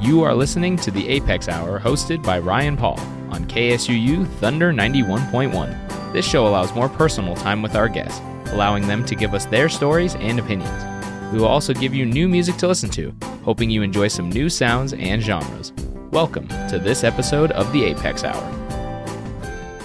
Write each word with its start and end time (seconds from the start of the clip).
You 0.00 0.22
are 0.22 0.32
listening 0.32 0.76
to 0.76 0.92
the 0.92 1.08
Apex 1.08 1.48
Hour 1.48 1.80
hosted 1.80 2.22
by 2.22 2.38
Ryan 2.38 2.76
Paul 2.76 3.00
on 3.30 3.46
KSUU 3.46 4.28
Thunder 4.34 4.72
91.1. 4.72 6.12
This 6.12 6.24
show 6.24 6.46
allows 6.46 6.72
more 6.72 6.88
personal 6.88 7.34
time 7.34 7.62
with 7.62 7.74
our 7.74 7.88
guests, 7.88 8.20
allowing 8.52 8.86
them 8.86 9.04
to 9.06 9.16
give 9.16 9.34
us 9.34 9.46
their 9.46 9.68
stories 9.68 10.14
and 10.14 10.38
opinions. 10.38 10.84
We 11.32 11.40
will 11.40 11.48
also 11.48 11.74
give 11.74 11.94
you 11.94 12.06
new 12.06 12.28
music 12.28 12.58
to 12.58 12.68
listen 12.68 12.90
to, 12.90 13.12
hoping 13.42 13.70
you 13.70 13.82
enjoy 13.82 14.06
some 14.06 14.30
new 14.30 14.48
sounds 14.48 14.92
and 14.92 15.20
genres. 15.20 15.72
Welcome 16.12 16.46
to 16.68 16.78
this 16.78 17.02
episode 17.02 17.50
of 17.50 17.72
the 17.72 17.82
Apex 17.82 18.22
Hour. 18.22 18.52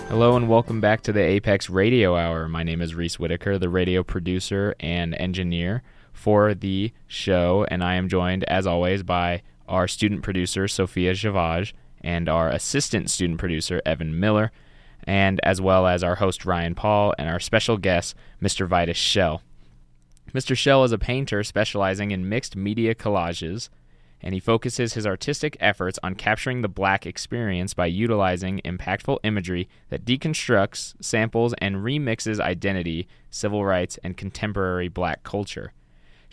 Hello 0.10 0.38
and 0.38 0.48
welcome 0.48 0.80
back 0.80 1.02
to 1.02 1.12
the 1.12 1.24
Apex 1.24 1.72
Radio 1.72 2.16
Hour. 2.16 2.48
My 2.48 2.62
name 2.62 2.84
is 2.84 2.94
Reese 2.94 3.18
Whitaker, 3.18 3.58
the 3.58 3.68
radio 3.68 4.04
producer 4.04 4.76
and 4.80 5.16
engineer 5.16 5.82
for 6.14 6.54
the 6.54 6.94
show, 7.08 7.66
and 7.70 7.84
I 7.84 7.96
am 7.96 8.08
joined, 8.08 8.44
as 8.44 8.68
always, 8.68 9.02
by 9.02 9.42
our 9.74 9.88
student 9.88 10.22
producer, 10.22 10.68
Sophia 10.68 11.14
Javage, 11.14 11.74
and 12.02 12.30
our 12.30 12.50
assistant 12.50 13.10
student 13.10 13.40
producer, 13.40 13.82
Evan 13.86 14.20
Miller, 14.20 14.52
and 15.06 15.40
as 15.44 15.60
well 15.60 15.88
as 15.88 16.04
our 16.04 16.16
host, 16.16 16.46
Ryan 16.46 16.76
Paul, 16.76 17.14
and 17.18 17.30
our 17.30 17.40
special 17.40 17.78
guest, 17.78 18.16
Mr. 18.42 18.68
Vitus 18.68 18.98
Shell. 18.98 19.42
Mr. 20.34 20.58
Shell 20.58 20.84
is 20.84 20.92
a 20.92 20.98
painter 20.98 21.44
specializing 21.44 22.12
in 22.12 22.30
mixed 22.30 22.56
media 22.56 22.96
collages, 22.96 23.70
and 24.22 24.34
he 24.34 24.40
focuses 24.40 24.94
his 24.94 25.06
artistic 25.06 25.58
efforts 25.60 26.00
on 26.02 26.16
capturing 26.16 26.62
the 26.62 26.70
black 26.70 27.06
experience 27.06 27.74
by 27.74 27.86
utilizing 27.86 28.62
impactful 28.64 29.20
imagery 29.24 29.68
that 29.90 30.06
deconstructs, 30.06 30.96
samples, 31.02 31.54
and 31.60 31.78
remixes 31.78 32.40
identity, 32.40 33.08
civil 33.30 33.66
rights, 33.66 34.00
and 34.04 34.16
contemporary 34.16 34.88
black 34.88 35.24
culture. 35.24 35.74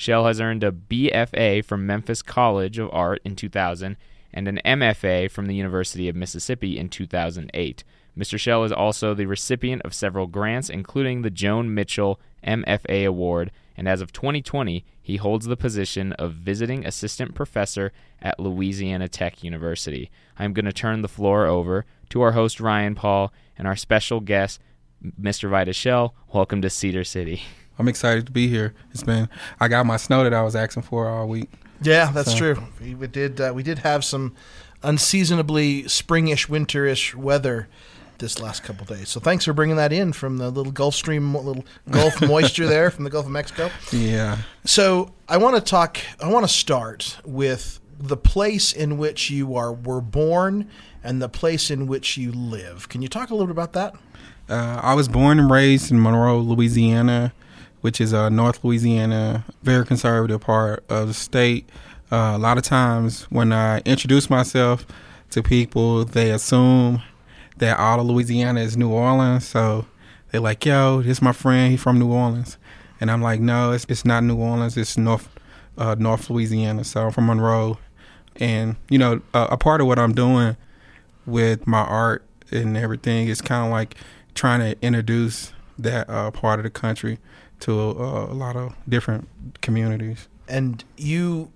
Shell 0.01 0.25
has 0.25 0.41
earned 0.41 0.65
a 0.65 0.73
BFA 0.73 1.63
from 1.63 1.85
Memphis 1.85 2.23
College 2.23 2.79
of 2.79 2.89
Art 2.91 3.21
in 3.23 3.37
2000 3.37 3.99
and 4.33 4.49
an 4.49 4.59
MFA 4.65 5.31
from 5.31 5.45
the 5.45 5.55
University 5.55 6.09
of 6.09 6.17
Mississippi 6.17 6.79
in 6.79 6.89
2008. 6.89 7.85
Mr. 8.17 8.41
Shell 8.41 8.65
is 8.65 8.73
also 8.73 9.13
the 9.13 9.27
recipient 9.27 9.83
of 9.83 9.93
several 9.93 10.27
grants, 10.27 10.71
including 10.71 11.21
the 11.21 11.29
Joan 11.29 11.75
Mitchell 11.75 12.19
MFA 12.43 13.07
Award, 13.07 13.51
and 13.77 13.87
as 13.87 14.01
of 14.01 14.11
2020, 14.11 14.87
he 15.03 15.17
holds 15.19 15.45
the 15.45 15.55
position 15.55 16.15
of 16.15 16.33
visiting 16.33 16.87
assistant 16.87 17.35
professor 17.35 17.93
at 18.23 18.41
Louisiana 18.41 19.07
Tech 19.07 19.45
University. 19.45 20.11
I'm 20.39 20.55
going 20.55 20.65
to 20.65 20.73
turn 20.73 21.03
the 21.03 21.09
floor 21.09 21.45
over 21.45 21.85
to 22.09 22.23
our 22.23 22.33
host, 22.33 22.59
Ryan 22.59 22.95
Paul, 22.95 23.35
and 23.59 23.69
our 23.69 23.77
special 23.77 24.21
guest, 24.21 24.63
Mr. 25.21 25.51
Vitus 25.51 25.77
Shell. 25.77 26.15
Welcome 26.33 26.63
to 26.63 26.71
Cedar 26.71 27.05
City. 27.05 27.43
I'm 27.81 27.89
excited 27.89 28.27
to 28.27 28.33
be 28.33 28.47
here. 28.47 28.75
It's 28.93 29.03
been 29.03 29.29
I 29.59 29.69
got 29.69 29.87
my 29.87 29.97
snow 29.97 30.23
that 30.23 30.35
I 30.35 30.43
was 30.43 30.55
asking 30.55 30.83
for 30.83 31.09
all 31.09 31.27
week. 31.27 31.51
Yeah, 31.81 32.13
that's 32.13 32.33
so. 32.33 32.55
true. 32.55 32.63
We 32.81 33.07
did 33.07 33.41
uh, 33.41 33.53
we 33.55 33.63
did 33.63 33.79
have 33.79 34.05
some 34.05 34.35
unseasonably 34.83 35.85
springish, 35.85 36.47
winterish 36.47 37.15
weather 37.15 37.69
this 38.19 38.39
last 38.39 38.63
couple 38.63 38.85
days. 38.85 39.09
So 39.09 39.19
thanks 39.19 39.47
for 39.47 39.55
bringing 39.55 39.77
that 39.77 39.95
in 39.95 40.13
from 40.13 40.37
the 40.37 40.51
little 40.51 40.73
Gulf 40.73 40.95
Stream, 40.95 41.35
little 41.35 41.65
Gulf 41.91 42.21
moisture 42.29 42.67
there 42.67 42.91
from 42.91 43.05
the 43.05 43.11
Gulf 43.11 43.25
of 43.25 43.33
Mexico. 43.33 43.71
Yeah. 43.93 44.37
So 44.67 45.13
I 45.27 45.39
want 45.39 45.57
to 45.57 45.63
talk. 45.63 45.99
I 46.23 46.29
want 46.29 46.47
to 46.47 46.53
start 46.53 47.19
with 47.25 47.81
the 47.99 48.19
place 48.19 48.75
in 48.75 48.99
which 48.99 49.31
you 49.31 49.57
are 49.57 49.73
were 49.73 50.03
born 50.03 50.69
and 51.03 51.21
the 51.21 51.31
place 51.31 51.71
in 51.71 51.87
which 51.87 52.19
you 52.19 52.31
live. 52.31 52.91
Can 52.91 53.01
you 53.01 53.09
talk 53.09 53.31
a 53.31 53.35
little 53.35 53.47
bit 53.47 53.53
about 53.53 53.73
that? 53.73 53.95
Uh, 54.51 54.81
I 54.83 54.95
was 54.95 55.09
born 55.09 55.39
and 55.39 55.51
raised 55.51 55.91
in 55.91 56.03
Monroe, 56.03 56.39
Louisiana, 56.39 57.33
which 57.81 58.01
is 58.01 58.13
uh, 58.13 58.29
North 58.29 58.63
Louisiana, 58.65 59.45
very 59.63 59.85
conservative 59.85 60.41
part 60.41 60.85
of 60.89 61.09
the 61.09 61.15
state. 61.15 61.69
Uh, 62.13 62.33
a 62.35 62.39
lot 62.39 62.59
of 62.59 62.65
times 62.65 63.25
when 63.25 63.53
I 63.53 63.79
introduce 63.81 64.29
myself 64.29 64.87
to 65.31 65.43
people, 65.43 66.05
they 66.05 66.31
assume 66.31 67.03
that 67.59 67.79
all 67.79 68.01
of 68.01 68.07
Louisiana 68.07 68.61
is 68.61 68.77
New 68.77 68.91
Orleans. 68.91 69.47
So 69.47 69.87
they're 70.31 70.41
like, 70.41 70.65
"Yo, 70.65 71.03
this 71.03 71.19
is 71.19 71.23
my 71.23 71.33
friend. 71.33 71.71
He's 71.71 71.81
from 71.81 71.99
New 71.99 72.13
Orleans," 72.13 72.59
and 73.01 73.11
I'm 73.11 73.23
like, 73.23 73.41
"No, 73.41 73.73
it's 73.73 73.87
it's 73.89 74.05
not 74.05 74.25
New 74.25 74.37
Orleans. 74.37 74.77
It's 74.77 74.97
North 74.99 75.29
uh, 75.79 75.95
North 75.99 76.31
Louisiana." 76.31 76.85
So 76.85 77.07
I'm 77.07 77.13
from 77.13 77.27
Monroe, 77.27 77.79
and 78.37 78.77
you 78.89 78.99
know, 78.99 79.21
a, 79.35 79.49
a 79.53 79.57
part 79.57 79.81
of 79.81 79.87
what 79.87 79.99
I'm 79.99 80.15
doing 80.15 80.57
with 81.27 81.67
my 81.67 81.81
art 81.81 82.25
and 82.51 82.77
everything 82.77 83.29
is 83.29 83.41
kind 83.41 83.67
of 83.67 83.71
like 83.71 83.95
trying 84.35 84.61
to 84.61 84.81
introduce 84.85 85.53
that 85.79 86.09
uh, 86.11 86.31
part 86.31 86.59
of 86.59 86.65
the 86.65 86.71
country 86.71 87.19
to 87.61 87.73
a, 87.73 88.25
a 88.27 88.35
lot 88.35 88.57
of 88.57 88.75
different 88.89 89.29
communities. 89.61 90.29
And 90.49 90.83
you 90.97 91.53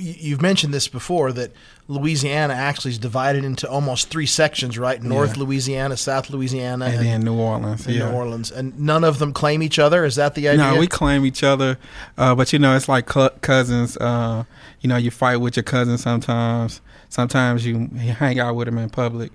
you've 0.00 0.40
mentioned 0.40 0.72
this 0.72 0.88
before 0.88 1.32
that 1.32 1.52
Louisiana 1.88 2.54
actually 2.54 2.92
is 2.92 2.98
divided 2.98 3.44
into 3.44 3.68
almost 3.68 4.08
three 4.08 4.26
sections, 4.26 4.78
right? 4.78 5.02
North 5.02 5.36
yeah. 5.36 5.42
Louisiana, 5.42 5.96
South 5.96 6.30
Louisiana, 6.30 6.86
and, 6.86 6.94
and 6.94 7.06
then 7.06 7.20
New 7.22 7.34
Orleans. 7.34 7.86
And 7.86 7.96
yeah. 7.96 8.08
New 8.08 8.16
Orleans, 8.16 8.50
and 8.50 8.78
none 8.78 9.04
of 9.04 9.18
them 9.18 9.32
claim 9.32 9.62
each 9.62 9.78
other. 9.78 10.04
Is 10.04 10.16
that 10.16 10.34
the 10.34 10.48
idea? 10.48 10.72
No, 10.72 10.78
we 10.78 10.86
claim 10.86 11.26
each 11.26 11.42
other, 11.42 11.78
uh, 12.16 12.34
but 12.34 12.52
you 12.52 12.58
know, 12.58 12.76
it's 12.76 12.88
like 12.88 13.06
cousins. 13.06 13.96
Uh, 13.96 14.44
you 14.80 14.88
know, 14.88 14.96
you 14.96 15.10
fight 15.10 15.36
with 15.36 15.56
your 15.56 15.64
cousins 15.64 16.02
sometimes. 16.02 16.80
Sometimes 17.08 17.66
you 17.66 17.88
hang 17.88 18.40
out 18.40 18.56
with 18.56 18.66
them 18.66 18.78
in 18.78 18.88
public, 18.88 19.32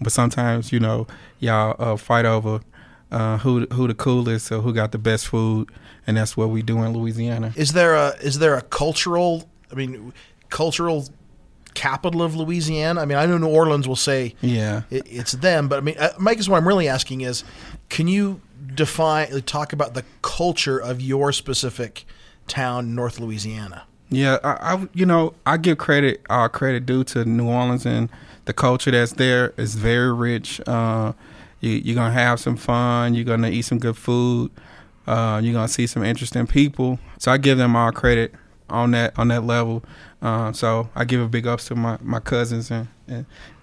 but 0.00 0.12
sometimes 0.12 0.72
you 0.72 0.78
know 0.78 1.06
y'all 1.40 1.74
uh, 1.78 1.96
fight 1.96 2.24
over 2.24 2.60
uh, 3.10 3.38
who 3.38 3.66
who 3.72 3.86
the 3.86 3.94
coolest 3.94 4.50
or 4.50 4.60
who 4.60 4.72
got 4.72 4.92
the 4.92 4.98
best 4.98 5.28
food, 5.28 5.70
and 6.06 6.16
that's 6.16 6.36
what 6.36 6.50
we 6.50 6.62
do 6.62 6.82
in 6.82 6.92
Louisiana. 6.92 7.52
Is 7.56 7.72
there 7.72 7.94
a 7.94 8.14
is 8.20 8.38
there 8.38 8.54
a 8.54 8.62
cultural? 8.62 9.48
I 9.70 9.74
mean, 9.74 10.12
cultural 10.48 11.08
capital 11.74 12.22
of 12.22 12.34
Louisiana? 12.34 13.00
I 13.00 13.04
mean, 13.04 13.18
I 13.18 13.26
know 13.26 13.38
New 13.38 13.48
Orleans 13.48 13.86
will 13.86 13.96
say 13.96 14.34
yeah 14.40 14.82
it, 14.90 15.06
it's 15.06 15.32
them, 15.32 15.68
but 15.68 15.78
I 15.78 15.82
mean, 15.82 15.96
uh, 15.98 16.10
Mike 16.18 16.38
is 16.38 16.48
what 16.48 16.56
I'm 16.56 16.66
really 16.66 16.88
asking 16.88 17.20
is, 17.20 17.44
can 17.88 18.08
you 18.08 18.40
define 18.74 19.28
talk 19.42 19.72
about 19.72 19.94
the 19.94 20.04
culture 20.22 20.78
of 20.78 21.00
your 21.00 21.32
specific 21.32 22.04
town, 22.48 22.94
North 22.94 23.20
Louisiana? 23.20 23.84
Yeah, 24.08 24.38
I, 24.44 24.74
I 24.74 24.88
you 24.94 25.06
know 25.06 25.34
I 25.44 25.56
give 25.56 25.78
credit 25.78 26.22
uh, 26.30 26.48
credit 26.48 26.86
due 26.86 27.04
to 27.04 27.24
New 27.24 27.48
Orleans 27.48 27.86
and 27.86 28.08
the 28.46 28.52
culture 28.52 28.90
that's 28.90 29.12
there 29.14 29.52
is 29.56 29.74
very 29.74 30.12
rich. 30.12 30.60
Uh, 30.66 31.12
you, 31.60 31.70
you're 31.72 31.94
gonna 31.94 32.12
have 32.12 32.40
some 32.40 32.56
fun. 32.56 33.14
You're 33.14 33.24
gonna 33.24 33.48
eat 33.48 33.62
some 33.62 33.78
good 33.78 33.96
food. 33.96 34.50
Uh, 35.06 35.40
you're 35.42 35.54
gonna 35.54 35.68
see 35.68 35.86
some 35.86 36.04
interesting 36.04 36.46
people. 36.46 36.98
So 37.18 37.30
I 37.30 37.38
give 37.38 37.58
them 37.58 37.76
all 37.76 37.92
credit 37.92 38.34
on 38.68 38.90
that 38.92 39.18
on 39.18 39.28
that 39.28 39.44
level. 39.44 39.84
Uh, 40.22 40.52
so 40.52 40.88
I 40.94 41.04
give 41.04 41.20
a 41.20 41.28
big 41.28 41.46
ups 41.46 41.66
to 41.66 41.74
my, 41.74 41.98
my 42.00 42.20
cousins 42.20 42.70
and, 42.70 42.88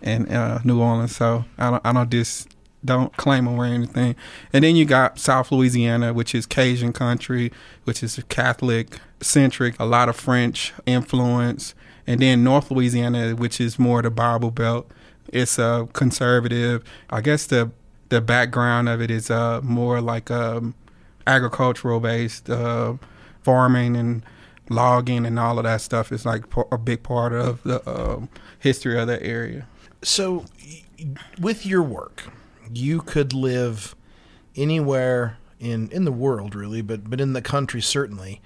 and 0.02 0.32
uh, 0.32 0.60
New 0.64 0.82
Orleans. 0.82 1.16
So 1.16 1.46
I 1.58 1.72
don't 1.72 1.86
I 1.86 1.94
don't 1.94 2.10
just 2.10 2.50
don't 2.86 3.16
claim 3.16 3.46
them 3.46 3.60
or 3.60 3.66
anything. 3.66 4.16
And 4.52 4.64
then 4.64 4.76
you 4.76 4.86
got 4.86 5.20
South 5.20 5.52
Louisiana, 5.52 6.14
which 6.14 6.36
is 6.36 6.46
Cajun 6.46 6.94
country, 6.94 7.52
which 7.86 8.04
is 8.04 8.22
Catholic 8.30 9.00
centric, 9.22 9.80
a 9.80 9.86
lot 9.86 10.10
of 10.10 10.16
French 10.16 10.74
influence. 10.86 11.76
And 12.06 12.20
then 12.20 12.44
North 12.44 12.70
Louisiana, 12.70 13.36
which 13.36 13.62
is 13.62 13.80
more 13.80 14.02
the 14.02 14.12
Bible 14.12 14.52
Belt. 14.52 14.92
It's 15.32 15.58
a 15.58 15.64
uh, 15.64 15.86
conservative. 15.88 16.84
I 17.10 17.22
guess 17.22 17.46
the 17.46 17.72
the 18.14 18.22
background 18.22 18.88
of 18.88 19.02
it 19.02 19.10
is 19.10 19.32
uh, 19.32 19.60
more 19.64 20.00
like 20.00 20.30
um, 20.30 20.76
agricultural 21.26 22.00
based 22.00 22.48
uh, 22.48 22.94
farming 23.42 23.96
and 23.96 24.24
logging 24.70 25.26
and 25.26 25.40
all 25.40 25.58
of 25.58 25.64
that 25.64 25.82
stuff 25.82 26.12
is 26.12 26.24
like 26.24 26.44
a 26.72 26.78
big 26.78 27.02
part 27.02 27.34
of 27.34 27.64
the 27.64 27.82
um, 27.90 28.30
history 28.60 29.00
of 29.00 29.08
that 29.08 29.24
area. 29.24 29.68
So, 30.04 30.46
with 31.40 31.66
your 31.66 31.82
work, 31.82 32.26
you 32.72 33.02
could 33.02 33.34
live 33.34 33.96
anywhere 34.56 35.38
in 35.60 35.90
in 35.90 36.06
the 36.06 36.12
world, 36.12 36.54
really, 36.54 36.84
but 36.84 37.10
but 37.10 37.20
in 37.20 37.34
the 37.34 37.42
country 37.42 37.82
certainly. 37.82 38.42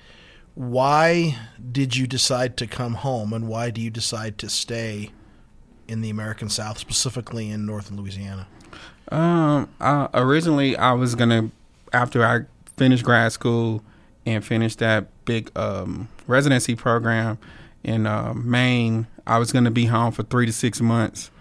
Why 0.55 1.37
did 1.71 1.95
you 1.95 2.07
decide 2.07 2.57
to 2.57 2.67
come 2.67 2.95
home, 2.95 3.31
and 3.31 3.47
why 3.47 3.69
do 3.69 3.79
you 3.79 3.91
decide 3.91 4.39
to 4.39 4.49
stay 4.49 5.11
in 5.87 6.01
the 6.01 6.09
American 6.09 6.49
South, 6.49 6.79
specifically 6.79 7.51
in 7.51 7.65
northern 7.65 7.97
Louisiana? 7.97 8.47
Um, 9.11 9.69
originally 10.13 10.75
I 10.75 10.93
was 10.93 11.15
gonna 11.15 11.49
after 11.93 12.25
I 12.25 12.41
finished 12.75 13.03
grad 13.03 13.31
school 13.31 13.81
and 14.25 14.43
finished 14.43 14.79
that 14.79 15.07
big 15.25 15.51
um, 15.57 16.09
residency 16.27 16.75
program 16.75 17.37
in 17.83 18.05
uh, 18.05 18.33
Maine. 18.33 19.07
I 19.25 19.39
was 19.39 19.51
gonna 19.51 19.71
be 19.71 19.85
home 19.85 20.11
for 20.11 20.23
three 20.23 20.45
to 20.45 20.53
six 20.53 20.81
months, 20.81 21.31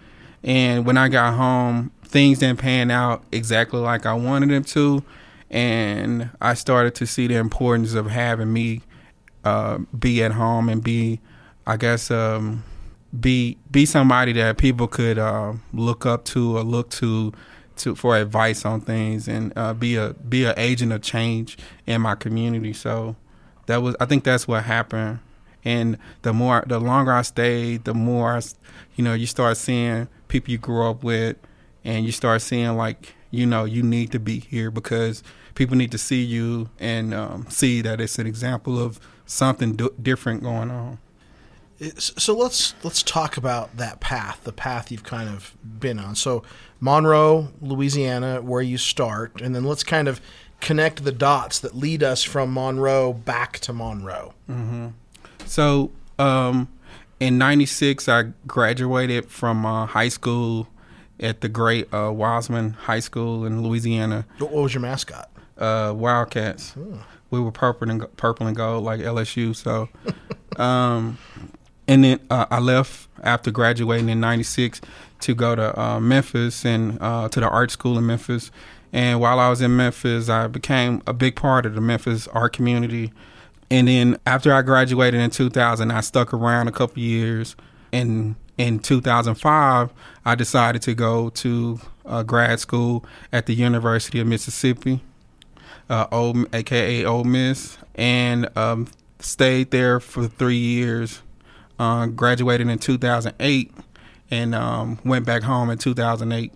and 0.43 0.85
when 0.85 0.97
I 0.97 1.09
got 1.09 1.33
home, 1.33 1.91
things 2.03 2.39
didn't 2.39 2.59
pan 2.59 2.89
out 2.91 3.23
exactly 3.31 3.79
like 3.79 4.05
I 4.05 4.13
wanted 4.13 4.49
them 4.49 4.63
to, 4.63 5.03
and 5.49 6.29
I 6.41 6.53
started 6.53 6.95
to 6.95 7.05
see 7.05 7.27
the 7.27 7.35
importance 7.35 7.93
of 7.93 8.07
having 8.07 8.51
me 8.51 8.81
uh, 9.43 9.79
be 9.97 10.23
at 10.23 10.31
home 10.31 10.69
and 10.69 10.83
be, 10.83 11.19
I 11.65 11.77
guess, 11.77 12.11
um, 12.11 12.63
be 13.17 13.57
be 13.71 13.85
somebody 13.85 14.33
that 14.33 14.57
people 14.57 14.87
could 14.87 15.17
uh, 15.17 15.53
look 15.73 16.05
up 16.05 16.25
to 16.25 16.57
or 16.57 16.63
look 16.63 16.89
to 16.91 17.33
to 17.79 17.95
for 17.95 18.17
advice 18.17 18.65
on 18.65 18.81
things 18.81 19.27
and 19.27 19.53
uh, 19.55 19.73
be 19.73 19.95
a 19.95 20.13
be 20.13 20.45
an 20.45 20.53
agent 20.57 20.91
of 20.91 21.01
change 21.01 21.57
in 21.85 22.01
my 22.01 22.15
community. 22.15 22.73
So 22.73 23.15
that 23.67 23.81
was 23.81 23.95
I 23.99 24.05
think 24.05 24.23
that's 24.23 24.47
what 24.47 24.63
happened, 24.63 25.19
And 25.67 25.97
the 26.21 26.31
more, 26.31 26.63
the 26.65 26.79
longer 26.79 27.11
I 27.11 27.23
stayed, 27.23 27.83
the 27.83 27.93
more, 27.93 28.37
I, 28.37 28.41
you 28.95 29.03
know, 29.03 29.13
you 29.13 29.25
start 29.25 29.57
seeing 29.57 30.07
people 30.29 30.51
you 30.51 30.57
grew 30.57 30.89
up 30.89 31.03
with, 31.03 31.35
and 31.83 32.05
you 32.05 32.13
start 32.13 32.41
seeing 32.41 32.77
like, 32.77 33.15
you 33.31 33.45
know, 33.45 33.65
you 33.65 33.83
need 33.83 34.13
to 34.13 34.19
be 34.19 34.39
here 34.39 34.71
because 34.71 35.23
people 35.55 35.75
need 35.75 35.91
to 35.91 35.97
see 35.97 36.23
you 36.23 36.69
and 36.79 37.13
um, 37.13 37.47
see 37.49 37.81
that 37.81 37.99
it's 37.99 38.17
an 38.17 38.27
example 38.27 38.79
of 38.79 38.99
something 39.25 39.75
d- 39.75 39.89
different 40.01 40.41
going 40.41 40.71
on. 40.71 40.99
So 41.97 42.35
let's 42.35 42.73
let's 42.83 43.03
talk 43.03 43.37
about 43.37 43.77
that 43.77 43.99
path, 43.99 44.43
the 44.43 44.51
path 44.51 44.91
you've 44.91 45.03
kind 45.03 45.29
of 45.29 45.55
been 45.63 45.99
on. 45.99 46.15
So 46.15 46.43
Monroe, 46.79 47.49
Louisiana, 47.61 48.41
where 48.41 48.61
you 48.61 48.77
start, 48.77 49.41
and 49.41 49.55
then 49.55 49.63
let's 49.63 49.83
kind 49.83 50.07
of 50.07 50.19
connect 50.59 51.03
the 51.03 51.11
dots 51.11 51.59
that 51.59 51.75
lead 51.75 52.01
us 52.01 52.23
from 52.23 52.51
Monroe 52.51 53.13
back 53.13 53.59
to 53.59 53.73
Monroe. 53.73 54.33
Mm-hmm. 54.49 54.87
So 55.45 55.91
um, 56.17 56.67
in 57.19 57.37
'96, 57.37 58.09
I 58.09 58.31
graduated 58.47 59.29
from 59.29 59.65
uh, 59.65 59.85
high 59.85 60.09
school 60.09 60.67
at 61.19 61.41
the 61.41 61.49
great 61.49 61.93
uh, 61.93 62.11
Wiseman 62.11 62.73
High 62.73 62.99
School 62.99 63.45
in 63.45 63.63
Louisiana. 63.63 64.25
What 64.39 64.51
was 64.51 64.73
your 64.73 64.81
mascot? 64.81 65.29
Uh, 65.57 65.93
Wildcats. 65.95 66.75
Oh. 66.77 67.03
We 67.29 67.41
were 67.41 67.51
purple 67.51 67.89
and 67.89 68.17
purple 68.17 68.47
and 68.47 68.55
gold 68.55 68.83
like 68.83 69.01
LSU. 69.01 69.55
So, 69.55 69.89
um, 70.61 71.17
and 71.87 72.03
then 72.03 72.19
uh, 72.29 72.45
I 72.49 72.59
left 72.59 73.07
after 73.23 73.51
graduating 73.51 74.09
in 74.09 74.19
'96 74.19 74.81
to 75.21 75.33
go 75.33 75.55
to 75.55 75.79
uh, 75.79 75.99
Memphis 75.99 76.65
and 76.65 76.97
uh, 77.01 77.29
to 77.29 77.39
the 77.39 77.49
art 77.49 77.71
school 77.71 77.97
in 77.97 78.05
Memphis. 78.05 78.51
And 78.93 79.19
while 79.19 79.39
I 79.39 79.49
was 79.49 79.61
in 79.61 79.75
Memphis, 79.75 80.29
I 80.29 80.47
became 80.47 81.01
a 81.05 81.13
big 81.13 81.35
part 81.35 81.65
of 81.65 81.75
the 81.75 81.81
Memphis 81.81 82.27
art 82.29 82.53
community. 82.53 83.11
And 83.69 83.87
then 83.87 84.17
after 84.25 84.53
I 84.53 84.61
graduated 84.61 85.19
in 85.19 85.29
2000, 85.29 85.91
I 85.91 86.01
stuck 86.01 86.33
around 86.33 86.67
a 86.67 86.71
couple 86.71 87.01
years. 87.01 87.55
And 87.91 88.35
in 88.57 88.79
2005, 88.79 89.91
I 90.25 90.35
decided 90.35 90.81
to 90.83 90.93
go 90.93 91.29
to 91.29 91.79
uh, 92.05 92.23
grad 92.23 92.59
school 92.59 93.05
at 93.31 93.45
the 93.45 93.53
University 93.53 94.19
of 94.19 94.27
Mississippi, 94.27 95.01
uh, 95.89 96.07
old, 96.11 96.53
aka 96.53 97.03
Ole 97.03 97.23
Miss, 97.25 97.77
and 97.95 98.49
um, 98.57 98.87
stayed 99.19 99.71
there 99.71 99.99
for 99.99 100.27
three 100.27 100.57
years 100.57 101.21
uh, 101.79 102.07
graduated 102.07 102.67
in 102.67 102.79
2008 102.79 103.73
and 104.31 104.55
um, 104.55 104.99
went 105.03 105.25
back 105.25 105.43
home 105.43 105.69
in 105.69 105.77
2008. 105.77 106.51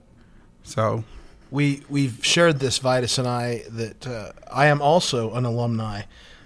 So 0.63 1.03
we 1.49 1.83
we've 1.89 2.23
shared 2.25 2.59
this 2.59 2.77
Vitus 2.77 3.17
and 3.17 3.27
I 3.27 3.63
that 3.69 4.07
uh, 4.07 4.31
I 4.51 4.67
am 4.67 4.81
also 4.81 5.33
an 5.33 5.45
alumni 5.45 6.03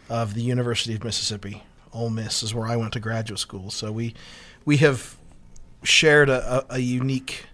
of 0.09 0.33
the 0.33 0.41
University 0.41 0.95
of 0.95 1.03
Mississippi. 1.03 1.63
Ole 1.93 2.09
Miss 2.09 2.43
is 2.43 2.53
where 2.53 2.67
I 2.67 2.75
went 2.75 2.93
to 2.93 2.99
graduate 2.99 3.39
school. 3.39 3.69
So 3.69 3.91
we 3.91 4.13
we 4.65 4.77
have 4.77 5.17
shared 5.83 6.29
a, 6.29 6.57
a, 6.57 6.75
a 6.75 6.79
unique 6.79 7.45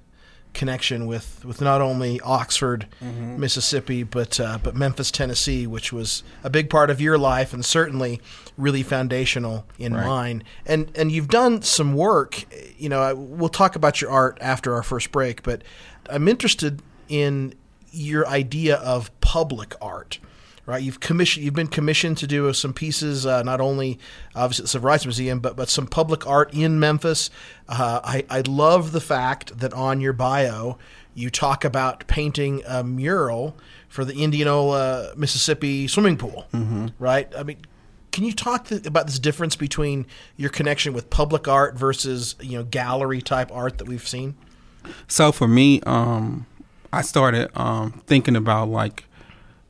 connection 0.53 1.07
with, 1.07 1.43
with 1.45 1.61
not 1.61 1.81
only 1.81 2.19
Oxford, 2.21 2.87
mm-hmm. 3.03 3.39
Mississippi, 3.39 4.03
but 4.03 4.39
uh, 4.39 4.59
but 4.61 4.75
Memphis, 4.75 5.11
Tennessee, 5.11 5.65
which 5.65 5.93
was 5.93 6.23
a 6.43 6.49
big 6.49 6.69
part 6.69 6.89
of 6.89 6.99
your 6.99 7.17
life 7.17 7.53
and 7.53 7.63
certainly 7.63 8.21
really 8.57 8.83
foundational 8.83 9.65
in 9.77 9.93
right. 9.93 10.05
mine. 10.05 10.43
And 10.65 10.91
and 10.95 11.11
you've 11.11 11.29
done 11.29 11.61
some 11.61 11.93
work. 11.93 12.45
You 12.77 12.89
know, 12.89 13.15
we'll 13.15 13.49
talk 13.49 13.75
about 13.75 14.01
your 14.01 14.11
art 14.11 14.37
after 14.41 14.75
our 14.75 14.83
first 14.83 15.11
break, 15.11 15.43
but 15.43 15.63
I'm 16.09 16.27
interested 16.27 16.81
in 17.07 17.53
your 17.91 18.27
idea 18.27 18.77
of 18.77 19.11
public 19.21 19.75
art 19.81 20.19
right? 20.71 20.81
You've 20.81 21.01
commissioned, 21.01 21.43
you've 21.43 21.53
been 21.53 21.67
commissioned 21.67 22.17
to 22.19 22.27
do 22.27 22.51
some 22.53 22.73
pieces, 22.73 23.25
uh, 23.25 23.43
not 23.43 23.59
only 23.59 23.99
obviously 24.33 24.63
at 24.63 24.65
the 24.65 24.69
Civil 24.69 24.87
Rights 24.87 25.05
Museum, 25.05 25.39
but 25.41 25.57
but 25.57 25.69
some 25.69 25.85
public 25.85 26.25
art 26.25 26.53
in 26.53 26.79
Memphis. 26.79 27.29
Uh, 27.67 27.99
I 28.03 28.25
I 28.29 28.41
love 28.47 28.93
the 28.93 29.01
fact 29.01 29.59
that 29.59 29.73
on 29.73 29.99
your 29.99 30.13
bio 30.13 30.77
you 31.13 31.29
talk 31.29 31.65
about 31.65 32.07
painting 32.07 32.63
a 32.65 32.85
mural 32.85 33.57
for 33.89 34.05
the 34.05 34.23
Indianola, 34.23 35.11
Mississippi 35.17 35.89
swimming 35.89 36.15
pool, 36.17 36.47
mm-hmm. 36.53 36.87
right? 36.97 37.31
I 37.37 37.43
mean. 37.43 37.57
Can 38.11 38.25
you 38.25 38.33
talk 38.33 38.67
th- 38.67 38.85
about 38.85 39.07
this 39.07 39.19
difference 39.19 39.55
between 39.55 40.05
your 40.35 40.49
connection 40.49 40.91
with 40.91 41.09
public 41.09 41.47
art 41.47 41.77
versus 41.77 42.35
you 42.41 42.57
know 42.57 42.65
gallery 42.65 43.21
type 43.21 43.49
art 43.53 43.77
that 43.77 43.87
we've 43.87 44.05
seen? 44.05 44.35
So 45.07 45.31
for 45.31 45.47
me, 45.47 45.79
um, 45.83 46.45
I 46.91 47.03
started 47.03 47.57
um, 47.57 48.03
thinking 48.07 48.35
about 48.35 48.67
like 48.67 49.05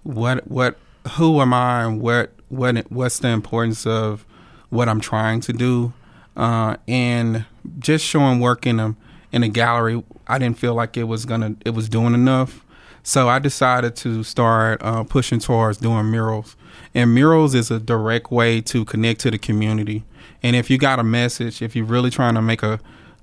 what 0.01 0.47
what 0.49 0.79
who 1.09 1.41
am 1.41 1.53
I 1.53 1.83
and 1.83 2.01
what 2.01 2.31
what 2.49 2.91
what's 2.91 3.19
the 3.19 3.29
importance 3.29 3.85
of 3.85 4.25
what 4.69 4.87
I'm 4.87 5.01
trying 5.01 5.41
to 5.41 5.53
do, 5.53 5.93
uh, 6.37 6.77
and 6.87 7.45
just 7.79 8.05
showing 8.05 8.39
work 8.39 8.65
in 8.65 8.79
a 8.79 8.95
in 9.31 9.43
a 9.43 9.49
gallery, 9.49 10.03
I 10.27 10.37
didn't 10.37 10.57
feel 10.57 10.73
like 10.73 10.97
it 10.97 11.03
was 11.03 11.25
gonna 11.25 11.55
it 11.65 11.71
was 11.71 11.89
doing 11.89 12.13
enough. 12.13 12.65
So 13.03 13.29
I 13.29 13.39
decided 13.39 13.95
to 13.97 14.23
start 14.23 14.81
uh, 14.83 15.03
pushing 15.03 15.39
towards 15.39 15.79
doing 15.79 16.05
murals. 16.05 16.55
And 16.93 17.13
murals 17.13 17.55
is 17.55 17.71
a 17.71 17.79
direct 17.79 18.31
way 18.31 18.61
to 18.61 18.85
connect 18.85 19.21
to 19.21 19.31
the 19.31 19.39
community. 19.39 20.03
And 20.43 20.55
if 20.55 20.69
you 20.69 20.77
got 20.77 20.99
a 20.99 21.03
message, 21.03 21.61
if 21.61 21.75
you're 21.75 21.85
really 21.85 22.11
trying 22.11 22.35
to 22.35 22.41
make 22.41 22.61
a 22.61 22.79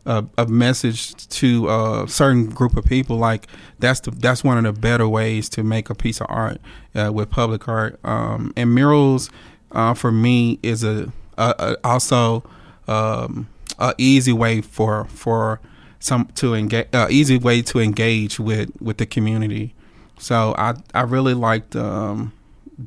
a, 0.08 0.24
a 0.38 0.46
message 0.46 1.28
to 1.28 1.68
a 1.68 2.06
certain 2.08 2.46
group 2.46 2.76
of 2.76 2.84
people, 2.84 3.16
like 3.16 3.46
that's 3.78 4.00
the, 4.00 4.10
that's 4.10 4.42
one 4.42 4.56
of 4.56 4.74
the 4.74 4.80
better 4.80 5.06
ways 5.06 5.48
to 5.50 5.62
make 5.62 5.90
a 5.90 5.94
piece 5.94 6.20
of 6.20 6.26
art 6.30 6.60
uh, 6.94 7.12
with 7.12 7.30
public 7.30 7.68
art. 7.68 8.00
Um, 8.04 8.52
and 8.56 8.74
murals 8.74 9.30
uh, 9.70 9.92
for 9.92 10.10
me 10.10 10.58
is 10.62 10.82
a, 10.82 11.12
a, 11.36 11.54
a 11.58 11.76
also 11.84 12.42
um, 12.88 13.48
a 13.78 13.94
easy 13.98 14.32
way 14.32 14.62
for 14.62 15.04
for 15.04 15.60
some 16.00 16.26
to 16.36 16.54
engage, 16.54 16.88
uh, 16.94 17.06
easy 17.10 17.36
way 17.36 17.60
to 17.62 17.78
engage 17.78 18.40
with 18.40 18.70
with 18.80 18.96
the 18.96 19.06
community. 19.06 19.74
So 20.18 20.54
I 20.56 20.74
I 20.94 21.02
really 21.02 21.34
liked 21.34 21.76
um, 21.76 22.32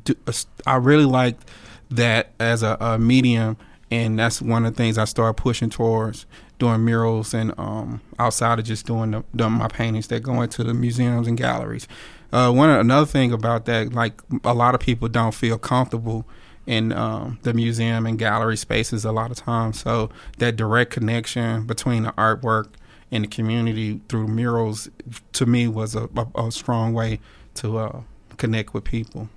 do, 0.04 0.16
I 0.66 0.76
really 0.76 1.04
liked 1.04 1.48
that 1.88 2.30
as 2.40 2.64
a, 2.64 2.76
a 2.80 2.98
medium 2.98 3.56
and 3.92 4.18
that's 4.18 4.40
one 4.40 4.64
of 4.64 4.72
the 4.72 4.76
things 4.76 4.96
I 4.96 5.04
started 5.04 5.34
pushing 5.34 5.68
towards 5.68 6.24
doing 6.62 6.80
murals 6.80 7.34
and 7.34 7.52
um, 7.58 8.00
outside 8.20 8.60
of 8.60 8.64
just 8.64 8.86
doing 8.86 9.10
the, 9.10 9.24
the, 9.34 9.50
my 9.50 9.66
paintings 9.66 10.06
that 10.06 10.22
go 10.22 10.40
into 10.42 10.62
the 10.62 10.72
museums 10.72 11.26
and 11.26 11.36
galleries. 11.36 11.88
Uh, 12.32 12.52
one 12.52 12.70
another 12.70 13.04
thing 13.04 13.32
about 13.32 13.64
that, 13.64 13.92
like 13.92 14.22
a 14.44 14.54
lot 14.54 14.72
of 14.72 14.80
people 14.80 15.08
don't 15.08 15.34
feel 15.34 15.58
comfortable 15.58 16.24
in 16.64 16.92
um, 16.92 17.40
the 17.42 17.52
museum 17.52 18.06
and 18.06 18.16
gallery 18.16 18.56
spaces 18.56 19.04
a 19.04 19.10
lot 19.10 19.32
of 19.32 19.36
times. 19.36 19.80
So 19.80 20.10
that 20.38 20.54
direct 20.54 20.92
connection 20.92 21.66
between 21.66 22.04
the 22.04 22.12
artwork 22.12 22.68
and 23.10 23.24
the 23.24 23.28
community 23.28 24.00
through 24.08 24.28
murals, 24.28 24.88
to 25.32 25.46
me, 25.46 25.66
was 25.66 25.96
a, 25.96 26.08
a, 26.16 26.46
a 26.46 26.52
strong 26.52 26.94
way 26.94 27.18
to 27.54 27.78
uh, 27.78 28.02
connect 28.36 28.72
with 28.72 28.84
people. 28.84 29.28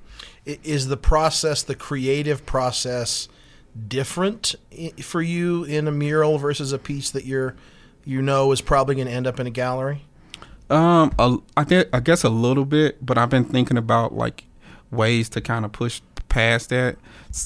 Is 0.45 0.89
the 0.89 0.97
process, 0.97 1.63
the 1.63 1.73
creative 1.73 2.45
process, 2.45 3.27
different 3.87 4.55
for 5.01 5.21
you 5.21 5.63
in 5.63 5.87
a 5.87 5.91
mural 5.91 6.37
versus 6.37 6.71
a 6.71 6.79
piece 6.79 7.09
that 7.11 7.25
you're 7.25 7.55
you 8.05 8.21
know 8.21 8.51
is 8.51 8.61
probably 8.61 8.95
going 8.95 9.07
to 9.07 9.13
end 9.13 9.27
up 9.27 9.39
in 9.39 9.47
a 9.47 9.51
gallery? 9.51 10.05
Um, 10.69 11.13
a, 11.19 11.37
I, 11.55 11.63
th- 11.63 11.89
I 11.93 11.99
guess 11.99 12.23
a 12.23 12.29
little 12.29 12.65
bit, 12.65 13.05
but 13.05 13.17
I've 13.17 13.29
been 13.29 13.45
thinking 13.45 13.77
about 13.77 14.13
like 14.13 14.45
ways 14.91 15.29
to 15.29 15.41
kind 15.41 15.65
of 15.65 15.71
push 15.71 16.01
past 16.29 16.69
that. 16.69 16.97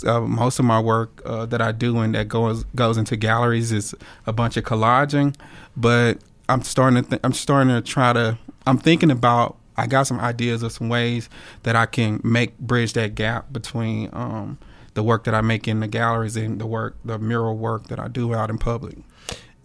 Uh, 0.05 0.21
most 0.21 0.59
of 0.59 0.65
my 0.65 0.79
work 0.79 1.21
uh, 1.25 1.45
that 1.47 1.61
I 1.61 1.71
do 1.71 1.97
and 1.99 2.13
that 2.13 2.27
goes 2.27 2.63
goes 2.75 2.97
into 2.97 3.15
galleries 3.15 3.71
is 3.71 3.95
a 4.27 4.33
bunch 4.33 4.55
of 4.55 4.63
collaging, 4.63 5.35
but 5.75 6.19
I'm 6.47 6.63
starting 6.63 7.03
to 7.03 7.09
th- 7.09 7.21
I'm 7.23 7.33
starting 7.33 7.73
to 7.73 7.81
try 7.81 8.13
to 8.13 8.37
I'm 8.67 8.77
thinking 8.77 9.09
about 9.09 9.57
I 9.77 9.87
got 9.87 10.07
some 10.07 10.19
ideas 10.19 10.61
of 10.61 10.71
some 10.71 10.89
ways 10.89 11.29
that 11.63 11.75
I 11.75 11.85
can 11.85 12.19
make 12.23 12.57
bridge 12.59 12.93
that 12.93 13.15
gap 13.15 13.51
between 13.51 14.09
um, 14.13 14.59
the 14.93 15.03
work 15.03 15.23
that 15.25 15.35
I 15.35 15.41
make 15.41 15.67
in 15.67 15.79
the 15.79 15.87
galleries 15.87 16.35
and 16.35 16.59
the 16.59 16.65
work, 16.65 16.97
the 17.03 17.19
mural 17.19 17.57
work 17.57 17.87
that 17.87 17.99
I 17.99 18.07
do 18.07 18.33
out 18.33 18.49
in 18.49 18.57
public. 18.57 18.97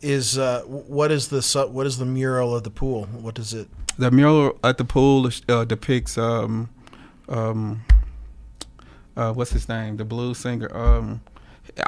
Is 0.00 0.36
uh, 0.36 0.62
what 0.62 1.10
is 1.10 1.28
the 1.28 1.40
what 1.70 1.86
is 1.86 1.98
the 1.98 2.04
mural 2.04 2.56
at 2.56 2.64
the 2.64 2.70
pool? 2.70 3.06
What 3.06 3.34
does 3.34 3.54
it? 3.54 3.68
The 3.96 4.10
mural 4.10 4.58
at 4.62 4.76
the 4.76 4.84
pool 4.84 5.30
uh, 5.48 5.64
depicts 5.64 6.18
um, 6.18 6.68
um, 7.28 7.84
uh, 9.16 9.32
what's 9.32 9.52
his 9.52 9.68
name? 9.68 9.96
The 9.96 10.04
blues 10.04 10.38
singer. 10.38 10.74
Um, 10.76 11.22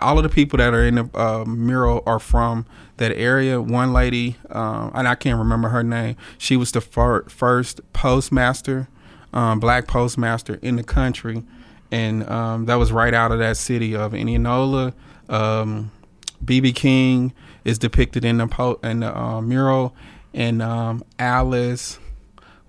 all 0.00 0.16
of 0.16 0.22
the 0.22 0.28
people 0.28 0.56
that 0.56 0.72
are 0.74 0.84
in 0.84 0.96
the 0.96 1.10
uh, 1.14 1.44
mural 1.44 2.02
are 2.06 2.18
from 2.18 2.66
that 2.96 3.12
area. 3.12 3.60
One 3.60 3.92
lady, 3.92 4.36
uh, 4.50 4.90
and 4.94 5.06
I 5.06 5.14
can't 5.14 5.38
remember 5.38 5.68
her 5.68 5.82
name. 5.82 6.16
She 6.38 6.56
was 6.56 6.72
the 6.72 6.80
fir- 6.80 7.24
first 7.28 7.80
postmaster, 7.92 8.88
um, 9.32 9.60
black 9.60 9.86
postmaster 9.86 10.58
in 10.62 10.76
the 10.76 10.82
country 10.82 11.44
and 11.90 12.28
um, 12.28 12.66
that 12.66 12.76
was 12.76 12.92
right 12.92 13.14
out 13.14 13.32
of 13.32 13.38
that 13.38 13.56
city 13.56 13.94
of 13.94 14.14
Indianola. 14.14 14.92
BB 15.28 16.68
um, 16.68 16.72
King 16.74 17.32
is 17.64 17.78
depicted 17.78 18.24
in 18.24 18.38
the 18.38 18.46
po- 18.46 18.78
in 18.82 19.00
the 19.00 19.16
uh, 19.16 19.40
mural, 19.40 19.94
and 20.34 20.62
um, 20.62 21.04
Alice, 21.18 21.98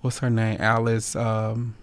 what's 0.00 0.18
her 0.18 0.30
name? 0.30 0.60
Alice. 0.60 1.14
Um, 1.16 1.74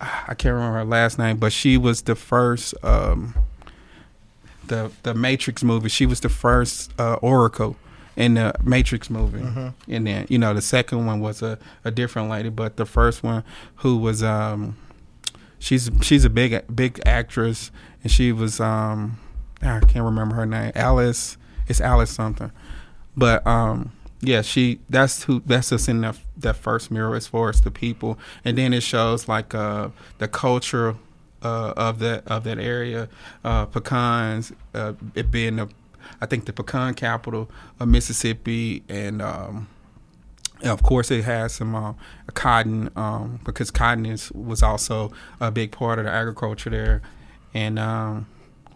I 0.00 0.34
can't 0.34 0.54
remember 0.54 0.78
her 0.78 0.84
last 0.84 1.18
name, 1.18 1.36
but 1.36 1.52
she 1.52 1.76
was 1.76 2.02
the 2.02 2.14
first. 2.14 2.74
Um, 2.82 3.34
the 4.70 4.90
the 5.02 5.14
Matrix 5.14 5.62
movie. 5.62 5.90
She 5.90 6.06
was 6.06 6.20
the 6.20 6.28
first 6.30 6.92
uh, 6.98 7.14
Oracle 7.14 7.76
in 8.16 8.34
the 8.34 8.54
Matrix 8.62 9.10
movie, 9.10 9.40
and 9.88 10.06
then 10.06 10.26
you 10.30 10.38
know 10.38 10.54
the 10.54 10.62
second 10.62 11.04
one 11.04 11.20
was 11.20 11.42
a, 11.42 11.58
a 11.84 11.90
different 11.90 12.30
lady, 12.30 12.48
but 12.48 12.76
the 12.76 12.86
first 12.86 13.22
one 13.22 13.44
who 13.76 13.98
was 13.98 14.22
um 14.22 14.76
she's 15.60 15.88
she's 16.02 16.24
a 16.24 16.30
big 16.30 16.64
big 16.74 17.00
actress, 17.06 17.70
and 18.02 18.10
she 18.10 18.32
was 18.32 18.58
um 18.58 19.18
I 19.62 19.78
can't 19.80 20.04
remember 20.04 20.34
her 20.34 20.46
name. 20.46 20.72
Alice, 20.74 21.36
it's 21.68 21.80
Alice 21.80 22.10
something, 22.10 22.50
but 23.16 23.46
um 23.46 23.92
yeah, 24.20 24.42
she 24.42 24.80
that's 24.90 25.22
who 25.24 25.40
that's 25.46 25.72
us 25.72 25.86
in 25.86 26.00
that 26.00 26.18
that 26.36 26.56
first 26.56 26.90
mirror 26.90 27.14
as 27.14 27.28
far 27.28 27.48
as 27.48 27.60
the 27.60 27.70
people, 27.70 28.18
and 28.44 28.58
then 28.58 28.72
it 28.72 28.82
shows 28.82 29.28
like 29.28 29.54
uh 29.54 29.90
the 30.18 30.26
culture 30.26 30.96
uh, 31.42 31.72
of 31.76 32.00
that 32.00 32.26
of 32.26 32.44
that 32.44 32.58
area, 32.58 33.08
uh, 33.44 33.66
pecans, 33.66 34.52
uh, 34.74 34.92
it 35.14 35.30
being 35.30 35.70
I 36.20 36.26
think 36.26 36.46
the 36.46 36.52
pecan 36.52 36.94
capital 36.94 37.50
of 37.78 37.88
Mississippi, 37.88 38.82
and 38.88 39.22
um, 39.22 39.68
of 40.62 40.82
course, 40.82 41.10
it 41.10 41.24
has 41.24 41.52
some 41.54 41.74
uh, 41.74 41.94
cotton 42.34 42.90
um, 42.96 43.40
because 43.44 43.70
cotton 43.70 44.06
is 44.06 44.30
was 44.32 44.62
also 44.62 45.12
a 45.40 45.50
big 45.50 45.72
part 45.72 45.98
of 45.98 46.04
the 46.04 46.10
agriculture 46.10 46.70
there. 46.70 47.02
And 47.54 47.78
um, 47.78 48.26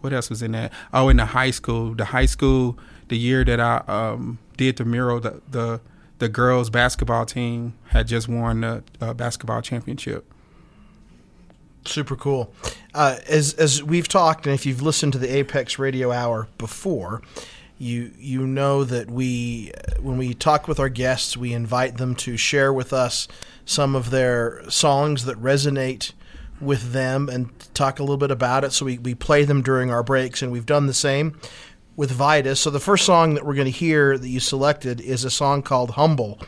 what 0.01 0.13
else 0.13 0.29
was 0.29 0.41
in 0.41 0.51
that? 0.51 0.71
Oh, 0.93 1.09
in 1.09 1.17
the 1.17 1.25
high 1.25 1.51
school, 1.51 1.93
the 1.93 2.05
high 2.05 2.25
school, 2.25 2.77
the 3.07 3.17
year 3.17 3.43
that 3.43 3.59
I 3.59 3.77
um, 3.87 4.39
did 4.57 4.77
the 4.77 4.85
mural, 4.85 5.19
the, 5.19 5.41
the 5.49 5.81
the 6.19 6.29
girls 6.29 6.69
basketball 6.69 7.25
team 7.25 7.73
had 7.87 8.07
just 8.07 8.27
won 8.27 8.61
the 8.61 8.83
uh, 9.01 9.13
basketball 9.13 9.61
championship. 9.61 10.31
Super 11.85 12.15
cool. 12.15 12.53
Uh, 12.93 13.17
as 13.27 13.53
as 13.53 13.83
we've 13.83 14.07
talked, 14.07 14.47
and 14.47 14.55
if 14.55 14.65
you've 14.65 14.81
listened 14.81 15.13
to 15.13 15.19
the 15.19 15.33
Apex 15.35 15.77
Radio 15.77 16.11
Hour 16.11 16.47
before, 16.57 17.21
you 17.77 18.11
you 18.17 18.47
know 18.47 18.83
that 18.83 19.09
we 19.09 19.71
when 19.99 20.17
we 20.17 20.33
talk 20.33 20.67
with 20.67 20.79
our 20.79 20.89
guests, 20.89 21.35
we 21.35 21.53
invite 21.53 21.97
them 21.97 22.15
to 22.15 22.37
share 22.37 22.71
with 22.71 22.93
us 22.93 23.27
some 23.65 23.95
of 23.95 24.11
their 24.11 24.67
songs 24.69 25.25
that 25.25 25.41
resonate 25.41 26.13
with 26.61 26.93
them 26.93 27.27
and 27.27 27.51
talk 27.73 27.99
a 27.99 28.03
little 28.03 28.17
bit 28.17 28.31
about 28.31 28.63
it. 28.63 28.71
So 28.71 28.85
we, 28.85 28.97
we 28.97 29.13
play 29.13 29.43
them 29.43 29.61
during 29.61 29.91
our 29.91 30.03
breaks, 30.03 30.41
and 30.41 30.51
we've 30.51 30.65
done 30.65 30.87
the 30.87 30.93
same 30.93 31.37
with 31.95 32.11
Vitus. 32.11 32.59
So 32.59 32.69
the 32.69 32.79
first 32.79 33.05
song 33.05 33.33
that 33.33 33.45
we're 33.45 33.55
going 33.55 33.65
to 33.65 33.71
hear 33.71 34.17
that 34.17 34.27
you 34.27 34.39
selected 34.39 35.01
is 35.01 35.25
a 35.25 35.29
song 35.29 35.61
called 35.61 35.91
"Humble" 35.91 36.39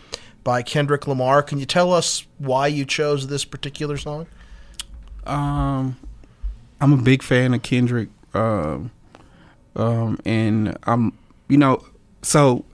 by 0.43 0.62
Kendrick 0.62 1.07
Lamar. 1.07 1.43
Can 1.43 1.60
you 1.60 1.65
tell 1.65 1.93
us 1.93 2.25
why 2.38 2.67
you 2.67 2.86
chose 2.86 3.27
this 3.27 3.43
particular 3.43 3.98
song? 3.98 4.27
Um, 5.25 5.98
I'm 6.79 6.93
a 6.93 6.98
big 6.98 7.22
fan 7.22 7.53
of 7.53 7.62
Kendrick, 7.63 8.10
um, 8.34 8.91
um, 9.77 10.19
and 10.25 10.77
I'm, 10.84 11.17
you 11.48 11.57
know, 11.57 11.84
so 12.22 12.65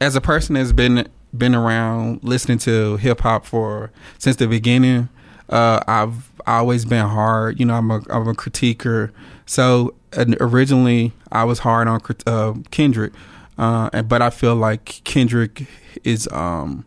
as 0.00 0.14
a 0.14 0.20
person 0.20 0.54
that's 0.54 0.72
been 0.72 1.08
been 1.36 1.54
around 1.54 2.22
listening 2.24 2.58
to 2.58 2.96
hip 2.96 3.20
hop 3.20 3.44
for 3.44 3.90
since 4.18 4.36
the 4.36 4.46
beginning, 4.46 5.08
uh, 5.48 5.80
I've 5.86 6.30
always 6.46 6.84
been 6.84 7.06
hard. 7.06 7.58
You 7.58 7.66
know, 7.66 7.74
I'm 7.74 7.90
a 7.90 8.02
I'm 8.10 8.28
a 8.28 8.34
critiquer. 8.34 9.10
So 9.46 9.94
originally, 10.40 11.12
I 11.32 11.44
was 11.44 11.60
hard 11.60 11.88
on 11.88 12.00
uh, 12.26 12.54
Kendrick, 12.70 13.12
uh, 13.58 14.02
but 14.02 14.22
I 14.22 14.30
feel 14.30 14.54
like 14.54 15.02
Kendrick 15.04 15.66
is 16.04 16.28
um, 16.32 16.84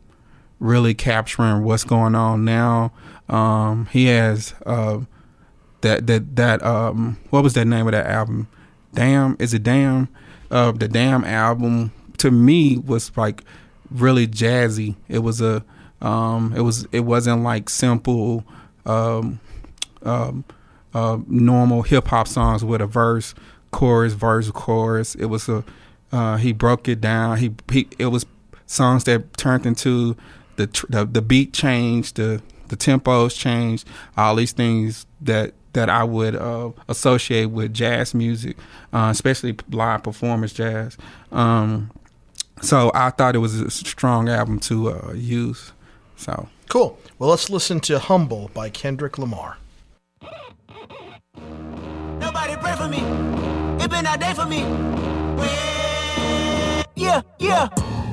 really 0.60 0.94
capturing 0.94 1.64
what's 1.64 1.84
going 1.84 2.16
on 2.16 2.46
now. 2.46 2.92
Um, 3.30 3.88
he 3.92 4.06
has 4.06 4.54
uh, 4.66 5.02
that 5.82 6.08
that 6.08 6.36
that 6.36 6.64
um 6.64 7.18
what 7.30 7.44
was 7.44 7.54
that 7.54 7.66
name 7.66 7.88
of 7.88 7.92
that 7.92 8.08
album? 8.08 8.48
Damn, 8.94 9.36
is 9.40 9.54
it 9.54 9.64
Damn? 9.64 10.10
Uh, 10.52 10.72
the 10.72 10.88
Damn 10.88 11.24
album 11.24 11.92
to 12.20 12.32
me 12.32 12.78
was 12.78 13.12
like 13.18 13.44
really 13.90 14.28
jazzy. 14.28 14.96
It 15.08 15.20
was 15.20 15.42
a 15.42 15.64
um 16.02 16.54
it 16.56 16.62
was 16.62 16.86
it 16.92 17.02
wasn't 17.02 17.44
like 17.44 17.70
simple 17.70 18.44
um 18.86 19.40
um 20.04 20.44
uh, 20.94 21.18
normal 21.28 21.82
hip 21.82 22.08
hop 22.08 22.28
songs 22.28 22.64
with 22.64 22.82
a 22.82 22.86
verse, 22.86 23.34
chorus, 23.72 24.14
verse, 24.14 24.52
chorus. 24.52 25.16
It 25.16 25.26
was 25.26 25.50
a 25.50 25.64
uh, 26.12 26.38
he 26.38 26.54
broke 26.54 26.88
it 26.88 27.02
down. 27.02 27.38
He 27.38 27.54
he 27.72 27.88
it 27.98 28.08
was 28.08 28.26
songs 28.68 29.04
that 29.06 29.36
turned 29.36 29.66
into 29.66 30.16
the 30.56 30.68
tr- 30.68 30.86
the, 30.90 31.06
the 31.06 31.22
beat 31.22 31.54
changed, 31.54 32.18
the 32.18 32.42
the 32.68 32.78
tempos 32.78 33.38
changed, 33.38 33.88
all 34.16 34.36
these 34.36 34.52
things 34.52 35.06
that 35.22 35.54
that 35.74 35.90
I 35.90 36.04
would 36.04 36.36
uh, 36.36 36.72
associate 36.88 37.48
with 37.48 37.74
jazz 37.74 38.14
music, 38.14 38.58
uh, 38.94 39.10
especially 39.12 39.58
live 39.72 40.04
performance 40.04 40.54
jazz. 40.54 40.98
Um, 41.32 41.92
so 42.62 42.92
I 42.94 43.10
thought 43.10 43.36
it 43.36 43.40
was 43.40 43.60
a 43.60 43.70
strong 43.70 44.30
album 44.30 44.60
to 44.62 44.92
uh, 44.92 45.14
use. 45.14 45.74
So 46.16 46.48
cool. 46.70 46.98
Well, 47.20 47.30
let's 47.30 47.50
listen 47.50 47.80
to 47.82 48.00
"Humble" 48.00 48.50
by 48.54 48.70
Kendrick 48.70 49.18
Lamar. 49.18 49.58
Nobody 52.20 52.56
pray 52.56 52.76
for 52.76 52.88
me. 52.88 53.00
It 53.84 53.90
been 53.90 54.06
a 54.06 54.18
day 54.18 54.34
for 54.34 54.46
me. 54.46 54.62
Yeah, 56.96 57.22
yeah. 57.40 57.68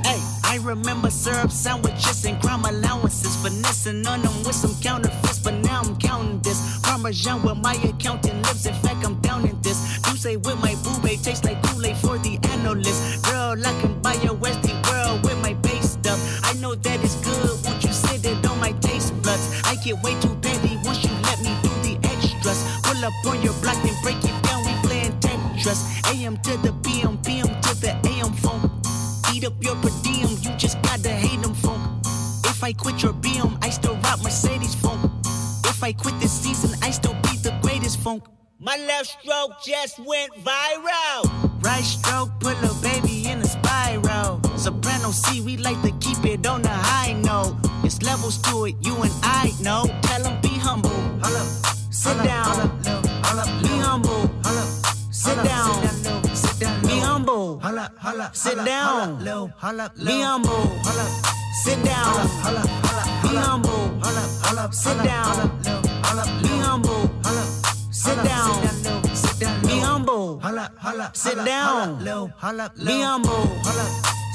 Hey, 0.04 0.39
I 0.50 0.56
remember 0.56 1.10
syrup 1.10 1.52
sandwiches 1.52 2.24
and 2.24 2.42
crime 2.42 2.64
allowances, 2.64 3.36
finessing 3.36 4.04
on 4.04 4.20
them 4.20 4.36
with 4.42 4.56
some 4.56 4.74
counterfeits, 4.82 5.38
but 5.38 5.54
now 5.54 5.82
I'm 5.82 5.96
counting 5.96 6.40
this. 6.40 6.80
Parmesan 6.80 7.44
where 7.44 7.54
my 7.54 7.74
accountant 7.74 8.42
lives. 8.42 8.66
In 8.66 8.74
fact, 8.74 9.06
I'm 9.06 9.20
down 9.20 9.48
in 9.48 9.62
this. 9.62 10.00
You 10.10 10.16
say 10.16 10.36
with 10.38 10.58
my 10.60 10.74
boo 10.82 11.08
tastes 11.22 11.44
like 11.44 11.62
Kool-Aid 11.62 11.96
for 11.98 12.18
the 12.18 12.36
analyst. 12.50 13.24
Girl, 13.26 13.54
I 13.64 13.80
can 13.80 14.02
buy 14.02 14.14
your 14.24 14.34
Westie 14.34 14.74
world 14.90 15.22
with 15.22 15.40
my 15.40 15.54
base 15.54 15.92
stuff. 15.92 16.18
I 16.42 16.54
know 16.54 16.74
that 16.74 16.98
it's 17.04 17.14
good. 17.24 17.64
Won't 17.64 17.84
you 17.84 17.92
sit 17.92 18.26
it 18.26 18.44
on 18.44 18.58
my 18.58 18.72
taste 18.80 19.14
buds? 19.22 19.62
I 19.64 19.76
get 19.76 20.02
way 20.02 20.18
too 20.18 20.34
petty 20.42 20.80
once 20.82 21.04
you 21.04 21.14
let 21.30 21.38
me 21.46 21.54
do 21.62 21.70
the 21.86 21.94
extras. 22.08 22.58
Pull 22.82 23.04
up 23.04 23.14
on 23.24 23.40
your 23.40 23.54
block 23.62 23.78
and 23.84 23.96
break 24.02 24.18
it 24.24 24.42
down. 24.42 24.66
We 24.66 24.72
playing 24.82 25.12
Tetris. 25.20 25.80
AM 26.12 26.38
to 26.38 26.56
the 26.56 26.72
PM, 26.82 27.18
PM 27.18 27.46
to 27.62 27.72
the 27.80 27.92
AM 28.10 28.32
phone. 28.32 28.68
Eat 29.32 29.44
up 29.44 29.54
your. 29.62 29.76
You 29.76 29.99
just 30.70 30.82
gotta 30.82 31.08
hate 31.08 31.42
them 31.42 31.54
funk. 31.54 31.82
If 32.44 32.62
I 32.62 32.72
quit 32.72 33.02
your 33.02 33.12
BM, 33.12 33.58
I 33.64 33.70
still 33.70 33.96
rock 33.96 34.22
Mercedes 34.22 34.74
funk. 34.74 35.10
If 35.64 35.82
I 35.82 35.92
quit 35.92 36.14
this 36.20 36.32
season, 36.32 36.78
I 36.82 36.90
still 36.90 37.14
be 37.22 37.36
the 37.38 37.56
greatest 37.62 37.98
funk. 37.98 38.22
My 38.60 38.76
left 38.76 39.06
stroke 39.06 39.52
just 39.64 39.98
went 39.98 40.32
viral. 40.44 41.20
Right 41.62 41.82
stroke 41.82 42.30
put 42.38 42.56
a 42.62 42.72
baby 42.82 43.26
in 43.26 43.40
a 43.40 43.46
spiral. 43.46 44.40
Soprano 44.56 45.10
C, 45.10 45.40
we 45.40 45.56
like 45.56 45.80
to 45.82 45.92
keep 45.98 46.24
it 46.24 46.46
on 46.46 46.62
the 46.62 46.68
high 46.68 47.14
note. 47.14 47.56
It's 47.82 48.02
levels 48.02 48.38
to 48.42 48.66
it, 48.66 48.76
you 48.80 48.94
and 49.02 49.12
I 49.22 49.52
know. 49.60 49.86
Tell 50.02 50.22
them 50.22 50.40
be 50.40 50.54
humble. 50.66 50.90
Sit 51.90 52.16
down. 52.22 52.78
Be 53.62 53.74
humble. 53.82 54.30
Sit 55.10 55.36
down. 55.42 55.89
Be 57.58 57.66
humble. 57.66 58.32
Sit 58.34 58.64
down. 58.64 59.24
low, 59.24 59.50
holla, 59.56 59.90
Be 59.96 60.20
humble. 60.22 60.66
Holla, 60.84 61.06
Sit 61.64 61.82
down. 61.84 62.28
Be 63.22 63.28
humble. 63.36 64.70
Sit 64.72 64.98
down. 65.04 65.60
Be 66.42 66.48
humble. 66.58 67.20
Holla, 67.20 67.90
Sit 67.92 68.16
down. 68.24 68.78
Be 69.62 69.80
humble. 69.80 70.30
Sit 71.14 71.44
down. 71.44 71.98
Be 72.86 73.00
humble. 73.00 73.46
Holla, 73.64 73.90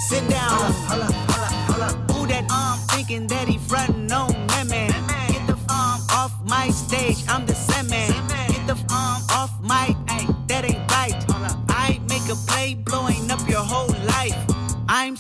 Sit 0.10 0.29
down. 0.29 0.74
Who 2.12 2.27
that 2.27 2.45
arm 2.51 2.79
thinking 2.89 3.27
that 3.27 3.48
he 3.48 3.57
frontin' 3.57 4.12
on 4.12 4.34
women? 4.48 4.91
Get 5.27 5.48
the 5.48 5.57
arm 5.69 6.01
off 6.12 6.34
my 6.43 6.69
stage. 6.69 7.24
I'm 7.27 7.45
the 7.45 7.55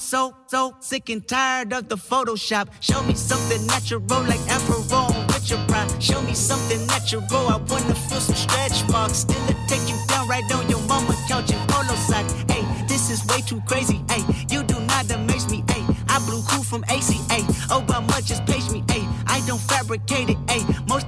so, 0.05 0.35
so 0.47 0.75
sick 0.79 1.09
and 1.09 1.27
tired 1.27 1.73
of 1.73 1.89
the 1.89 1.97
Photoshop. 1.97 2.67
Show 2.79 3.01
me 3.03 3.15
something 3.15 3.65
natural 3.65 4.01
like 4.01 4.39
Aperol 4.55 5.27
with 5.27 5.49
your 5.49 5.59
pride. 5.67 5.91
Show 6.01 6.21
me 6.21 6.33
something 6.33 6.85
natural. 6.85 7.23
I 7.31 7.57
wanna 7.57 7.95
feel 7.95 8.19
some 8.19 8.35
stretch 8.35 8.87
marks. 8.89 9.19
Still 9.19 9.49
it 9.49 9.57
take 9.67 9.87
you 9.89 9.97
down 10.07 10.27
right 10.27 10.45
on 10.53 10.69
your 10.69 10.81
mama 10.81 11.15
couch 11.27 11.51
in 11.51 11.59
polo 11.67 11.95
socks. 11.95 12.33
Hey, 12.49 12.63
this 12.87 13.09
is 13.09 13.25
way 13.27 13.41
too 13.41 13.61
crazy. 13.65 13.99
Hey, 14.09 14.23
you 14.49 14.63
do 14.63 14.79
not 14.81 15.09
amaze 15.09 15.49
me. 15.49 15.63
Hey, 15.69 15.83
I 16.07 16.19
blew 16.19 16.41
cool 16.49 16.63
from 16.63 16.83
ACA. 16.83 17.41
Obama 17.73 18.23
just 18.23 18.45
page 18.45 18.69
me. 18.69 18.83
Hey, 18.89 19.03
I 19.25 19.41
don't 19.47 19.61
fabricate 19.61 20.29
it. 20.29 20.37
Hey, 20.47 20.61
most 20.87 21.07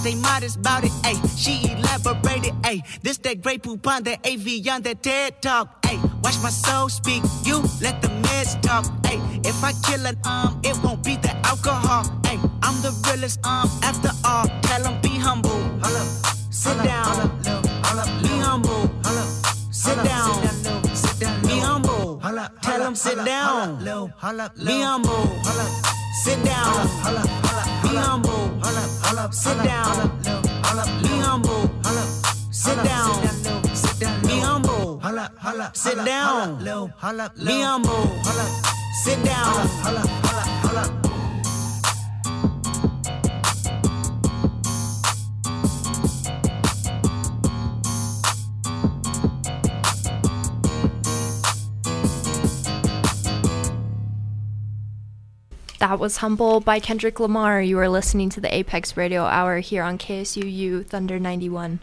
stay 0.00 0.14
modest 0.16 0.56
about 0.56 0.84
it, 0.84 0.92
ayy. 1.04 1.20
She 1.36 1.54
elaborated, 1.70 2.54
ayy. 2.62 2.80
This 3.02 3.18
that 3.18 3.42
great 3.42 3.62
poupon, 3.62 4.04
that 4.04 4.26
AV 4.26 4.46
on 4.72 4.82
that 4.82 5.02
TED 5.02 5.42
talk, 5.42 5.82
ayy. 5.82 6.00
Watch 6.22 6.38
my 6.42 6.48
soul 6.50 6.88
speak, 6.88 7.22
you 7.44 7.56
let 7.84 8.00
the 8.00 8.08
meds 8.24 8.60
talk, 8.62 8.84
ayy. 9.10 9.20
If 9.46 9.62
I 9.62 9.72
kill 9.86 10.06
an 10.06 10.16
um, 10.24 10.60
it 10.64 10.76
won't 10.82 11.04
be 11.04 11.16
the 11.16 11.32
alcohol, 11.46 12.04
ayy. 12.30 12.40
I'm 12.62 12.76
the 12.82 12.92
realest 13.06 13.44
um, 13.44 13.68
after 13.82 14.10
all. 14.24 14.46
Tell 14.62 14.82
them 14.82 15.00
be 15.02 15.12
humble, 15.26 15.60
holla, 15.84 16.02
sit 16.50 16.76
down, 16.82 17.04
holla, 17.04 17.26
holla, 17.84 18.04
be 18.22 18.32
humble, 18.46 18.82
holla, 19.04 19.24
sit 19.70 19.96
down, 20.02 20.32
sit 20.48 20.64
down, 20.64 20.94
sit 20.94 21.20
down, 21.20 21.42
be 21.42 21.58
humble, 21.58 22.20
holla, 22.20 22.50
tell 22.62 22.78
them 22.78 22.94
sit 22.94 23.16
down, 23.24 23.76
holla, 23.76 24.12
holla, 24.16 24.52
be 24.56 24.80
humble, 24.80 25.26
holla, 25.44 25.66
sit 26.24 26.42
down, 26.44 26.86
holla, 27.04 27.24
holla. 27.44 27.69
Be 27.90 27.96
humble. 27.96 28.60
Sit 29.32 29.58
down. 29.64 30.20
Be 31.02 31.08
humble. 31.18 31.70
Sit 32.52 32.76
down. 32.84 33.20
Be 34.22 34.38
humble. 34.38 35.00
Sit 35.74 36.04
down. 36.04 36.64
Be 37.44 37.60
humble. 37.60 38.08
Sit 39.02 39.24
down. 39.24 40.49
That 55.80 55.98
was 55.98 56.18
Humble 56.18 56.60
by 56.60 56.78
Kendrick 56.78 57.20
Lamar. 57.20 57.62
You 57.62 57.78
are 57.78 57.88
listening 57.88 58.28
to 58.30 58.40
the 58.42 58.54
Apex 58.54 58.98
Radio 58.98 59.24
Hour 59.24 59.60
here 59.60 59.82
on 59.82 59.96
KSUU 59.96 60.84
Thunder 60.84 61.18
91. 61.18 61.80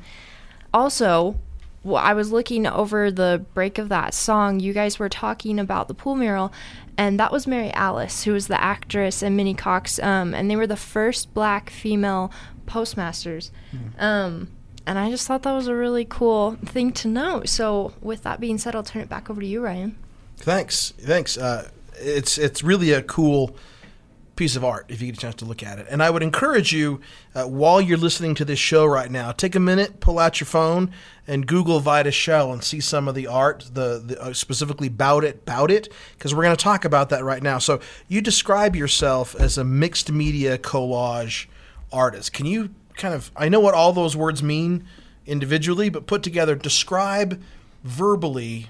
Also, 0.72 1.40
I 1.84 2.14
was 2.14 2.32
looking 2.32 2.68
over 2.68 3.10
the 3.10 3.44
break 3.56 3.80
of 3.80 3.90
that 3.90 4.14
song. 4.14 4.60
You 4.60 4.72
guys 4.72 5.00
were 5.00 5.10
talking 5.10 5.58
about 5.58 5.88
the 5.88 5.96
pool 5.96 6.14
mural, 6.14 6.54
and 6.96 7.20
that 7.20 7.32
was 7.32 7.48
Mary 7.48 7.72
Alice, 7.72 8.24
who 8.24 8.34
was 8.34 8.46
the 8.46 8.62
actress, 8.62 9.24
and 9.24 9.36
Minnie 9.36 9.56
Cox, 9.56 9.98
um, 9.98 10.36
and 10.36 10.48
they 10.48 10.56
were 10.56 10.68
the 10.68 10.76
first 10.76 11.34
black 11.34 11.72
female 11.72 12.32
postmasters. 12.68 13.50
Um, 13.98 14.52
and 14.86 15.00
I 15.00 15.10
just 15.10 15.26
thought 15.26 15.42
that 15.42 15.54
was 15.54 15.68
a 15.68 15.76
really 15.76 16.06
cool 16.06 16.52
thing 16.64 16.92
to 16.94 17.08
know. 17.08 17.42
So, 17.46 17.94
with 18.00 18.22
that 18.22 18.40
being 18.40 18.60
said, 18.60 18.76
I'll 18.76 18.84
turn 18.84 19.02
it 19.02 19.10
back 19.10 19.32
over 19.32 19.42
to 19.42 19.48
you, 19.48 19.60
Ryan. 19.60 19.98
Thanks, 20.38 20.94
thanks. 21.00 21.36
Uh, 21.36 21.72
it's 21.96 22.38
it's 22.38 22.62
really 22.62 22.92
a 22.92 23.02
cool 23.02 23.56
piece 24.38 24.56
of 24.56 24.64
art 24.64 24.86
if 24.88 25.02
you 25.02 25.08
get 25.08 25.18
a 25.18 25.20
chance 25.20 25.36
to 25.36 25.46
look 25.46 25.62
at 25.62 25.80
it. 25.80 25.88
And 25.90 26.02
I 26.02 26.10
would 26.10 26.24
encourage 26.24 26.72
you 26.72 27.02
uh, 27.36 27.44
while 27.44 27.82
you're 27.82 27.98
listening 27.98 28.36
to 28.36 28.46
this 28.46 28.60
show 28.60 28.86
right 28.86 29.12
now, 29.12 29.32
take 29.32 29.56
a 29.56 29.60
minute, 29.60 30.00
pull 30.00 30.20
out 30.20 30.40
your 30.40 30.46
phone, 30.46 30.92
and 31.28 31.46
Google 31.46 31.82
Vita 31.82 32.12
Shell 32.12 32.54
and 32.54 32.64
see 32.64 32.80
some 32.80 33.08
of 33.08 33.16
the 33.16 33.28
art, 33.28 33.66
the, 33.74 34.02
the 34.06 34.22
uh, 34.22 34.34
specifically 34.34 34.88
bout 34.88 35.26
it, 35.26 35.44
bout 35.46 35.70
it, 35.70 35.92
because 36.14 36.34
we're 36.34 36.44
going 36.44 36.56
to 36.56 36.64
talk 36.64 36.86
about 36.86 37.10
that 37.10 37.24
right 37.26 37.44
now. 37.44 37.58
So 37.58 37.82
you 38.08 38.22
describe 38.22 38.76
yourself 38.76 39.36
as 39.36 39.58
a 39.58 39.64
mixed 39.66 40.12
media 40.12 40.58
collage 40.58 41.48
artist. 41.92 42.32
Can 42.32 42.46
you 42.46 42.70
kind 42.96 43.14
of 43.14 43.32
I 43.36 43.50
know 43.50 43.60
what 43.60 43.74
all 43.74 43.94
those 43.94 44.16
words 44.16 44.42
mean 44.44 44.86
individually, 45.26 45.90
but 45.90 46.08
put 46.08 46.24
together, 46.24 46.56
describe 46.56 47.42
verbally 47.84 48.70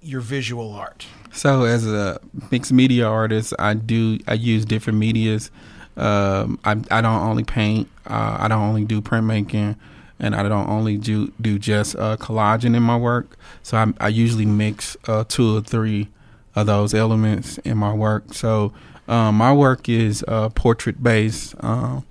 your 0.00 0.20
visual 0.20 0.72
art. 0.72 1.06
So 1.32 1.64
as 1.64 1.86
a 1.86 2.20
mixed 2.50 2.72
media 2.72 3.08
artist, 3.08 3.54
I 3.58 3.74
do 3.74 4.18
I 4.28 4.34
use 4.34 4.64
different 4.64 4.98
medias. 4.98 5.50
Um, 5.96 6.58
I 6.64 6.72
I 6.90 7.00
don't 7.00 7.22
only 7.22 7.44
paint. 7.44 7.88
Uh, 8.06 8.36
I 8.40 8.48
don't 8.48 8.62
only 8.62 8.84
do 8.84 9.00
printmaking, 9.00 9.76
and 10.20 10.34
I 10.34 10.42
don't 10.42 10.68
only 10.68 10.98
do 10.98 11.32
do 11.40 11.58
just 11.58 11.96
uh, 11.96 12.16
collaging 12.18 12.76
in 12.76 12.82
my 12.82 12.96
work. 12.96 13.36
So 13.62 13.76
I, 13.76 13.92
I 13.98 14.08
usually 14.08 14.46
mix 14.46 14.96
uh, 15.08 15.24
two 15.26 15.56
or 15.56 15.60
three 15.62 16.08
of 16.54 16.66
those 16.66 16.94
elements 16.94 17.58
in 17.58 17.78
my 17.78 17.94
work. 17.94 18.34
So 18.34 18.72
um, 19.08 19.36
my 19.36 19.52
work 19.52 19.88
is 19.88 20.24
uh, 20.28 20.50
portrait 20.50 21.02
based. 21.02 21.54
Um, 21.60 22.04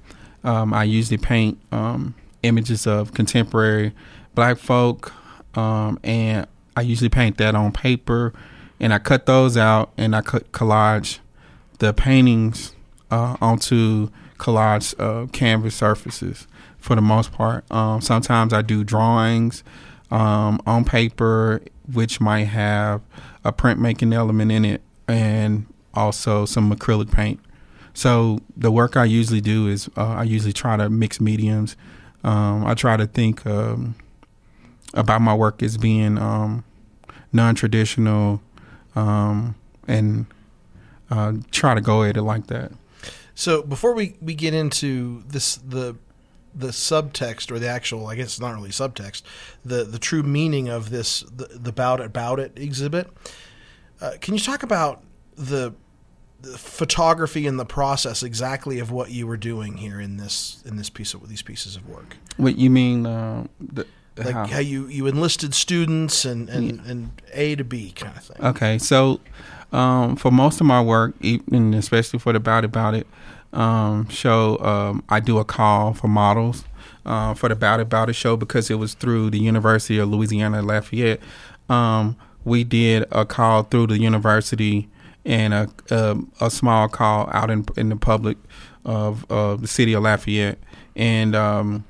um, 0.43 0.73
I 0.73 0.83
usually 0.83 1.17
paint 1.17 1.59
um, 1.71 2.15
images 2.41 2.87
of 2.87 3.13
contemporary 3.13 3.93
black 4.33 4.57
folk, 4.57 5.13
um, 5.55 5.99
and 6.03 6.47
I 6.75 6.81
usually 6.81 7.09
paint 7.09 7.37
that 7.37 7.53
on 7.53 7.71
paper, 7.71 8.33
and 8.81 8.93
I 8.93 9.00
cut 9.00 9.27
those 9.27 9.55
out 9.55 9.93
and 9.95 10.13
I 10.15 10.21
cut 10.21 10.51
collage 10.51 11.19
the 11.77 11.94
paintings 11.94 12.75
uh, 13.11 13.37
onto 13.39 14.09
collage 14.39 15.00
uh, 15.00 15.27
canvas 15.27 15.75
surfaces 15.75 16.48
for 16.79 16.96
the 16.96 17.01
most 17.01 17.31
part. 17.31 17.63
Um, 17.72 18.01
sometimes 18.01 18.53
I 18.53 18.63
do 18.63 18.83
drawings 18.83 19.63
um, 20.09 20.59
on 20.65 20.83
paper, 20.83 21.61
which 21.94 22.20
might 22.20 22.46
have 22.46 23.01
a 23.46 23.53
printmaking 23.53 24.13
element 24.13 24.51
in 24.51 24.65
it, 24.65 24.81
and 25.07 25.67
also 25.94 26.46
some 26.46 26.74
acrylic 26.74 27.11
paint. 27.11 27.39
So 27.94 28.39
the 28.57 28.72
work 28.72 28.98
I 28.98 29.05
usually 29.05 29.41
do 29.41 29.67
is 29.67 29.89
uh, 29.96 30.07
I 30.07 30.24
usually 30.24 30.53
try 30.53 30.75
to 30.77 30.89
mix 30.89 31.22
mediums. 31.22 31.75
Um, 32.24 32.65
I 32.65 32.74
try 32.74 32.98
to 32.98 33.05
think 33.05 33.46
um, 33.46 33.96
about 34.94 35.22
my 35.22 35.35
work 35.35 35.61
as 35.61 35.77
being 35.77 36.17
um, 36.17 36.63
non-traditional 37.31 38.41
um, 38.95 39.55
and 39.87 40.25
uh, 41.09 41.33
try 41.51 41.73
to 41.73 41.81
go 41.81 42.03
at 42.03 42.17
it 42.17 42.23
like 42.23 42.47
that. 42.47 42.71
So 43.35 43.61
before 43.61 43.93
we, 43.93 44.15
we 44.21 44.33
get 44.35 44.53
into 44.53 45.23
this 45.27 45.55
the 45.55 45.95
the 46.53 46.67
subtext 46.67 47.49
or 47.49 47.59
the 47.59 47.67
actual 47.67 48.07
I 48.07 48.15
guess 48.15 48.25
it's 48.25 48.39
not 48.39 48.53
really 48.53 48.71
subtext 48.71 49.21
the 49.63 49.85
the 49.85 49.99
true 49.99 50.21
meaning 50.21 50.67
of 50.67 50.89
this 50.89 51.21
the, 51.21 51.45
the 51.45 51.71
bout 51.71 52.01
it 52.01 52.07
about 52.07 52.41
it 52.41 52.51
exhibit 52.57 53.09
uh, 54.01 54.11
can 54.19 54.33
you 54.33 54.39
talk 54.39 54.61
about 54.61 55.01
the, 55.37 55.73
the 56.41 56.57
photography 56.57 57.47
and 57.47 57.57
the 57.57 57.65
process 57.65 58.21
exactly 58.21 58.79
of 58.79 58.91
what 58.91 59.11
you 59.11 59.27
were 59.27 59.37
doing 59.37 59.77
here 59.77 60.01
in 60.01 60.17
this 60.17 60.61
in 60.65 60.75
this 60.75 60.89
piece 60.89 61.13
of 61.13 61.29
these 61.29 61.41
pieces 61.41 61.77
of 61.77 61.87
work 61.87 62.17
What 62.37 62.57
you 62.57 62.69
mean? 62.69 63.05
Uh, 63.05 63.47
the, 63.59 63.87
like 64.17 64.33
how? 64.33 64.45
how, 64.45 64.59
you 64.59 64.87
you 64.87 65.07
enlisted 65.07 65.53
students 65.53 66.25
and 66.25 66.50
and, 66.50 66.79
and 66.85 67.11
A 67.33 67.55
to 67.55 67.63
B 67.63 67.91
kind 67.91 68.15
of 68.15 68.24
thing 68.24 68.45
Okay, 68.45 68.77
so 68.77 69.19
um, 69.71 70.15
for 70.15 70.31
most 70.31 70.59
of 70.59 70.67
my 70.67 70.81
work, 70.81 71.15
even 71.21 71.74
especially 71.74 72.19
for 72.19 72.33
the 72.33 72.37
About 72.37 72.63
It 72.63 72.67
About 72.67 72.93
It 72.93 73.07
um, 73.53 74.07
show, 74.09 74.57
um, 74.59 75.03
I 75.09 75.19
do 75.19 75.37
a 75.37 75.45
call 75.45 75.93
for 75.93 76.07
models 76.07 76.65
uh, 77.05 77.33
for 77.33 77.50
the 77.50 77.53
About 77.53 77.79
It 77.79 77.83
About 77.83 78.09
It 78.09 78.13
show 78.13 78.35
because 78.35 78.69
it 78.69 78.75
was 78.75 78.93
through 78.93 79.29
the 79.29 79.39
University 79.39 79.97
of 79.97 80.09
Louisiana 80.09 80.61
Lafayette. 80.61 81.21
Um, 81.69 82.17
we 82.43 82.63
did 82.63 83.05
a 83.11 83.25
call 83.25 83.63
through 83.63 83.87
the 83.87 84.00
university 84.00 84.89
and 85.24 85.53
a 85.53 85.69
a, 85.89 86.17
a 86.41 86.50
small 86.51 86.89
call 86.89 87.29
out 87.31 87.50
in 87.50 87.65
in 87.77 87.89
the 87.89 87.95
public 87.95 88.37
of 88.83 89.29
uh, 89.31 89.55
the 89.55 89.67
city 89.67 89.93
of 89.93 90.03
Lafayette, 90.03 90.57
and 90.95 91.35
um, 91.35 91.85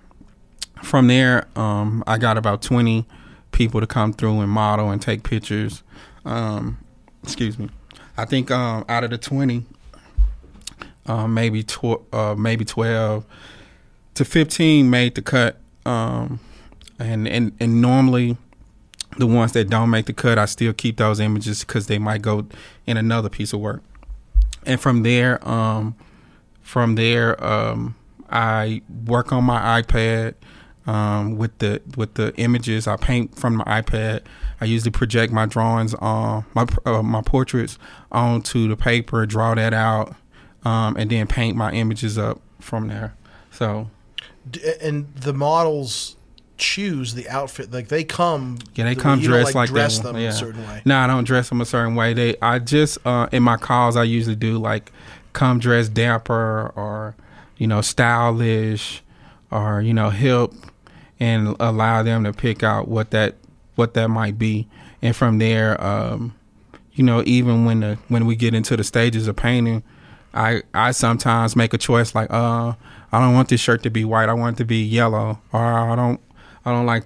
from 0.83 1.07
there, 1.07 1.47
um, 1.55 2.03
I 2.07 2.17
got 2.17 2.37
about 2.37 2.61
20 2.61 3.05
people 3.51 3.81
to 3.81 3.87
come 3.87 4.13
through 4.13 4.39
and 4.41 4.49
model 4.49 4.89
and 4.89 5.01
take 5.01 5.23
pictures. 5.23 5.83
Um, 6.25 6.77
excuse 7.23 7.57
me. 7.59 7.69
I 8.17 8.25
think 8.25 8.51
um, 8.51 8.85
out 8.89 9.03
of 9.03 9.09
the 9.09 9.17
20, 9.17 9.65
um, 11.07 11.33
maybe 11.33 11.63
tw- 11.63 12.13
uh, 12.13 12.35
maybe 12.37 12.65
12 12.65 13.25
to 14.15 14.25
15 14.25 14.89
made 14.89 15.15
the 15.15 15.21
cut. 15.21 15.57
Um, 15.85 16.39
and, 16.99 17.27
and, 17.27 17.53
and 17.59 17.81
normally, 17.81 18.37
the 19.17 19.27
ones 19.27 19.51
that 19.53 19.69
don't 19.69 19.89
make 19.89 20.05
the 20.05 20.13
cut, 20.13 20.37
I 20.37 20.45
still 20.45 20.73
keep 20.73 20.97
those 20.97 21.19
images 21.19 21.61
because 21.61 21.87
they 21.87 21.97
might 21.99 22.21
go 22.21 22.47
in 22.85 22.97
another 22.97 23.29
piece 23.29 23.53
of 23.53 23.59
work. 23.59 23.81
And 24.65 24.79
from 24.79 25.03
there, 25.03 25.45
um, 25.47 25.95
from 26.61 26.95
there, 26.95 27.43
um, 27.43 27.95
I 28.29 28.81
work 29.05 29.33
on 29.33 29.43
my 29.43 29.81
iPad 29.81 30.35
um, 30.87 31.37
with 31.37 31.57
the 31.59 31.81
with 31.95 32.15
the 32.15 32.33
images. 32.35 32.87
I 32.87 32.97
paint 32.97 33.37
from 33.37 33.57
my 33.57 33.63
iPad. 33.65 34.21
I 34.59 34.65
usually 34.65 34.91
project 34.91 35.33
my 35.33 35.45
drawings 35.45 35.93
on 35.95 36.45
my 36.53 36.65
uh, 36.85 37.01
my 37.01 37.21
portraits 37.21 37.77
onto 38.11 38.67
the 38.67 38.75
paper, 38.75 39.25
draw 39.25 39.55
that 39.55 39.73
out, 39.73 40.15
um, 40.63 40.95
and 40.97 41.09
then 41.09 41.27
paint 41.27 41.57
my 41.57 41.71
images 41.71 42.17
up 42.17 42.41
from 42.59 42.87
there. 42.87 43.15
So 43.51 43.89
and 44.81 45.13
the 45.15 45.33
models 45.33 46.15
choose 46.57 47.15
the 47.15 47.27
outfit 47.27 47.71
like 47.71 47.87
they 47.87 48.03
come 48.03 48.59
yeah, 48.75 48.85
they 48.85 48.93
come 48.93 49.19
dressed 49.19 49.55
like, 49.55 49.67
dress 49.67 49.97
that. 49.97 50.13
them 50.13 50.17
yeah. 50.21 50.29
a 50.29 50.31
certain 50.31 50.61
way 50.67 50.79
No, 50.85 50.95
I 50.95 51.07
don't 51.07 51.23
dress 51.23 51.49
them 51.49 51.59
a 51.59 51.65
certain 51.65 51.95
way. 51.95 52.13
They, 52.13 52.35
I 52.39 52.59
just 52.59 52.99
uh, 53.05 53.27
in 53.31 53.41
my 53.41 53.57
calls, 53.57 53.97
I 53.97 54.03
usually 54.03 54.35
do 54.35 54.59
like 54.59 54.91
come 55.33 55.59
dressed 55.59 55.93
dapper 55.93 56.71
or 56.75 57.15
you 57.57 57.67
know 57.67 57.81
stylish 57.81 59.01
or 59.49 59.81
you 59.81 59.93
know 59.93 60.09
hip, 60.11 60.51
and 61.21 61.55
allow 61.59 62.01
them 62.01 62.23
to 62.23 62.33
pick 62.33 62.63
out 62.63 62.87
what 62.87 63.11
that 63.11 63.35
what 63.75 63.93
that 63.93 64.09
might 64.09 64.37
be, 64.37 64.67
and 65.01 65.15
from 65.15 65.37
there, 65.37 65.81
um, 65.81 66.35
you 66.93 67.03
know, 67.03 67.23
even 67.25 67.63
when 67.63 67.79
the 67.79 67.97
when 68.09 68.25
we 68.25 68.35
get 68.35 68.53
into 68.55 68.75
the 68.75 68.83
stages 68.83 69.27
of 69.27 69.35
painting, 69.35 69.83
I 70.33 70.63
I 70.73 70.91
sometimes 70.91 71.55
make 71.55 71.73
a 71.73 71.77
choice 71.77 72.15
like 72.15 72.29
uh 72.31 72.73
I 73.11 73.19
don't 73.19 73.33
want 73.33 73.49
this 73.49 73.61
shirt 73.61 73.83
to 73.83 73.91
be 73.91 74.03
white. 74.03 74.29
I 74.29 74.33
want 74.33 74.57
it 74.57 74.63
to 74.63 74.65
be 74.65 74.83
yellow, 74.83 75.39
or 75.53 75.61
I 75.61 75.95
don't 75.95 76.19
I 76.65 76.71
don't 76.71 76.87
like 76.87 77.05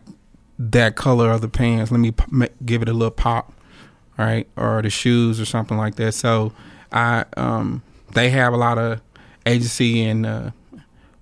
that 0.58 0.95
color 0.95 1.30
of 1.30 1.41
the 1.41 1.49
pants. 1.49 1.91
Let 1.91 1.99
me 1.99 2.12
p- 2.12 2.47
give 2.65 2.82
it 2.82 2.88
a 2.88 2.93
little 2.93 3.12
pop, 3.12 3.51
right? 4.17 4.47
Or 4.56 4.82
the 4.82 4.89
shoes 4.89 5.41
or 5.41 5.45
something 5.45 5.78
like 5.78 5.95
that. 5.95 6.13
So 6.13 6.54
I 6.93 7.25
um 7.36 7.84
they 8.13 8.30
have 8.30 8.54
a 8.54 8.58
lot 8.58 8.78
of 8.78 9.01
agency 9.45 10.01
in 10.01 10.25
uh, 10.25 10.51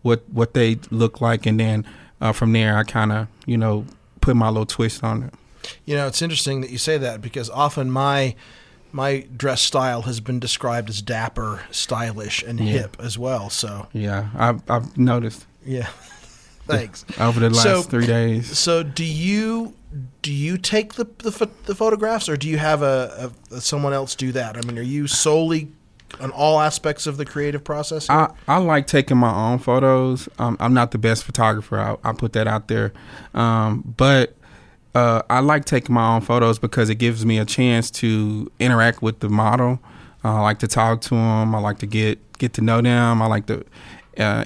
what 0.03 0.23
what 0.29 0.53
they 0.53 0.77
look 0.91 1.21
like, 1.21 1.47
and 1.47 1.59
then 1.59 1.85
uh, 2.23 2.31
from 2.31 2.53
there 2.53 2.77
I 2.77 2.83
kind 2.83 3.11
of 3.11 3.27
you 3.45 3.57
know 3.57 3.85
put 4.21 4.35
my 4.35 4.47
little 4.49 4.65
twist 4.65 5.03
on 5.03 5.23
it. 5.23 5.33
You 5.85 5.95
know, 5.95 6.07
it's 6.07 6.21
interesting 6.21 6.61
that 6.61 6.71
you 6.71 6.77
say 6.77 6.97
that 6.97 7.21
because 7.21 7.49
often 7.49 7.91
my 7.91 8.35
my 8.91 9.25
dress 9.35 9.61
style 9.61 10.03
has 10.03 10.19
been 10.19 10.39
described 10.39 10.89
as 10.89 11.01
dapper, 11.01 11.63
stylish, 11.71 12.43
and 12.43 12.59
hip 12.59 12.95
as 12.99 13.17
well. 13.17 13.49
So 13.49 13.87
Yeah, 13.93 14.29
I've, 14.35 14.61
I've 14.69 14.97
noticed 14.97 15.45
yeah, 15.65 15.87
thanks. 16.67 17.05
over 17.19 17.39
the 17.39 17.49
last 17.49 17.63
So- 17.63 17.81
three 17.81 18.05
days. 18.07 18.57
So 18.57 18.83
do 18.83 19.03
you 19.05 19.73
do 20.21 20.31
you 20.31 20.57
take 20.57 20.93
the 20.95 21.05
the, 21.19 21.49
the 21.65 21.75
photographs, 21.75 22.27
or 22.29 22.35
do 22.37 22.47
you 22.49 22.57
have 22.57 22.81
a, 22.81 23.31
a, 23.51 23.61
someone 23.61 23.93
else 23.93 24.15
do 24.15 24.31
that? 24.33 24.57
I 24.57 24.61
mean, 24.61 24.77
are 24.77 24.81
you 24.81 25.07
solely 25.07 25.71
on 26.19 26.31
all 26.31 26.59
aspects 26.59 27.07
of 27.07 27.17
the 27.17 27.25
creative 27.25 27.63
process? 27.63 28.09
I, 28.09 28.31
I 28.47 28.57
like 28.57 28.87
taking 28.87 29.17
my 29.17 29.33
own 29.33 29.59
photos. 29.59 30.29
Um, 30.39 30.57
I'm 30.59 30.73
not 30.73 30.91
the 30.91 30.97
best 30.97 31.23
photographer. 31.23 31.79
I, 31.79 31.97
I 32.03 32.13
put 32.13 32.33
that 32.33 32.47
out 32.47 32.67
there. 32.67 32.93
Um, 33.33 33.93
but 33.97 34.35
uh, 34.95 35.23
I 35.29 35.39
like 35.39 35.65
taking 35.65 35.93
my 35.93 36.15
own 36.15 36.21
photos 36.21 36.59
because 36.59 36.89
it 36.89 36.95
gives 36.95 37.25
me 37.25 37.39
a 37.39 37.45
chance 37.45 37.89
to 37.91 38.51
interact 38.59 39.01
with 39.01 39.19
the 39.19 39.29
model. 39.29 39.79
Uh, 40.23 40.35
I 40.35 40.41
like 40.41 40.59
to 40.59 40.67
talk 40.67 41.01
to 41.01 41.09
them. 41.09 41.55
I 41.55 41.59
like 41.59 41.79
to 41.79 41.87
get 41.87 42.19
get 42.37 42.53
to 42.53 42.61
know 42.61 42.81
them. 42.81 43.21
I 43.21 43.25
like 43.25 43.45
to 43.47 43.65
uh, 44.17 44.45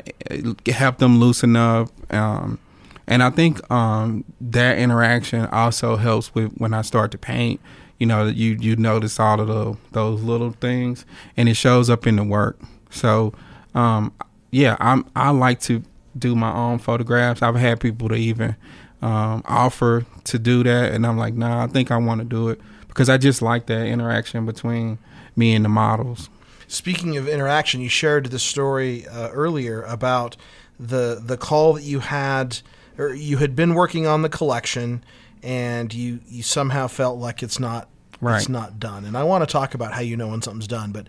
help 0.67 0.97
them 0.97 1.19
loosen 1.19 1.56
up. 1.56 1.89
Um, 2.13 2.60
and 3.08 3.23
I 3.23 3.30
think 3.30 3.69
um, 3.71 4.25
that 4.41 4.77
interaction 4.77 5.45
also 5.47 5.95
helps 5.95 6.34
with 6.36 6.53
when 6.58 6.73
I 6.73 6.82
start 6.82 7.12
to 7.12 7.17
paint. 7.17 7.62
You 7.99 8.05
know, 8.05 8.27
you 8.27 8.57
you 8.60 8.75
notice 8.75 9.19
all 9.19 9.39
of 9.39 9.47
the 9.47 9.77
those 9.91 10.21
little 10.21 10.51
things, 10.51 11.05
and 11.36 11.49
it 11.49 11.55
shows 11.55 11.89
up 11.89 12.05
in 12.05 12.15
the 12.15 12.23
work. 12.23 12.60
So, 12.89 13.33
um, 13.73 14.13
yeah, 14.51 14.77
I'm 14.79 15.05
I 15.15 15.31
like 15.31 15.60
to 15.62 15.83
do 16.17 16.36
my 16.36 16.53
own 16.53 16.79
photographs. 16.79 17.41
I've 17.41 17.55
had 17.55 17.79
people 17.79 18.10
to 18.10 18.15
even 18.15 18.55
um, 19.01 19.43
offer 19.45 20.05
to 20.25 20.39
do 20.39 20.63
that, 20.63 20.93
and 20.93 21.05
I'm 21.05 21.17
like, 21.17 21.33
nah, 21.33 21.63
I 21.63 21.67
think 21.67 21.91
I 21.91 21.97
want 21.97 22.19
to 22.19 22.25
do 22.25 22.49
it 22.49 22.60
because 22.88 23.10
I 23.10 23.17
just 23.17 23.41
like 23.41 23.67
that 23.67 23.86
interaction 23.86 24.45
between 24.45 24.97
me 25.36 25.53
and 25.53 25.63
the 25.63 25.69
models. 25.69 26.29
Speaking 26.67 27.15
of 27.15 27.27
interaction, 27.27 27.79
you 27.79 27.89
shared 27.89 28.25
the 28.25 28.39
story 28.39 29.07
uh, 29.07 29.29
earlier 29.29 29.83
about 29.83 30.36
the 30.79 31.21
the 31.23 31.38
call 31.38 31.73
that 31.73 31.83
you 31.83 31.99
had, 31.99 32.60
or 32.97 33.13
you 33.13 33.38
had 33.38 33.55
been 33.55 33.73
working 33.73 34.05
on 34.05 34.21
the 34.21 34.29
collection, 34.29 35.03
and 35.43 35.93
you 35.93 36.19
you 36.28 36.43
somehow 36.43 36.88
felt 36.88 37.17
like 37.17 37.43
it's 37.43 37.60
not 37.60 37.89
it's 38.21 38.50
not 38.50 38.80
done. 38.80 39.06
And 39.06 39.17
I 39.17 39.23
want 39.23 39.47
to 39.47 39.52
talk 39.52 39.73
about 39.73 39.93
how 39.93 40.02
you 40.02 40.17
know 40.17 40.30
when 40.30 40.41
something's 40.41 40.67
done, 40.67 40.91
but 40.91 41.08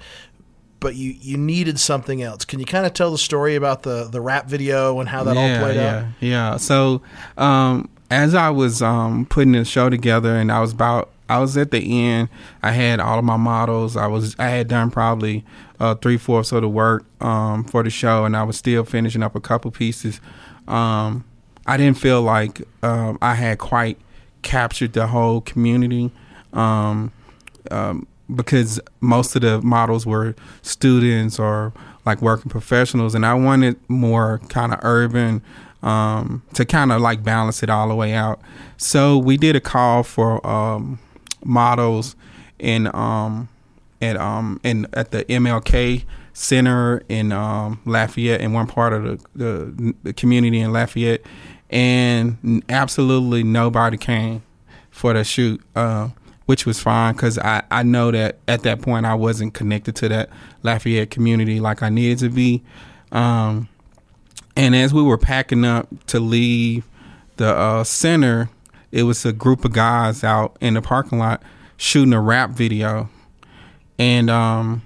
but 0.80 0.94
you 0.94 1.14
you 1.20 1.36
needed 1.36 1.78
something 1.78 2.22
else. 2.22 2.44
Can 2.44 2.60
you 2.60 2.66
kind 2.66 2.86
of 2.86 2.92
tell 2.92 3.10
the 3.10 3.18
story 3.18 3.54
about 3.54 3.82
the 3.82 4.04
the 4.04 4.20
rap 4.20 4.46
video 4.46 4.98
and 5.00 5.08
how 5.08 5.24
that 5.24 5.36
all 5.36 5.58
played 5.58 5.76
yeah, 5.76 5.98
out? 5.98 6.04
Yeah, 6.20 6.56
So, 6.56 7.02
um, 7.36 7.88
as 8.10 8.34
I 8.34 8.50
was 8.50 8.82
um, 8.82 9.26
putting 9.26 9.52
the 9.52 9.64
show 9.64 9.90
together, 9.90 10.36
and 10.36 10.50
I 10.52 10.60
was 10.60 10.72
about, 10.72 11.10
I 11.28 11.38
was 11.38 11.56
at 11.56 11.70
the 11.70 12.06
end. 12.06 12.28
I 12.62 12.72
had 12.72 13.00
all 13.00 13.18
of 13.18 13.24
my 13.24 13.36
models. 13.36 13.96
I 13.96 14.06
was, 14.06 14.34
I 14.38 14.48
had 14.48 14.68
done 14.68 14.90
probably 14.90 15.44
uh, 15.80 15.94
three 15.96 16.16
fourths 16.16 16.52
of 16.52 16.62
the 16.62 16.68
work 16.68 17.04
um, 17.20 17.64
for 17.64 17.82
the 17.82 17.90
show, 17.90 18.24
and 18.24 18.36
I 18.36 18.44
was 18.44 18.56
still 18.56 18.84
finishing 18.84 19.22
up 19.22 19.34
a 19.34 19.40
couple 19.40 19.70
pieces. 19.70 20.20
Um, 20.66 21.24
I 21.66 21.76
didn't 21.76 21.98
feel 21.98 22.22
like 22.22 22.62
um, 22.82 23.18
I 23.20 23.34
had 23.34 23.58
quite 23.58 23.98
captured 24.42 24.92
the 24.92 25.08
whole 25.08 25.40
community. 25.40 26.10
Um, 26.52 27.12
um, 27.70 28.06
because 28.34 28.80
most 29.00 29.34
of 29.36 29.42
the 29.42 29.60
models 29.62 30.04
were 30.04 30.34
students 30.62 31.38
or 31.38 31.72
like 32.04 32.20
working 32.20 32.50
professionals, 32.50 33.14
and 33.14 33.24
I 33.24 33.34
wanted 33.34 33.76
more 33.88 34.40
kind 34.48 34.72
of 34.72 34.80
urban 34.82 35.42
um, 35.82 36.42
to 36.54 36.64
kind 36.64 36.92
of 36.92 37.00
like 37.00 37.22
balance 37.22 37.62
it 37.62 37.70
all 37.70 37.88
the 37.88 37.94
way 37.94 38.12
out. 38.12 38.40
So 38.76 39.16
we 39.16 39.36
did 39.36 39.56
a 39.56 39.60
call 39.60 40.02
for 40.02 40.46
um, 40.46 40.98
models 41.44 42.16
in 42.58 42.94
um, 42.94 43.48
at 44.00 44.16
um 44.16 44.60
in 44.62 44.86
at 44.92 45.10
the 45.10 45.24
MLK 45.24 46.04
Center 46.32 47.02
in 47.08 47.32
um, 47.32 47.80
Lafayette 47.84 48.40
in 48.40 48.52
one 48.52 48.66
part 48.66 48.92
of 48.92 49.02
the, 49.04 49.24
the 49.34 49.94
the 50.02 50.12
community 50.12 50.60
in 50.60 50.72
Lafayette, 50.72 51.22
and 51.70 52.62
absolutely 52.68 53.42
nobody 53.42 53.96
came 53.96 54.42
for 54.90 55.12
the 55.12 55.24
shoot, 55.24 55.60
uh, 55.76 56.08
which 56.46 56.66
was 56.66 56.80
fine 56.80 57.14
because 57.14 57.38
I, 57.38 57.62
I 57.70 57.82
know 57.82 58.10
that 58.10 58.38
at 58.48 58.62
that 58.62 58.80
point 58.80 59.06
I 59.06 59.14
wasn't 59.14 59.54
connected 59.54 59.94
to 59.96 60.08
that 60.08 60.30
Lafayette 60.62 61.10
community 61.10 61.60
like 61.60 61.82
I 61.82 61.88
needed 61.88 62.18
to 62.20 62.30
be. 62.30 62.62
Um, 63.12 63.68
and 64.56 64.74
as 64.74 64.92
we 64.92 65.02
were 65.02 65.18
packing 65.18 65.64
up 65.64 65.88
to 66.06 66.20
leave 66.20 66.84
the 67.36 67.54
uh, 67.54 67.84
center, 67.84 68.50
it 68.90 69.04
was 69.04 69.24
a 69.24 69.32
group 69.32 69.64
of 69.64 69.72
guys 69.72 70.24
out 70.24 70.56
in 70.60 70.74
the 70.74 70.82
parking 70.82 71.18
lot 71.18 71.42
shooting 71.76 72.12
a 72.12 72.20
rap 72.20 72.50
video. 72.50 73.08
And 73.98 74.30
um, 74.30 74.82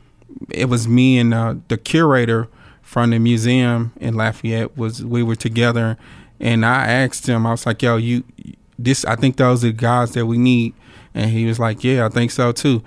it 0.50 0.66
was 0.66 0.88
me 0.88 1.18
and 1.18 1.32
uh, 1.32 1.54
the 1.68 1.78
curator 1.78 2.48
from 2.82 3.10
the 3.10 3.18
museum 3.18 3.92
in 4.00 4.14
Lafayette 4.14 4.76
was 4.76 5.04
we 5.04 5.22
were 5.22 5.36
together 5.36 5.96
and 6.42 6.66
I 6.66 6.86
asked 6.86 7.26
him, 7.26 7.46
I 7.46 7.52
was 7.52 7.64
like, 7.64 7.80
yo, 7.82 7.96
you 7.96 8.24
this 8.78 9.04
I 9.04 9.16
think 9.16 9.36
those 9.36 9.64
are 9.64 9.68
the 9.68 9.72
guys 9.72 10.12
that 10.12 10.26
we 10.26 10.36
need 10.36 10.74
and 11.14 11.30
he 11.30 11.46
was 11.46 11.58
like, 11.58 11.82
Yeah, 11.84 12.04
I 12.04 12.08
think 12.08 12.30
so 12.30 12.52
too. 12.52 12.82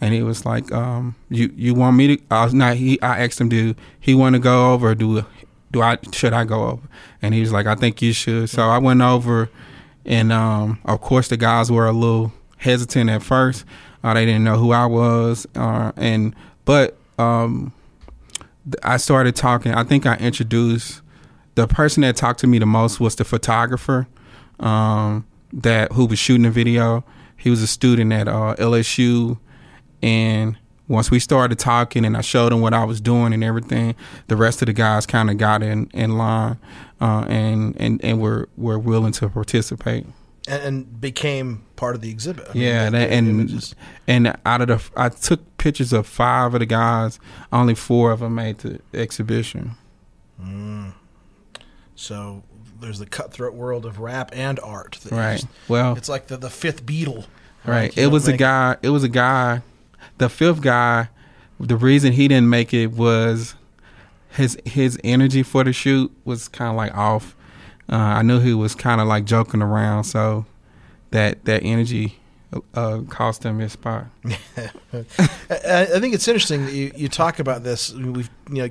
And 0.00 0.14
he 0.14 0.22
was 0.22 0.44
like, 0.46 0.70
um, 0.70 1.16
you 1.28 1.52
you 1.56 1.74
want 1.74 1.96
me 1.96 2.16
to 2.16 2.22
I 2.30 2.44
was 2.44 2.54
not 2.54 2.76
he 2.76 3.00
I 3.00 3.24
asked 3.24 3.40
him, 3.40 3.48
do 3.48 3.74
he 3.98 4.14
wanna 4.14 4.38
go 4.38 4.72
over 4.72 4.94
do 4.94 5.24
do 5.72 5.82
I 5.82 5.98
should 6.12 6.34
I 6.34 6.44
go 6.44 6.64
over? 6.68 6.88
And 7.22 7.34
he 7.34 7.40
was 7.40 7.50
like, 7.50 7.66
I 7.66 7.74
think 7.74 8.00
you 8.02 8.12
should. 8.12 8.50
So 8.50 8.62
I 8.62 8.78
went 8.78 9.00
over 9.00 9.50
and 10.04 10.30
um, 10.30 10.78
of 10.84 11.00
course 11.00 11.28
the 11.28 11.36
guys 11.36 11.72
were 11.72 11.86
a 11.86 11.92
little 11.92 12.32
hesitant 12.58 13.10
at 13.10 13.22
first. 13.22 13.64
Uh, 14.04 14.14
they 14.14 14.26
didn't 14.26 14.44
know 14.44 14.56
who 14.56 14.70
I 14.70 14.86
was, 14.86 15.46
uh, 15.56 15.90
and 15.96 16.34
but 16.64 16.96
um, 17.18 17.72
I 18.84 18.96
started 18.96 19.34
talking. 19.34 19.74
I 19.74 19.82
think 19.82 20.06
I 20.06 20.14
introduced 20.16 21.02
the 21.58 21.66
person 21.66 22.02
that 22.02 22.14
talked 22.14 22.38
to 22.38 22.46
me 22.46 22.60
the 22.60 22.66
most 22.66 23.00
was 23.00 23.16
the 23.16 23.24
photographer 23.24 24.06
um, 24.60 25.26
that 25.52 25.90
who 25.92 26.06
was 26.06 26.16
shooting 26.16 26.44
the 26.44 26.50
video. 26.50 27.04
He 27.36 27.50
was 27.50 27.60
a 27.62 27.66
student 27.66 28.12
at 28.12 28.28
uh, 28.28 28.54
LSU, 28.58 29.40
and 30.00 30.56
once 30.86 31.10
we 31.10 31.18
started 31.18 31.58
talking 31.58 32.04
and 32.04 32.16
I 32.16 32.20
showed 32.20 32.52
him 32.52 32.60
what 32.60 32.74
I 32.74 32.84
was 32.84 33.00
doing 33.00 33.32
and 33.32 33.42
everything, 33.42 33.96
the 34.28 34.36
rest 34.36 34.62
of 34.62 34.66
the 34.66 34.72
guys 34.72 35.04
kind 35.04 35.30
of 35.30 35.36
got 35.36 35.64
in 35.64 35.90
in 35.92 36.16
line 36.16 36.58
uh, 37.00 37.24
and 37.28 37.76
and 37.80 38.04
and 38.04 38.20
were 38.20 38.48
were 38.56 38.78
willing 38.78 39.12
to 39.14 39.28
participate. 39.28 40.06
And, 40.46 40.62
and 40.62 41.00
became 41.00 41.64
part 41.74 41.96
of 41.96 42.02
the 42.02 42.10
exhibit. 42.10 42.46
I 42.48 42.54
mean, 42.54 42.62
Yeah, 42.62 42.88
that, 42.90 43.10
and 43.10 43.28
images. 43.28 43.74
and 44.06 44.34
out 44.46 44.60
of 44.60 44.68
the, 44.68 44.80
I 44.96 45.08
took 45.08 45.40
pictures 45.58 45.92
of 45.92 46.06
five 46.06 46.54
of 46.54 46.60
the 46.60 46.66
guys. 46.66 47.18
Only 47.52 47.74
four 47.74 48.12
of 48.12 48.20
them 48.20 48.36
made 48.36 48.58
the 48.58 48.80
exhibition. 48.94 49.72
So 51.98 52.42
there's 52.80 53.00
the 53.00 53.06
cutthroat 53.06 53.54
world 53.54 53.84
of 53.84 53.98
rap 53.98 54.30
and 54.32 54.60
art. 54.60 54.98
Right. 55.10 55.40
just- 55.40 55.48
Well, 55.68 55.96
It's 55.96 56.08
like 56.08 56.28
the, 56.28 56.36
the 56.36 56.48
fifth 56.50 56.86
Beatle. 56.86 57.26
right. 57.66 57.90
Like, 57.90 57.98
It 57.98 58.06
was 58.08 58.28
a 58.28 58.36
guy. 58.36 58.76
It 58.82 58.90
was 58.90 59.02
a 59.04 59.08
guy. 59.08 59.62
The 60.18 60.28
fifth 60.28 60.60
guy. 60.60 61.08
The 61.60 61.76
reason 61.76 62.12
he 62.12 62.28
didn't 62.28 62.48
make 62.48 62.72
it 62.72 62.92
was 62.92 63.56
his 64.30 64.56
his 64.64 64.96
energy 65.02 65.42
for 65.42 65.64
the 65.64 65.72
shoot 65.72 66.12
was 66.24 66.46
kind 66.46 66.70
of 66.70 66.76
like 66.76 66.94
off. 66.96 67.34
Uh, 67.90 67.96
I 67.96 68.22
knew 68.22 68.38
he 68.38 68.54
was 68.54 68.76
kind 68.76 69.00
of 69.00 69.08
like 69.08 69.24
joking 69.24 69.60
around, 69.60 70.04
so 70.04 70.46
that 71.10 71.44
that 71.46 71.62
energy 71.64 72.20
uh, 72.74 73.00
cost 73.08 73.44
him 73.44 73.58
his 73.58 73.72
spot. 73.72 74.06
I, 74.24 74.32
I 75.50 76.00
think 76.00 76.14
it's 76.14 76.28
interesting 76.28 76.64
that 76.66 76.72
you, 76.72 76.92
you 76.96 77.08
talk 77.08 77.38
about 77.38 77.62
this. 77.62 77.92
We've 77.92 78.30
you 78.50 78.62
know 78.62 78.70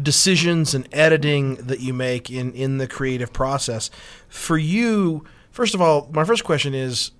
decisions 0.00 0.74
and 0.74 0.88
editing 0.92 1.56
that 1.56 1.80
you 1.80 1.92
make 1.92 2.30
in 2.30 2.52
in 2.52 2.78
the 2.78 2.86
creative 2.86 3.32
process. 3.32 3.90
For 4.28 4.56
you, 4.56 5.24
first 5.50 5.74
of 5.74 5.82
all, 5.82 6.08
my 6.12 6.24
first 6.24 6.44
question 6.44 6.74
is: 6.74 7.10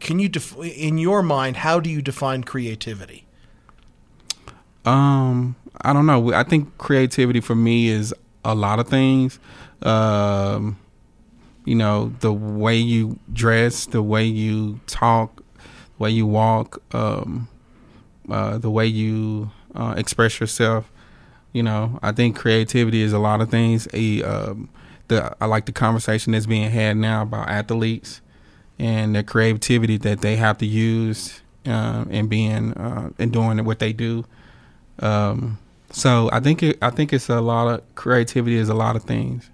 Can 0.00 0.18
you, 0.18 0.28
def- 0.28 0.56
in 0.58 0.98
your 0.98 1.22
mind, 1.22 1.58
how 1.58 1.80
do 1.80 1.90
you 1.90 2.02
define 2.02 2.44
creativity? 2.44 3.26
Um, 4.84 5.56
I 5.80 5.92
don't 5.92 6.06
know. 6.06 6.32
I 6.32 6.44
think 6.44 6.78
creativity 6.78 7.40
for 7.40 7.56
me 7.56 7.88
is 7.88 8.14
a 8.44 8.54
lot 8.54 8.78
of 8.78 8.88
things. 8.88 9.40
Um, 9.82 10.78
you 11.66 11.74
know, 11.74 12.14
the 12.20 12.32
way 12.32 12.76
you 12.76 13.18
dress, 13.32 13.84
the 13.84 14.02
way 14.02 14.24
you 14.24 14.80
talk, 14.86 15.42
the 15.56 16.02
way 16.02 16.10
you 16.10 16.26
walk, 16.26 16.80
um, 16.94 17.48
uh, 18.30 18.56
the 18.56 18.70
way 18.70 18.86
you 18.86 19.50
uh, 19.74 19.94
express 19.98 20.40
yourself. 20.40 20.90
You 21.52 21.62
know, 21.62 21.98
I 22.02 22.12
think 22.12 22.36
creativity 22.36 23.02
is 23.02 23.12
a 23.12 23.18
lot 23.18 23.40
of 23.40 23.50
things. 23.50 23.88
A, 23.92 24.22
um, 24.22 24.68
the 25.08 25.36
I 25.40 25.46
like 25.46 25.66
the 25.66 25.72
conversation 25.72 26.32
that's 26.32 26.46
being 26.46 26.70
had 26.70 26.96
now 26.96 27.22
about 27.22 27.48
athletes 27.48 28.20
and 28.78 29.16
the 29.16 29.24
creativity 29.24 29.96
that 29.98 30.20
they 30.20 30.36
have 30.36 30.58
to 30.58 30.66
use 30.66 31.40
uh, 31.66 32.04
in 32.10 32.28
being 32.28 32.74
uh, 32.74 33.10
and 33.18 33.32
doing 33.32 33.62
what 33.64 33.80
they 33.80 33.92
do. 33.92 34.24
Um, 35.00 35.58
so 35.90 36.30
I 36.32 36.40
think 36.40 36.62
it, 36.62 36.78
I 36.80 36.90
think 36.90 37.12
it's 37.12 37.28
a 37.28 37.40
lot 37.40 37.68
of 37.68 37.94
creativity 37.96 38.56
is 38.56 38.68
a 38.68 38.74
lot 38.74 38.94
of 38.94 39.02
things. 39.02 39.50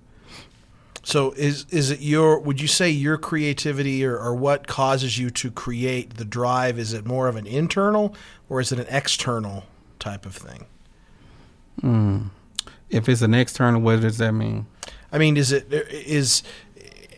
So 1.03 1.33
is 1.33 1.67
is 1.71 1.91
it 1.91 2.01
your? 2.01 2.39
Would 2.39 2.61
you 2.61 2.69
say 2.69 2.91
your 2.91 3.19
creativity 3.19 4.05
or, 4.05 4.17
or 4.17 4.35
what 4.35 4.67
causes 4.67 5.19
you 5.19 5.31
to 5.31 5.51
create 5.51 6.15
the 6.15 6.25
drive? 6.25 6.79
Is 6.79 6.93
it 6.93 7.05
more 7.05 7.27
of 7.29 7.37
an 7.37 7.47
internal 7.47 8.15
or 8.49 8.61
is 8.61 8.71
it 8.71 8.79
an 8.79 8.87
external 8.89 9.65
type 9.99 10.25
of 10.25 10.37
thing? 10.37 10.67
Hmm. 11.81 12.27
If 12.89 13.09
it's 13.09 13.23
an 13.23 13.35
external, 13.35 13.81
what 13.81 14.01
does 14.01 14.19
that 14.19 14.33
mean? 14.33 14.67
I 15.11 15.19
mean, 15.19 15.37
is 15.37 15.51
it 15.51 15.73
is 15.73 16.43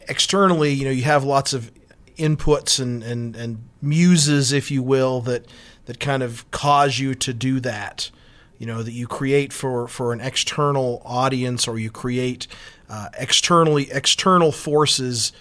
externally? 0.08 0.72
You 0.72 0.86
know, 0.86 0.90
you 0.90 1.02
have 1.02 1.24
lots 1.24 1.52
of 1.52 1.70
inputs 2.16 2.80
and 2.80 3.02
and 3.02 3.36
and 3.36 3.68
muses, 3.82 4.52
if 4.52 4.70
you 4.70 4.82
will, 4.82 5.20
that 5.22 5.46
that 5.84 6.00
kind 6.00 6.22
of 6.22 6.50
cause 6.50 6.98
you 6.98 7.14
to 7.16 7.34
do 7.34 7.60
that. 7.60 8.10
You 8.58 8.66
know, 8.66 8.82
that 8.82 8.92
you 8.92 9.06
create 9.06 9.52
for 9.52 9.88
for 9.88 10.12
an 10.12 10.20
external 10.20 11.02
audience, 11.04 11.66
or 11.66 11.78
you 11.78 11.90
create 11.90 12.46
uh, 12.88 13.08
externally 13.18 13.90
external 13.90 14.52
forces 14.52 15.32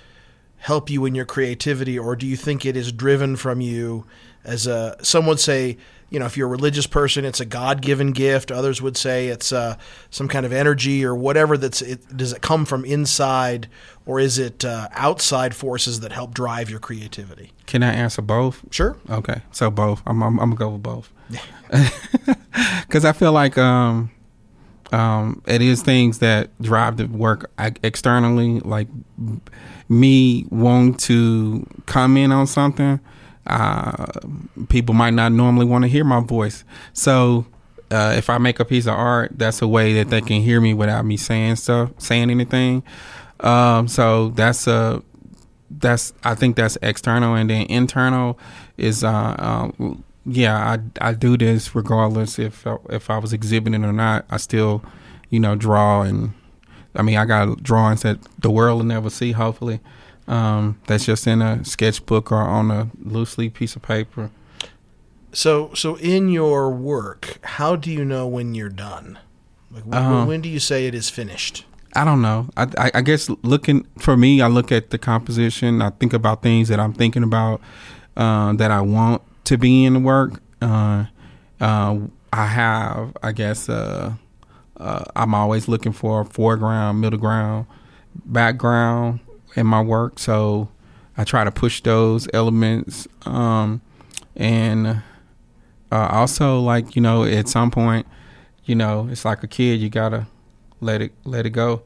help 0.57 0.89
you 0.89 1.05
in 1.05 1.13
your 1.13 1.25
creativity, 1.25 1.99
or 1.99 2.15
do 2.15 2.25
you 2.25 2.37
think 2.37 2.65
it 2.65 2.75
is 2.77 2.91
driven 2.91 3.35
from 3.35 3.61
you 3.61 4.05
as 4.43 4.67
a 4.67 4.97
some 5.01 5.25
would 5.25 5.39
say 5.39 5.77
you 6.09 6.19
know 6.19 6.25
if 6.25 6.35
you're 6.37 6.47
a 6.47 6.51
religious 6.51 6.85
person 6.85 7.23
it's 7.23 7.39
a 7.39 7.45
god-given 7.45 8.11
gift 8.11 8.51
others 8.51 8.81
would 8.81 8.97
say 8.97 9.29
it's 9.29 9.53
uh, 9.53 9.77
some 10.09 10.27
kind 10.27 10.45
of 10.45 10.51
energy 10.51 11.03
or 11.05 11.15
whatever 11.15 11.57
that's 11.57 11.81
it 11.81 12.15
does 12.15 12.33
it 12.33 12.41
come 12.41 12.65
from 12.65 12.83
inside 12.83 13.69
or 14.05 14.19
is 14.19 14.37
it 14.37 14.65
uh, 14.65 14.89
outside 14.91 15.55
forces 15.55 16.01
that 16.01 16.11
help 16.11 16.33
drive 16.33 16.69
your 16.69 16.79
creativity 16.79 17.51
Can 17.67 17.83
I 17.83 17.93
answer 17.93 18.21
both? 18.21 18.61
sure 18.69 18.97
Okay, 19.09 19.41
so 19.51 19.71
both. 19.71 20.03
I'm 20.05 20.21
I'm, 20.21 20.39
I'm 20.39 20.53
gonna 20.53 20.59
go 20.59 20.69
with 20.71 20.83
both. 20.83 21.09
Because 22.93 23.05
I 23.05 23.11
feel 23.11 23.31
like 23.31 23.57
um, 23.57 24.11
um, 24.91 25.41
it 25.47 25.63
is 25.63 25.81
things 25.81 26.19
that 26.19 26.51
drive 26.61 26.97
the 26.97 27.07
work 27.07 27.49
externally, 27.57 28.59
like 28.59 28.87
me 29.89 30.45
wanting 30.51 30.93
to 30.97 31.65
comment 31.87 32.31
on 32.31 32.45
something. 32.45 32.99
Uh, 33.47 34.05
people 34.69 34.93
might 34.93 35.15
not 35.15 35.31
normally 35.31 35.65
want 35.65 35.83
to 35.83 35.87
hear 35.87 36.03
my 36.03 36.19
voice, 36.19 36.63
so 36.93 37.47
uh, 37.89 38.13
if 38.15 38.29
I 38.29 38.37
make 38.37 38.59
a 38.59 38.65
piece 38.65 38.85
of 38.85 38.93
art, 38.93 39.31
that's 39.39 39.63
a 39.63 39.67
way 39.67 39.93
that 39.93 40.11
they 40.11 40.21
can 40.21 40.43
hear 40.43 40.61
me 40.61 40.75
without 40.75 41.03
me 41.03 41.17
saying 41.17 41.55
stuff, 41.55 41.89
saying 41.97 42.29
anything. 42.29 42.83
Um, 43.39 43.87
so 43.87 44.29
that's 44.29 44.67
a 44.67 45.01
that's 45.71 46.13
I 46.23 46.35
think 46.35 46.57
that's 46.57 46.77
external, 46.83 47.33
and 47.33 47.49
then 47.49 47.65
internal 47.65 48.37
is 48.77 49.03
uh, 49.03 49.35
um, 49.39 50.03
yeah 50.25 50.77
I 51.01 51.09
I 51.09 51.13
do 51.13 51.37
this 51.37 51.75
regardless 51.75 52.39
if 52.39 52.65
if 52.89 53.09
I 53.09 53.17
was 53.17 53.33
exhibiting 53.33 53.83
or 53.85 53.93
not. 53.93 54.25
I 54.29 54.37
still 54.37 54.83
you 55.29 55.39
know 55.39 55.55
draw 55.55 56.01
and 56.03 56.33
I 56.95 57.01
mean 57.01 57.17
I 57.17 57.25
got 57.25 57.61
drawings 57.63 58.01
that 58.03 58.19
the 58.39 58.49
world 58.51 58.77
will 58.79 58.85
never 58.85 59.09
see. 59.09 59.31
Hopefully, 59.33 59.79
um, 60.27 60.79
that's 60.87 61.05
just 61.05 61.27
in 61.27 61.41
a 61.41 61.63
sketchbook 61.65 62.31
or 62.31 62.37
on 62.41 62.71
a 62.71 62.89
loosely 63.01 63.49
piece 63.49 63.75
of 63.75 63.81
paper. 63.81 64.29
so 65.31 65.71
so 65.73 65.95
in 65.97 66.29
your 66.29 66.69
work 66.69 67.39
how 67.43 67.75
do 67.75 67.89
you 67.91 68.05
know 68.05 68.27
when 68.27 68.53
you're 68.53 68.69
done 68.69 69.17
like 69.71 69.83
when, 69.83 69.93
Uh-huh. 69.97 70.25
when 70.25 70.41
do 70.41 70.49
you 70.49 70.59
say 70.59 70.85
it 70.87 70.93
is 70.93 71.09
finished 71.09 71.65
I 71.95 72.05
don't 72.05 72.21
know. 72.23 72.47
I, 72.57 72.63
I 72.77 72.91
I 72.95 73.01
guess 73.01 73.29
looking 73.43 73.85
for 73.99 74.17
me, 74.17 74.41
I 74.41 74.47
look 74.47 74.71
at 74.71 74.89
the 74.89 74.97
composition. 74.97 75.79
I 75.79 75.91
think 75.91 76.11
about 76.13 76.41
things 76.41 76.67
that 76.69 76.79
I'm 76.79 76.91
thinking 76.91 77.21
about 77.21 77.61
uh, 78.17 78.53
that 78.53 78.71
I 78.71 78.81
want 78.81 79.21
to 79.45 79.57
be 79.57 79.85
in 79.85 79.93
the 79.93 79.99
work. 79.99 80.41
Uh, 80.61 81.05
uh, 81.59 81.99
I 82.31 82.45
have, 82.47 83.15
I 83.21 83.31
guess, 83.31 83.69
uh, 83.69 84.13
uh, 84.77 85.03
I'm 85.15 85.35
always 85.35 85.67
looking 85.67 85.91
for 85.91 86.25
foreground, 86.25 87.01
middle 87.01 87.19
ground, 87.19 87.67
background 88.25 89.19
in 89.55 89.67
my 89.67 89.81
work. 89.81 90.19
So 90.19 90.69
I 91.17 91.23
try 91.23 91.43
to 91.43 91.51
push 91.51 91.81
those 91.81 92.27
elements. 92.33 93.07
Um, 93.25 93.81
and 94.35 95.03
uh, 95.91 96.07
also, 96.11 96.59
like 96.59 96.95
you 96.95 97.01
know, 97.01 97.23
at 97.23 97.47
some 97.47 97.69
point, 97.69 98.07
you 98.65 98.75
know, 98.75 99.07
it's 99.11 99.25
like 99.25 99.43
a 99.43 99.47
kid. 99.47 99.79
You 99.79 99.89
gotta 99.89 100.27
let 100.81 101.01
it 101.01 101.11
let 101.23 101.45
it 101.45 101.51
go 101.51 101.81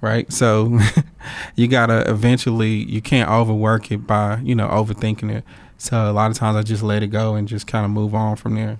right 0.00 0.30
so 0.30 0.78
you 1.56 1.66
gotta 1.66 2.08
eventually 2.10 2.84
you 2.84 3.00
can't 3.00 3.30
overwork 3.30 3.90
it 3.90 4.06
by 4.06 4.38
you 4.40 4.54
know 4.54 4.68
overthinking 4.68 5.34
it 5.34 5.44
so 5.78 6.10
a 6.10 6.12
lot 6.12 6.30
of 6.30 6.36
times 6.36 6.56
i 6.56 6.62
just 6.62 6.82
let 6.82 7.02
it 7.02 7.08
go 7.08 7.34
and 7.34 7.48
just 7.48 7.66
kind 7.66 7.84
of 7.84 7.90
move 7.90 8.14
on 8.14 8.36
from 8.36 8.54
there. 8.54 8.78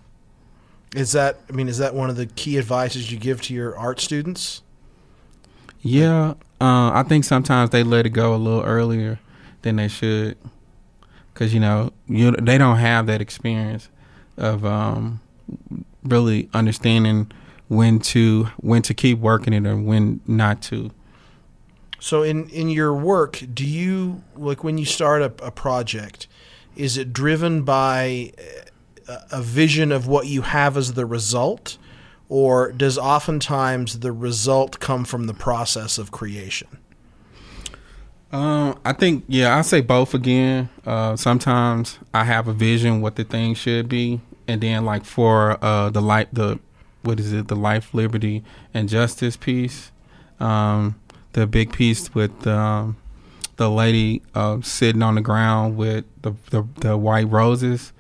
Is 0.95 1.13
that 1.13 1.39
i 1.49 1.53
mean 1.53 1.69
is 1.69 1.79
that 1.79 1.95
one 1.95 2.11
of 2.11 2.17
the 2.17 2.27
key 2.27 2.59
advices 2.59 3.11
you 3.11 3.19
give 3.19 3.41
to 3.43 3.55
your 3.55 3.77
art 3.77 4.01
students? 4.01 4.63
Yeah 5.81 6.35
uh, 6.61 6.91
i 6.93 7.05
think 7.07 7.25
sometimes 7.25 7.71
they 7.71 7.83
let 7.83 8.07
it 8.07 8.11
go 8.11 8.35
a 8.35 8.37
little 8.37 8.63
earlier 8.63 9.19
than 9.65 9.77
they 9.77 9.89
should. 9.89 10.37
Because 11.33 11.53
you 11.53 11.59
know 11.59 11.93
you 12.07 12.31
they 12.31 12.57
don't 12.57 12.77
have 12.77 13.07
that 13.09 13.21
experience 13.21 13.89
of 14.37 14.65
um, 14.65 15.21
really 16.05 16.49
understanding 16.55 17.33
when 17.67 17.99
to 17.99 18.45
when 18.59 18.83
to 18.83 18.95
keep 18.95 19.19
working 19.19 19.53
it 19.53 19.67
or 19.67 19.77
when 19.77 20.21
not 20.29 20.63
to. 20.63 20.93
So 21.99 22.23
in 22.23 22.49
in 22.51 22.69
your 22.69 22.95
work, 22.95 23.43
do 23.53 23.67
you 23.67 24.23
like 24.37 24.63
when 24.63 24.79
you 24.79 24.85
start 24.85 25.23
a, 25.23 25.45
a 25.45 25.51
project? 25.51 26.29
Is 26.77 26.97
it 26.97 27.13
driven 27.13 27.63
by 27.63 28.33
a, 29.09 29.19
a 29.33 29.43
vision 29.43 29.93
of 29.93 30.07
what 30.07 30.27
you 30.27 30.43
have 30.43 30.77
as 30.77 30.95
the 30.95 31.07
result, 31.07 31.79
or 32.29 32.73
does 32.73 32.99
oftentimes 32.99 34.01
the 34.01 34.13
result 34.13 34.81
come 34.81 35.05
from 35.05 35.27
the 35.27 35.35
process 35.35 35.99
of 35.99 36.11
creation? 36.11 36.69
Um, 38.33 38.81
I 38.85 38.93
think 38.93 39.25
yeah, 39.29 39.57
I 39.57 39.63
say 39.63 39.81
both 39.81 40.13
again. 40.13 40.69
Uh, 40.85 41.15
sometimes 41.15 41.99
I 42.13 42.25
have 42.25 42.49
a 42.49 42.53
vision 42.53 43.01
what 43.01 43.15
the 43.15 43.25
thing 43.25 43.55
should 43.55 43.89
be, 43.89 44.21
and 44.49 44.61
then 44.61 44.85
like 44.85 45.05
for 45.05 45.65
uh 45.65 45.91
the 45.91 46.03
light 46.03 46.29
the 46.33 46.59
what 47.05 47.21
is 47.21 47.33
it 47.33 47.49
the 47.49 47.57
life, 47.57 47.95
liberty, 47.95 48.43
and 48.73 48.89
justice 48.89 49.37
piece, 49.37 49.93
um, 50.41 50.99
the 51.35 51.47
big 51.47 51.73
piece 51.73 52.15
with 52.15 52.47
um, 52.47 52.97
the 53.57 53.71
lady 53.71 54.23
uh, 54.35 54.61
sitting 54.63 55.03
on 55.03 55.15
the 55.15 55.21
ground 55.21 55.77
with 55.77 56.05
the 56.23 56.33
the, 56.51 56.67
the 56.81 56.97
white 56.97 57.31
roses 57.31 57.93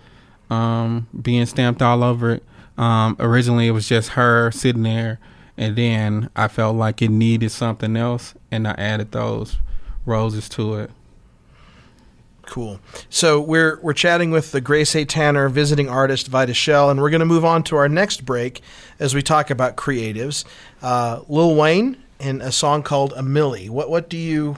um, 0.51 1.07
being 1.21 1.47
stamped 1.47 1.83
all 1.83 2.03
over 2.03 2.33
it. 2.33 2.43
Um, 2.77 3.17
originally, 3.19 3.69
it 3.69 3.73
was 3.73 3.88
just 3.88 4.11
her 4.11 4.51
sitting 4.51 4.83
there, 4.83 5.21
and 5.57 5.77
then 5.77 6.31
I 6.35 6.49
felt 6.49 6.77
like 6.77 7.03
it 7.03 7.11
needed 7.11 7.51
something 7.51 7.97
else, 7.97 8.35
and 8.51 8.67
I 8.67 8.73
added 8.73 9.12
those 9.12 9.57
roses 10.05 10.49
to 10.51 10.75
it. 10.75 10.90
Cool. 12.47 12.79
So 13.09 13.40
we're 13.40 13.81
we're 13.81 13.95
chatting 13.95 14.31
with 14.31 14.53
the 14.53 14.61
Grace 14.61 14.95
A. 14.95 15.05
Tanner 15.05 15.49
visiting 15.49 15.88
artist 15.88 16.29
Vita 16.29 16.53
Shell, 16.53 16.90
and 16.90 17.01
we're 17.01 17.11
going 17.11 17.21
to 17.21 17.27
move 17.27 17.45
on 17.45 17.62
to 17.64 17.77
our 17.77 17.88
next 17.88 18.27
break 18.27 18.61
as 18.99 19.14
we 19.14 19.23
talk 19.23 19.51
about 19.51 19.77
creatives. 19.77 20.45
Uh, 20.83 21.21
Lil 21.29 21.55
Wayne 21.55 21.97
and 22.21 22.43
a 22.43 22.53
song 22.53 22.83
called 22.83 23.14
"A 23.17 23.23
Millie." 23.23 23.71
What 23.71 23.88
what 23.88 24.11
do 24.11 24.19
you 24.19 24.57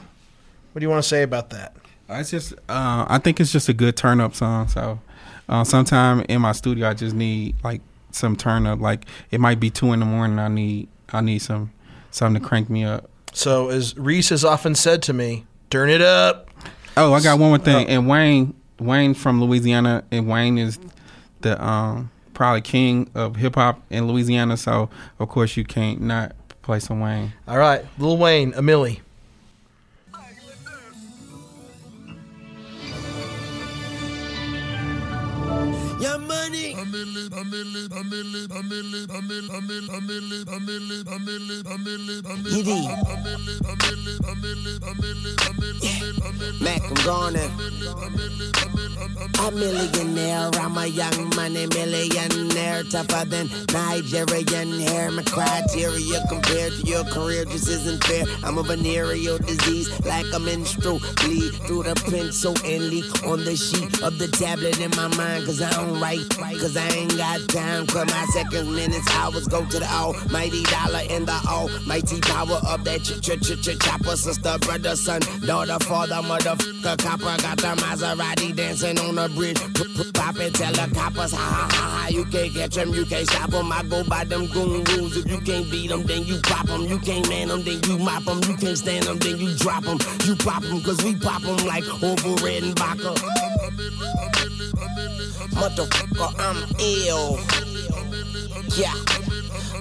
what 0.77 0.81
do 0.81 0.85
you 0.85 0.91
want 0.91 1.03
to 1.03 1.09
say 1.09 1.23
about 1.23 1.49
that? 1.49 1.75
It's 2.11 2.31
just, 2.31 2.53
uh, 2.69 3.07
I 3.09 3.17
think 3.17 3.41
it's 3.41 3.51
just 3.51 3.71
a 3.71 3.73
good 3.73 3.97
turn 3.97 4.21
up 4.21 4.35
song. 4.35 4.69
So, 4.69 5.01
uh, 5.49 5.65
sometime 5.65 6.21
in 6.29 6.43
my 6.43 6.53
studio, 6.53 6.91
I 6.91 6.93
just 6.93 7.17
need 7.17 7.57
like 7.65 7.81
some 8.11 8.37
turn 8.37 8.67
up. 8.67 8.79
Like 8.79 9.07
it 9.31 9.41
might 9.41 9.59
be 9.59 9.71
two 9.71 9.95
in 9.95 10.01
the 10.01 10.05
morning. 10.05 10.39
I 10.39 10.49
need, 10.49 10.89
I 11.09 11.23
need 11.23 11.39
some, 11.39 11.73
something 12.11 12.43
to 12.43 12.47
crank 12.47 12.69
me 12.69 12.85
up. 12.85 13.09
So 13.33 13.71
as 13.71 13.97
Reese 13.97 14.29
has 14.29 14.45
often 14.45 14.75
said 14.75 15.01
to 15.05 15.15
me, 15.15 15.47
"Turn 15.71 15.89
it 15.89 16.03
up." 16.03 16.51
Oh, 16.95 17.15
I 17.15 17.23
got 17.23 17.39
one 17.39 17.49
more 17.49 17.59
thing. 17.59 17.89
And 17.89 18.07
Wayne, 18.07 18.53
Wayne 18.79 19.15
from 19.15 19.43
Louisiana, 19.43 20.05
and 20.11 20.29
Wayne 20.29 20.59
is 20.59 20.79
the 21.41 21.59
um, 21.65 22.11
probably 22.35 22.61
king 22.61 23.09
of 23.15 23.37
hip 23.37 23.55
hop 23.55 23.81
in 23.89 24.07
Louisiana. 24.09 24.59
So 24.59 24.91
of 25.21 25.31
course 25.31 25.57
you 25.57 25.65
can't 25.65 26.03
not 26.03 26.37
play 26.61 26.81
some 26.81 27.01
Wayne. 27.01 27.33
All 27.49 27.57
right, 27.57 27.83
Lil 27.99 28.19
Wayne, 28.19 28.53
"A 28.55 28.61
Millie." 28.61 29.01
Your 35.99 36.19
money. 36.19 36.75
Hit 42.51 42.67
it. 42.69 42.87
Mac, 46.61 46.83
I'm 46.83 46.95
gonna. 47.05 47.51
A 49.39 49.51
millionaire, 49.51 50.51
I'm 50.61 50.77
a 50.79 50.87
young 50.87 51.31
money 51.37 51.67
millionaire, 51.67 52.83
tougher 52.85 53.25
than 53.27 53.49
Nigerian 53.73 54.81
hair. 54.81 55.11
My 55.11 55.23
criteria 55.23 56.21
compared 56.29 56.73
to 56.73 56.87
your 56.87 57.05
career 57.05 57.45
just 57.45 57.69
isn't 57.69 58.03
fair. 58.05 58.25
I'm 58.43 58.59
a 58.59 58.63
venereal 58.63 59.39
disease, 59.39 59.89
like 60.05 60.27
a 60.35 60.39
menstrual 60.39 61.01
bleed 61.17 61.53
through 61.67 61.85
the 61.85 61.95
pencil 62.11 62.55
and 62.65 62.89
leak 62.89 63.07
on 63.27 63.45
the 63.45 63.57
sheet 63.57 64.03
of 64.03 64.19
the 64.19 64.29
tablet 64.29 64.81
in 64.81 64.91
my 64.97 65.09
mind. 65.17 65.47
Cause 65.47 65.63
I 65.63 65.71
don't 65.71 65.86
on 65.87 66.01
right. 66.01 66.21
Cause 66.31 66.77
I 66.77 66.89
ain't 66.89 67.17
got 67.17 67.49
time. 67.49 67.87
Cause 67.87 68.07
my 68.07 68.25
seconds, 68.33 68.69
minutes, 68.69 69.11
hours 69.13 69.47
go 69.49 69.65
to 69.65 69.79
the 69.79 69.87
almighty 69.87 70.63
dollar 70.65 71.03
in 71.09 71.25
the 71.25 71.41
almighty 71.49 72.21
power 72.21 72.61
of 72.67 72.85
that 72.85 73.03
ch 73.03 73.21
ch 73.21 73.39
ch 73.41 73.61
ch 73.63 73.79
chopper. 73.79 74.17
Sister, 74.17 74.59
brother, 74.61 74.97
son, 74.97 75.21
daughter, 75.45 75.79
father, 75.85 76.17
motherfucker, 76.17 76.99
copper. 76.99 77.43
Got 77.43 77.59
the 77.59 77.75
Maserati 77.83 78.55
dancing 78.55 78.99
on 78.99 79.15
the 79.17 79.29
bridge. 79.35 79.61
Pop 80.15 80.37
it, 80.37 80.55
the 80.55 80.91
coppers, 80.95 81.33
ha 81.33 81.39
ha 81.39 81.69
ha 81.71 82.01
ha. 82.01 82.09
You 82.09 82.25
can't 82.25 82.53
catch 82.53 82.75
them, 82.75 82.91
you 82.91 83.05
can't 83.05 83.29
stop 83.29 83.51
them. 83.51 83.73
I 83.73 83.83
go 83.85 84.03
by 84.05 84.25
them 84.25 84.47
goon 84.47 84.85
rules. 84.85 85.17
If 85.17 85.31
you 85.31 85.41
can't 85.41 85.71
beat 85.71 85.89
them, 85.89 86.03
then 86.05 86.25
you 86.25 86.41
pop 86.43 86.67
them. 86.67 86.83
You 86.83 86.99
can't 86.99 87.29
man 87.29 87.49
them, 87.49 87.63
then 87.63 87.81
you 87.85 87.99
mop 87.99 88.25
them. 88.25 88.41
You 88.49 88.57
can't 88.57 88.79
stand 88.79 89.05
them, 89.07 89.19
then 89.19 89.39
you 89.39 89.55
drop 89.57 89.85
them. 89.85 89.99
You 90.25 90.37
pop 90.37 90.63
them, 90.63 90.81
cause 90.83 91.03
we 91.05 91.15
pop 91.17 91.43
them 91.43 91.57
like 91.67 91.85
over 92.03 92.45
red 92.45 92.63
and 92.63 92.79
vodka. 92.79 93.15
Motherfucker, 95.57 96.35
I'm 96.39 96.59
ill. 96.79 97.41
Yeah. 98.77 99.26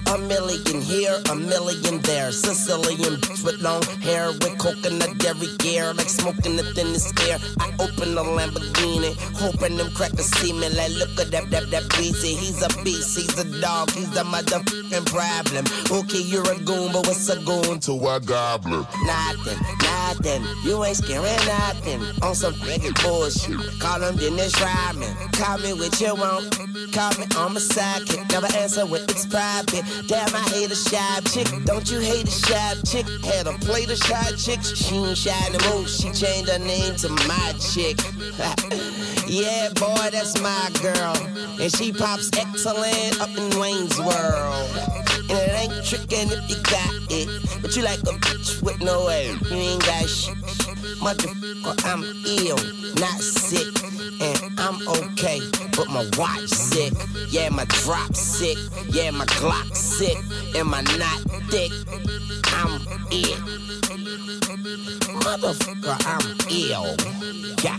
A 0.06 0.18
million 0.18 0.80
here, 0.80 1.20
a 1.30 1.34
million 1.34 2.00
there. 2.02 2.30
Sicilian 2.32 3.16
bitch 3.20 3.44
with 3.44 3.60
long 3.60 3.82
hair, 4.00 4.28
with 4.32 4.56
coconut 4.58 5.18
dairy 5.18 5.48
gear, 5.58 5.92
like 5.94 6.08
smoking 6.08 6.56
the 6.56 6.62
thinnest 6.74 7.18
air. 7.28 7.38
I 7.58 7.72
open 7.80 8.14
the 8.14 8.22
Lamborghini, 8.22 9.16
hoping 9.34 9.76
them 9.76 9.90
crackers 9.94 10.26
see 10.38 10.52
me. 10.52 10.68
Like, 10.70 10.92
look 10.92 11.18
at 11.18 11.30
that, 11.32 11.50
that, 11.50 11.70
that 11.70 11.88
breezy. 11.90 12.34
He's 12.34 12.62
a 12.62 12.68
beast, 12.84 13.18
he's 13.18 13.38
a 13.38 13.60
dog, 13.60 13.90
he's 13.90 14.16
a 14.16 14.24
motherfucking 14.24 15.06
problem. 15.06 15.64
Okay, 15.90 16.22
you're 16.22 16.50
a 16.50 16.56
goon, 16.64 16.92
but 16.92 17.06
what's 17.06 17.28
a 17.28 17.36
goon 17.42 17.80
to 17.80 17.92
a 18.08 18.20
goblin? 18.20 18.86
Nothing, 19.04 19.58
nothing. 19.82 20.42
You 20.64 20.84
ain't 20.84 20.96
scaring 20.96 21.24
nothing. 21.46 22.00
On 22.22 22.34
some 22.34 22.54
freaking 22.54 22.94
bullshit. 23.02 23.58
Call 23.80 24.02
him 24.02 24.16
Dennis 24.16 24.60
Rodman. 24.60 25.14
Call 25.32 25.58
me 25.58 25.72
what 25.72 26.00
you 26.00 26.14
want. 26.14 26.56
Call 26.92 27.10
me 27.18 27.26
on 27.36 27.54
my 27.54 27.60
sidekick. 27.60 28.30
Never 28.30 28.46
answer 28.56 28.86
when 28.86 29.02
it's 29.02 29.26
private. 29.26 29.84
Damn, 30.06 30.34
I 30.34 30.44
hate 30.52 30.70
a 30.70 30.76
shy 30.76 31.20
chick. 31.32 31.48
Don't 31.64 31.90
you 31.90 32.00
hate 32.00 32.28
a 32.28 32.30
shy 32.30 32.74
chick? 32.84 33.06
Had 33.24 33.46
a 33.46 33.52
plate 33.64 33.90
of 33.90 33.98
shy 33.98 34.30
chicks. 34.36 34.76
She 34.76 34.94
ain't 34.94 35.16
shy 35.16 35.48
no 35.52 35.58
more. 35.70 35.88
She 35.88 36.12
changed 36.12 36.50
her 36.50 36.58
name 36.58 36.94
to 36.96 37.08
my 37.26 37.54
chick. 37.58 37.96
yeah, 39.26 39.70
boy, 39.74 40.08
that's 40.12 40.40
my 40.40 40.70
girl. 40.82 41.16
And 41.60 41.72
she 41.74 41.92
pops 41.92 42.30
excellent 42.36 43.20
up 43.20 43.30
in 43.36 43.58
Wayne's 43.58 43.98
World. 43.98 44.70
And 45.28 45.38
it 45.38 45.54
ain't 45.58 45.72
trickin' 45.82 46.30
if 46.30 46.50
you 46.50 46.56
got 46.64 46.94
it. 47.10 47.62
But 47.62 47.74
you 47.74 47.82
like 47.82 48.00
a 48.00 48.14
bitch 48.20 48.62
with 48.62 48.80
no 48.82 49.08
air. 49.08 49.34
You 49.50 49.56
ain't 49.56 49.84
got 49.84 50.08
shit. 50.08 50.75
Motherfucker, 51.06 51.86
I'm 51.86 52.02
ill, 52.26 52.56
not 52.96 53.20
sick. 53.20 53.68
And 54.20 54.58
I'm 54.58 54.88
okay, 54.88 55.40
but 55.76 55.86
my 55.88 56.04
watch 56.18 56.48
sick. 56.48 56.94
Yeah, 57.28 57.48
my 57.48 57.64
drop 57.66 58.16
sick. 58.16 58.58
Yeah, 58.88 59.12
my 59.12 59.24
Glock 59.26 59.72
sick. 59.76 60.16
And 60.56 60.68
my 60.68 60.80
not 60.80 61.20
thick. 61.48 61.70
I'm 62.46 62.80
it. 63.12 63.85
Motherfucker, 65.24 65.96
I'm 66.06 66.22
ill. 66.50 66.96
Yeah. 67.62 67.78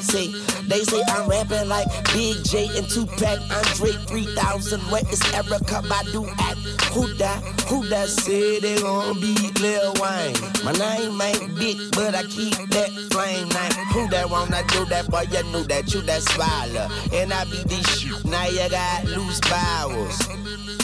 See, 0.00 0.32
they 0.66 0.84
say 0.84 1.02
I'm 1.08 1.28
rapping 1.28 1.68
like 1.68 1.86
Big 2.12 2.42
J 2.44 2.68
and 2.76 2.88
Tupac, 2.88 3.38
Andre 3.50 3.92
3000. 4.06 4.80
Where 4.90 5.02
is 5.12 5.20
Erykah 5.20 5.82
Badu 5.84 6.28
at? 6.40 6.56
Who 6.92 7.12
that? 7.14 7.42
Who 7.68 7.86
that 7.88 8.08
said 8.08 8.62
they 8.62 8.80
gon' 8.80 9.20
be 9.20 9.34
Lil 9.60 9.92
Wayne? 10.00 10.34
My 10.64 10.72
name 10.72 11.20
ain't 11.20 11.58
big, 11.58 11.78
but 11.92 12.14
I 12.14 12.24
keep 12.24 12.54
that 12.70 12.90
flame 13.12 13.48
name. 13.48 13.86
Who 13.92 14.08
that 14.08 14.30
wanna 14.30 14.62
do 14.68 14.84
that? 14.86 15.10
Boy, 15.10 15.24
you 15.30 15.42
knew 15.52 15.64
that 15.64 15.92
you 15.92 16.00
that 16.02 16.22
swallow. 16.22 16.88
And 17.12 17.32
I 17.32 17.44
be 17.44 17.62
this 17.64 17.86
shit. 17.98 18.24
Now 18.24 18.46
you 18.46 18.68
got 18.70 19.04
loose 19.04 19.40
bowels. 19.40 20.18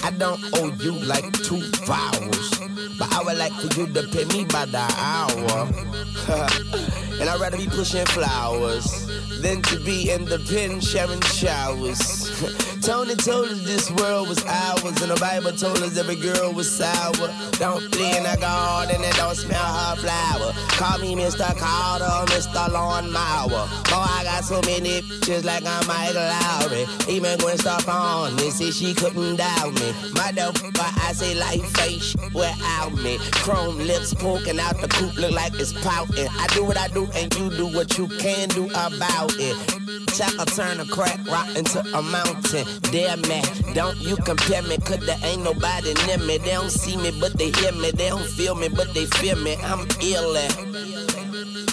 I 0.04 0.10
don't 0.18 0.40
owe 0.54 0.72
you 0.82 0.92
like 0.92 1.32
two 1.32 1.62
vowels. 1.86 2.50
But 2.98 3.12
I 3.12 3.22
would 3.24 3.38
like 3.38 3.52
for 3.52 3.80
you 3.80 3.86
to 3.86 4.02
pay 4.08 4.24
me 4.26 4.44
by 4.44 4.66
the 4.66 4.78
hour. 4.98 5.13
and 7.20 7.30
I'd 7.30 7.40
rather 7.40 7.56
be 7.56 7.68
pushing 7.68 8.04
flowers 8.06 9.06
than 9.40 9.62
to 9.62 9.78
be 9.78 10.10
in 10.10 10.24
the 10.24 10.40
pen 10.50 10.80
sharing 10.80 11.20
showers. 11.20 12.64
Tony 12.84 13.14
told 13.14 13.48
us 13.48 13.62
this 13.62 13.90
world 13.92 14.28
was 14.28 14.44
ours, 14.44 15.00
and 15.00 15.10
the 15.10 15.16
Bible 15.18 15.52
told 15.52 15.78
us 15.78 15.96
every 15.96 16.16
girl 16.16 16.52
was 16.52 16.70
sour. 16.70 17.32
Don't 17.52 17.90
play 17.90 18.14
in 18.14 18.24
the 18.24 18.36
garden 18.38 19.02
and 19.02 19.14
don't 19.14 19.34
smell 19.34 19.56
her 19.56 19.96
flower. 19.96 20.52
Call 20.76 20.98
me 20.98 21.14
Mr. 21.14 21.48
Carter, 21.56 22.30
Mr. 22.30 22.70
Lawnmower. 22.70 23.66
Oh, 23.88 24.16
I 24.18 24.24
got 24.24 24.44
so 24.44 24.60
many 24.66 25.00
bitches 25.00 25.44
like 25.44 25.64
I'm 25.64 25.86
Michael 25.86 26.28
Lowry. 26.28 26.86
Even 27.08 27.38
Gwen 27.38 27.56
Stefani 27.56 28.50
said 28.50 28.74
she 28.74 28.92
couldn't 28.92 29.36
doubt 29.36 29.72
me. 29.72 29.92
Motherfucker, 30.12 31.08
I 31.08 31.14
say 31.14 31.34
life 31.34 31.64
face 31.78 32.14
without 32.34 32.92
me. 32.92 33.16
Chrome 33.32 33.78
lips 33.78 34.12
poking 34.12 34.60
out 34.60 34.78
the 34.82 34.88
coop 34.88 35.16
look 35.16 35.32
like 35.32 35.54
it's 35.54 35.72
pouting. 35.72 36.28
I 36.28 36.46
do 36.48 36.64
what 36.64 36.76
I 36.76 36.88
do, 36.88 37.08
and 37.14 37.34
you 37.36 37.48
do 37.48 37.66
what 37.66 37.96
you 37.96 38.08
can 38.08 38.50
do 38.50 38.66
about 38.66 39.32
it. 39.38 40.03
Chaka 40.16 40.44
turn 40.46 40.78
a 40.78 40.86
crack 40.86 41.18
rock 41.26 41.48
into 41.56 41.80
a 41.80 42.00
mountain. 42.00 42.64
Damn 42.92 43.20
man, 43.22 43.44
don't 43.74 43.96
you 43.96 44.14
compare 44.16 44.62
me, 44.62 44.76
cause 44.78 45.04
there 45.04 45.18
ain't 45.24 45.42
nobody 45.42 45.92
near 46.06 46.18
me. 46.18 46.38
They 46.38 46.52
don't 46.52 46.70
see 46.70 46.96
me, 46.96 47.10
but 47.18 47.36
they 47.36 47.50
hear 47.50 47.72
me. 47.72 47.90
They 47.90 48.10
don't 48.10 48.22
feel 48.22 48.54
me, 48.54 48.68
but 48.68 48.94
they 48.94 49.06
feel 49.06 49.36
me. 49.36 49.56
I'm 49.64 49.80
ill 50.00 50.36
at 50.36 50.52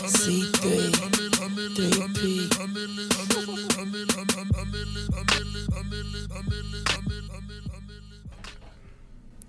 C3, 0.10 1.21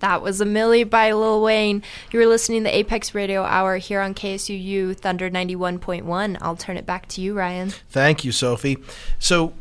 That 0.03 0.21
was 0.21 0.41
a 0.41 0.45
Milli 0.45 0.89
by 0.89 1.13
Lil 1.13 1.41
Wayne. 1.41 1.81
You 2.11 2.19
were 2.19 2.27
listening 2.27 2.65
to 2.65 2.71
the 2.71 2.77
Apex 2.77 3.15
Radio 3.15 3.45
Hour 3.45 3.77
here 3.77 4.01
on 4.01 4.15
KSUU 4.15 4.97
Thunder 4.97 5.31
91.1. 5.31 6.39
I'll 6.41 6.57
turn 6.57 6.77
it 6.77 6.85
back 6.85 7.07
to 7.11 7.21
you, 7.21 7.35
Ryan. 7.35 7.71
Thank 7.89 8.25
you, 8.25 8.33
Sophie. 8.33 8.79
So, 9.21 9.55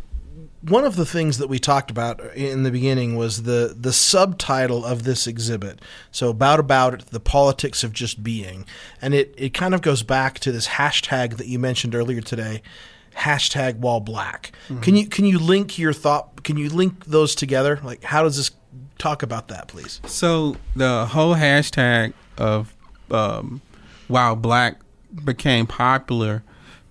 one 0.64 0.84
of 0.84 0.96
the 0.96 1.06
things 1.06 1.38
that 1.38 1.48
we 1.48 1.60
talked 1.60 1.92
about 1.92 2.20
in 2.34 2.64
the 2.64 2.72
beginning 2.72 3.16
was 3.16 3.44
the 3.44 3.76
the 3.80 3.94
subtitle 3.94 4.84
of 4.84 5.04
this 5.04 5.28
exhibit. 5.28 5.80
So, 6.10 6.30
about 6.30 6.60
about 6.60 6.96
it, 6.96 7.06
the 7.12 7.20
politics 7.20 7.84
of 7.84 7.94
just 7.94 8.24
being, 8.24 8.66
and 9.00 9.14
it 9.14 9.36
it 9.38 9.54
kind 9.54 9.76
of 9.76 9.84
goes 9.84 10.02
back 10.02 10.40
to 10.40 10.52
this 10.52 10.70
hashtag 10.70 11.38
that 11.38 11.48
you 11.48 11.60
mentioned 11.60 11.94
earlier 11.94 12.22
today, 12.22 12.64
hashtag 13.16 13.78
While 13.78 14.00
Black. 14.00 14.54
Mm-hmm. 14.70 14.82
Can 14.82 14.96
you 14.96 15.06
can 15.06 15.26
you 15.26 15.38
link 15.38 15.78
your 15.78 15.94
thought? 15.94 16.44
Can 16.44 16.58
you 16.58 16.70
link 16.70 17.06
those 17.06 17.36
together? 17.36 17.80
Like, 17.84 18.04
how 18.04 18.24
does 18.24 18.38
this 18.38 18.50
talk 19.02 19.24
about 19.24 19.48
that, 19.48 19.68
please? 19.68 20.00
So 20.06 20.56
the 20.76 21.08
whole 21.08 21.36
hashtag 21.36 22.14
of 22.38 22.74
um, 23.10 23.62
"While 24.08 24.36
Black" 24.36 24.78
became 25.26 25.68
popular 25.68 26.44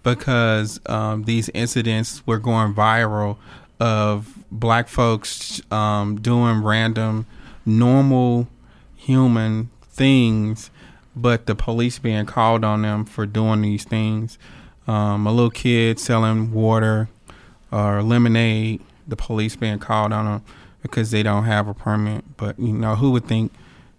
because 0.03 0.81
um, 0.87 1.25
these 1.25 1.49
incidents 1.51 2.27
were 2.27 2.38
going 2.38 2.75
viral 2.75 3.37
of 3.79 4.37
black 4.51 4.88
folks 4.88 5.62
um, 5.70 6.20
doing 6.20 6.62
random, 6.62 7.27
normal, 7.64 8.49
human 8.96 9.70
things, 9.85 10.70
but 11.14 11.46
the 11.46 11.55
police 11.55 11.99
being 11.99 12.27
called 12.27 12.64
on 12.64 12.83
them 12.83 13.05
for 13.05 13.25
doing 13.27 13.62
these 13.62 13.85
things. 13.85 14.38
Um, 14.87 15.27
a 15.27 15.33
little 15.33 15.51
kid 15.51 15.99
selling 15.99 16.53
water 16.53 17.09
or 17.70 18.03
lemonade, 18.03 18.83
the 19.07 19.16
police 19.16 19.55
being 19.55 19.79
called 19.79 20.12
on 20.12 20.25
them 20.25 20.44
because 20.83 21.11
they 21.11 21.23
don't 21.23 21.45
have 21.45 21.69
a 21.69 21.75
permit. 21.75 22.25
But 22.37 22.59
you 22.59 22.73
know, 22.73 22.97
who 22.97 23.11
would 23.12 23.27
think 23.27 23.53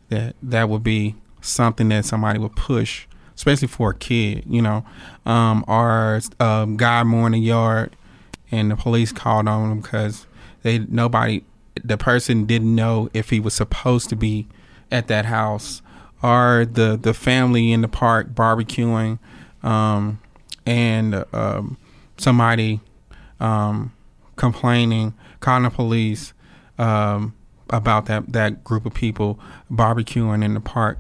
that 0.09 0.35
that 0.41 0.69
would 0.69 0.83
be 0.83 1.15
something 1.41 1.89
that 1.89 2.05
somebody 2.05 2.39
would 2.39 2.55
push, 2.55 3.07
especially 3.35 3.67
for 3.67 3.91
a 3.91 3.95
kid, 3.95 4.43
you 4.47 4.61
know, 4.61 4.85
um, 5.25 5.63
or 5.67 6.21
um, 6.39 6.77
guy 6.77 7.03
mowing 7.03 7.33
the 7.33 7.39
yard, 7.39 7.95
and 8.51 8.71
the 8.71 8.75
police 8.75 9.11
called 9.11 9.47
on 9.47 9.71
him 9.71 9.81
because 9.81 10.25
they 10.63 10.79
nobody, 10.79 11.43
the 11.83 11.97
person 11.97 12.45
didn't 12.45 12.73
know 12.73 13.09
if 13.13 13.29
he 13.29 13.39
was 13.39 13.53
supposed 13.53 14.09
to 14.09 14.15
be 14.15 14.47
at 14.91 15.07
that 15.07 15.25
house, 15.25 15.81
or 16.21 16.65
the 16.71 16.97
the 17.01 17.13
family 17.13 17.71
in 17.71 17.81
the 17.81 17.87
park 17.87 18.29
barbecuing, 18.33 19.19
um, 19.63 20.19
and 20.65 21.25
um, 21.33 21.77
somebody 22.17 22.79
um, 23.39 23.93
complaining, 24.35 25.13
calling 25.39 25.63
the 25.63 25.69
police 25.69 26.33
um, 26.81 27.33
about 27.69 28.07
that 28.07 28.33
that 28.33 28.63
group 28.63 28.85
of 28.85 28.93
people 28.93 29.39
barbecuing 29.71 30.43
in 30.43 30.53
the 30.53 30.59
park. 30.59 30.97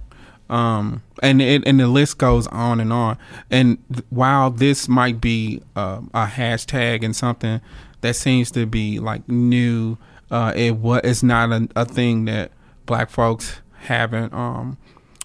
Um, 0.49 1.01
and 1.23 1.41
it, 1.41 1.63
and 1.65 1.79
the 1.79 1.87
list 1.87 2.17
goes 2.17 2.45
on 2.47 2.81
and 2.81 2.91
on. 2.91 3.17
And 3.49 3.77
while 4.09 4.51
this 4.51 4.89
might 4.89 5.21
be 5.21 5.61
uh, 5.75 6.01
a 6.13 6.25
hashtag 6.25 7.03
and 7.03 7.15
something 7.15 7.61
that 8.01 8.15
seems 8.15 8.51
to 8.51 8.65
be 8.65 8.99
like 8.99 9.27
new, 9.29 9.97
uh, 10.29 10.51
it 10.55 10.75
it's 11.03 11.23
not 11.23 11.51
a, 11.51 11.69
a 11.75 11.85
thing 11.85 12.25
that 12.25 12.51
black 12.85 13.09
folks 13.09 13.61
haven't 13.83 14.33
um, 14.33 14.77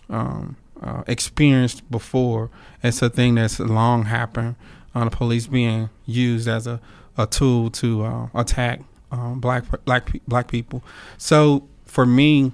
um, 0.08 0.56
uh, 0.80 1.02
experienced 1.08 1.88
before. 1.90 2.50
It's 2.82 3.02
a 3.02 3.10
thing 3.10 3.34
that's 3.34 3.58
long 3.58 4.04
happened. 4.04 4.54
Uh, 4.94 5.04
the 5.04 5.10
police 5.10 5.48
being 5.48 5.90
used 6.06 6.48
as 6.48 6.66
a 6.66 6.80
a 7.18 7.26
tool 7.26 7.70
to 7.70 8.04
uh, 8.04 8.28
attack 8.34 8.80
um, 9.10 9.40
black 9.40 9.64
black 9.84 10.10
black 10.26 10.48
people. 10.48 10.82
So 11.18 11.68
for 11.84 12.06
me, 12.06 12.52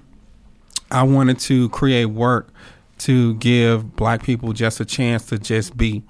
I 0.90 1.02
wanted 1.02 1.38
to 1.40 1.68
create 1.70 2.06
work 2.06 2.52
to 2.98 3.34
give 3.34 3.96
black 3.96 4.22
people 4.22 4.52
just 4.52 4.80
a 4.80 4.84
chance 4.84 5.26
to 5.26 5.38
just 5.38 5.76
be, 5.76 6.02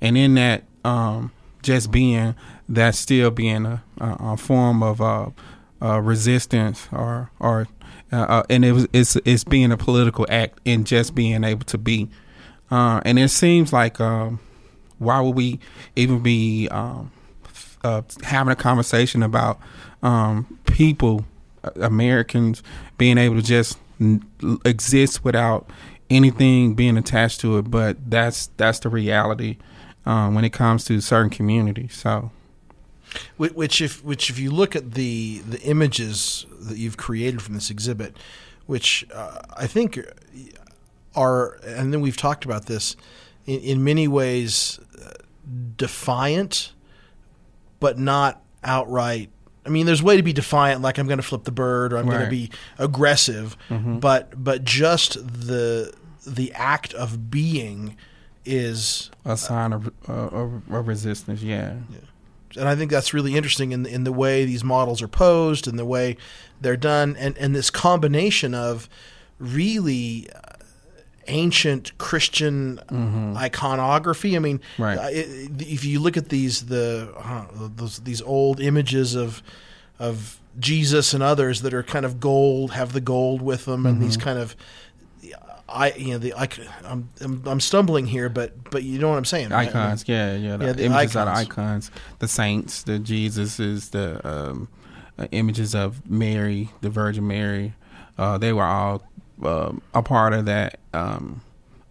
and 0.00 0.16
in 0.16 0.34
that 0.34 0.64
um, 0.84 1.32
just 1.62 1.90
being, 1.90 2.34
that 2.68 2.94
still 2.94 3.30
being 3.30 3.66
a, 3.66 3.82
a, 4.00 4.36
form 4.36 4.82
of 4.82 5.00
uh, 5.00 5.30
uh, 5.82 6.00
resistance 6.00 6.88
or 6.92 7.30
or 7.40 7.66
uh, 8.12 8.16
uh, 8.16 8.42
and 8.48 8.64
it 8.64 8.72
was 8.72 8.86
it's 8.92 9.16
it's 9.16 9.44
being 9.44 9.72
a 9.72 9.76
political 9.76 10.26
act 10.30 10.60
in 10.64 10.84
just 10.84 11.14
being 11.14 11.44
able 11.44 11.64
to 11.64 11.76
be, 11.76 12.08
uh, 12.70 13.00
and 13.04 13.18
it 13.18 13.28
seems 13.28 13.72
like 13.72 14.00
um, 14.00 14.40
why 14.98 15.20
would 15.20 15.34
we 15.34 15.58
even 15.96 16.20
be 16.20 16.68
um, 16.70 17.10
uh, 17.84 18.02
having 18.22 18.52
a 18.52 18.56
conversation 18.56 19.22
about 19.22 19.58
um, 20.02 20.58
people 20.66 21.24
uh, 21.64 21.70
Americans 21.76 22.62
being 22.96 23.18
able 23.18 23.36
to 23.36 23.42
just 23.42 23.78
exist 24.64 25.24
without 25.24 25.68
anything 26.10 26.74
being 26.74 26.96
attached 26.96 27.40
to 27.40 27.58
it, 27.58 27.70
but 27.70 28.10
that's 28.10 28.48
that's 28.56 28.78
the 28.80 28.88
reality 28.88 29.56
um, 30.06 30.34
when 30.34 30.44
it 30.44 30.52
comes 30.52 30.84
to 30.86 31.00
certain 31.00 31.30
communities. 31.30 31.94
So. 31.94 32.30
Which, 33.38 33.80
if 33.80 34.04
which, 34.04 34.28
if 34.28 34.38
you 34.38 34.50
look 34.50 34.76
at 34.76 34.92
the 34.92 35.38
the 35.48 35.60
images 35.62 36.44
that 36.60 36.76
you've 36.76 36.98
created 36.98 37.40
from 37.40 37.54
this 37.54 37.70
exhibit, 37.70 38.14
which 38.66 39.06
uh, 39.14 39.40
I 39.56 39.66
think 39.66 39.98
are, 41.16 41.58
and 41.66 41.92
then 41.92 42.02
we've 42.02 42.18
talked 42.18 42.44
about 42.44 42.66
this 42.66 42.96
in, 43.46 43.60
in 43.60 43.84
many 43.84 44.06
ways, 44.06 44.78
uh, 45.02 45.12
defiant, 45.76 46.72
but 47.80 47.98
not 47.98 48.42
outright. 48.64 49.30
I 49.66 49.70
mean, 49.70 49.86
there's 49.86 50.00
a 50.00 50.04
way 50.04 50.16
to 50.16 50.22
be 50.22 50.32
defiant, 50.32 50.80
like 50.80 50.98
I'm 50.98 51.06
going 51.06 51.18
to 51.18 51.22
flip 51.22 51.44
the 51.44 51.50
bird, 51.52 51.92
or 51.92 51.98
I'm 51.98 52.06
going 52.06 52.24
to 52.24 52.30
be 52.30 52.50
aggressive, 52.78 53.56
but 53.68 54.32
but 54.42 54.64
just 54.64 55.14
the 55.14 55.92
the 56.26 56.52
act 56.54 56.94
of 56.94 57.30
being 57.30 57.96
is 58.44 59.10
a 59.26 59.36
sign 59.36 59.72
of, 59.74 59.88
uh, 60.08 60.12
of, 60.12 60.62
of 60.72 60.86
resistance. 60.88 61.42
Yeah. 61.42 61.74
and 62.56 62.66
I 62.68 62.74
think 62.76 62.90
that's 62.90 63.12
really 63.12 63.36
interesting 63.36 63.72
in 63.72 63.84
in 63.84 64.04
the 64.04 64.12
way 64.12 64.44
these 64.46 64.64
models 64.64 65.02
are 65.02 65.08
posed 65.08 65.68
and 65.68 65.78
the 65.78 65.84
way 65.84 66.16
they're 66.60 66.76
done, 66.76 67.14
and 67.18 67.36
and 67.36 67.54
this 67.54 67.68
combination 67.70 68.54
of 68.54 68.88
really 69.38 70.28
uh, 70.34 70.57
ancient 71.28 71.96
Christian 71.98 72.80
iconography. 73.36 74.36
I 74.36 74.38
mean, 74.40 74.60
Right. 74.78 74.98
uh, 74.98 75.08
it, 75.10 75.50
if 75.62 75.84
you 75.84 76.00
look 76.00 76.16
at 76.16 76.28
these 76.28 76.66
the 76.66 77.12
uh, 77.16 77.44
those 77.76 78.00
these 78.00 78.22
old 78.22 78.60
images 78.60 79.14
of 79.14 79.42
of 79.98 80.38
Jesus 80.58 81.14
and 81.14 81.22
others 81.22 81.62
that 81.62 81.72
are 81.74 81.82
kind 81.82 82.04
of 82.04 82.18
gold, 82.20 82.72
have 82.72 82.92
the 82.92 83.00
gold 83.00 83.42
with 83.42 83.64
them, 83.66 83.86
and 83.86 84.00
these 84.02 84.16
kind 84.16 84.38
of 84.38 84.56
I 85.68 85.92
you 85.92 86.12
know 86.12 86.18
the 86.18 86.32
I, 86.34 86.48
I'm, 86.84 87.08
I'm 87.20 87.42
I'm 87.46 87.60
stumbling 87.60 88.06
here, 88.06 88.28
but 88.28 88.70
but 88.70 88.82
you 88.82 88.98
know 88.98 89.10
what 89.10 89.18
I'm 89.18 89.24
saying. 89.24 89.50
right? 89.50 89.68
I 89.68 89.72
mean, 89.72 89.76
icons. 89.76 90.04
yeah, 90.08 90.34
yeah. 90.36 90.56
The 90.56 90.64
Yeah, 90.66 90.72
the 90.72 90.84
images 90.84 91.16
are 91.16 91.24
the 91.26 91.30
icons. 91.32 91.50
icons. 91.50 91.90
The 92.20 92.28
saints, 92.28 92.82
the 92.82 92.98
Jesus 92.98 93.60
is 93.60 93.90
the 93.90 94.26
um, 94.26 94.68
uh, 95.18 95.26
images 95.30 95.74
of 95.74 96.08
Mary, 96.08 96.70
the 96.80 96.90
Virgin 96.90 97.26
Mary. 97.26 97.74
Uh, 98.16 98.38
they 98.38 98.52
were 98.52 98.64
all 98.64 99.02
um 99.44 99.82
a 99.94 100.02
part 100.02 100.32
of 100.32 100.46
that 100.46 100.78
um, 100.92 101.40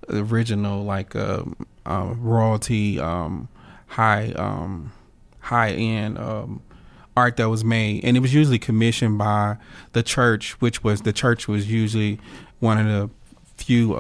original 0.10 0.84
like 0.84 1.16
um, 1.16 1.56
uh, 1.86 2.14
royalty, 2.18 3.00
um, 3.00 3.48
high 3.88 4.32
um, 4.34 4.92
high 5.40 5.72
end 5.72 6.18
um, 6.18 6.62
art 7.16 7.38
that 7.38 7.50
was 7.50 7.64
made, 7.64 8.04
and 8.04 8.18
it 8.18 8.20
was 8.20 8.34
usually 8.34 8.60
commissioned 8.60 9.18
by 9.18 9.58
the 9.94 10.04
church, 10.04 10.60
which 10.62 10.84
was 10.84 11.02
the 11.02 11.14
church 11.14 11.48
was 11.48 11.70
usually 11.72 12.20
one 12.60 12.78
of 12.78 12.86
the 12.86 13.10
few 13.56 13.96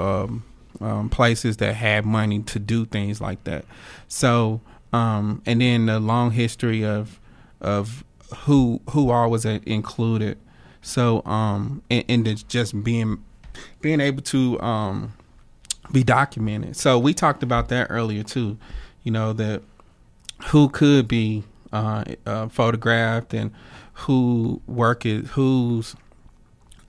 places 1.09 1.57
that 1.57 1.73
had 1.75 2.05
money 2.05 2.39
to 2.43 2.59
do 2.59 2.85
things 2.85 3.19
like 3.19 3.43
that. 3.45 3.65
So, 4.07 4.61
and 4.93 5.41
then 5.45 5.87
the 5.87 5.99
long 5.99 6.31
history 6.31 6.85
of 6.85 7.19
of 7.59 8.03
who 8.39 8.81
who 8.91 9.09
all 9.09 9.29
was 9.29 9.45
included. 9.45 10.37
So, 10.81 11.21
um, 11.25 11.81
and, 11.89 12.05
and 12.07 12.47
just 12.47 12.83
being 12.83 13.23
being 13.81 13.99
able 13.99 14.21
to 14.23 14.59
um, 14.61 15.13
be 15.91 16.03
documented. 16.03 16.75
So 16.75 16.99
we 16.99 17.13
talked 17.13 17.43
about 17.43 17.69
that 17.69 17.87
earlier 17.89 18.23
too. 18.23 18.57
You 19.03 19.11
know 19.11 19.33
that 19.33 19.61
who 20.47 20.69
could 20.69 21.07
be 21.07 21.43
uh, 21.71 22.03
uh, 22.25 22.47
photographed 22.49 23.33
and 23.33 23.51
who 23.93 24.61
work 24.67 25.05
is 25.05 25.29
whose 25.31 25.95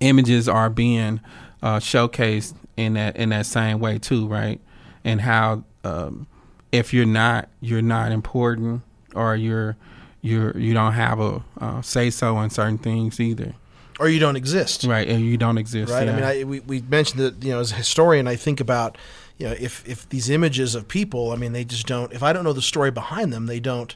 images 0.01 0.49
are 0.49 0.71
being 0.71 1.21
uh, 1.63 1.79
showcased 1.79 2.55
in 2.77 2.95
that 2.95 3.17
in 3.17 3.31
that 3.31 3.47
same 3.47 3.79
way 3.79 3.99
too, 3.99 4.27
right? 4.27 4.61
And 5.05 5.21
how 5.21 5.65
um, 5.85 6.27
if 6.73 6.93
you're 6.93 7.07
not 7.07 7.49
you're 7.61 7.83
not 7.83 8.13
important 8.13 8.83
or 9.15 9.37
you're 9.37 9.77
you're 10.21 10.57
you 10.57 10.75
don't 10.75 10.93
have 10.93 11.21
a 11.21 11.43
uh, 11.61 11.83
say 11.83 12.11
so 12.11 12.37
on 12.37 12.51
certain 12.51 12.79
things 12.79 13.21
either, 13.21 13.55
or 13.99 14.09
you 14.09 14.19
don't 14.19 14.37
exist. 14.37 14.85
right? 14.85 15.09
And 15.09 15.25
you 15.25 15.37
don't 15.37 15.59
exist, 15.59 15.93
right? 15.93 16.07
yeah. 16.07 16.13
I 16.13 16.17
mean, 16.17 16.25
I, 16.25 16.45
we 16.45 16.61
we 16.61 16.81
mentioned 16.83 17.21
that 17.21 17.43
you 17.43 17.51
know 17.51 17.61
as 17.61 17.73
a 17.73 17.77
historian, 17.77 18.27
I 18.29 18.37
think 18.37 18.61
about 18.61 18.97
you 19.39 19.47
know 19.47 19.55
if 19.59 19.87
if 19.89 20.09
these 20.09 20.31
images 20.31 20.75
of 20.75 20.89
people, 20.89 21.33
I 21.33 21.37
mean, 21.37 21.53
they 21.53 21.65
just 21.65 21.87
don't. 21.87 22.13
If 22.13 22.23
I 22.23 22.33
don't 22.33 22.45
know 22.45 22.53
the 22.53 22.63
story 22.63 22.91
behind 22.91 23.33
them, 23.33 23.47
they 23.47 23.61
don't 23.61 23.95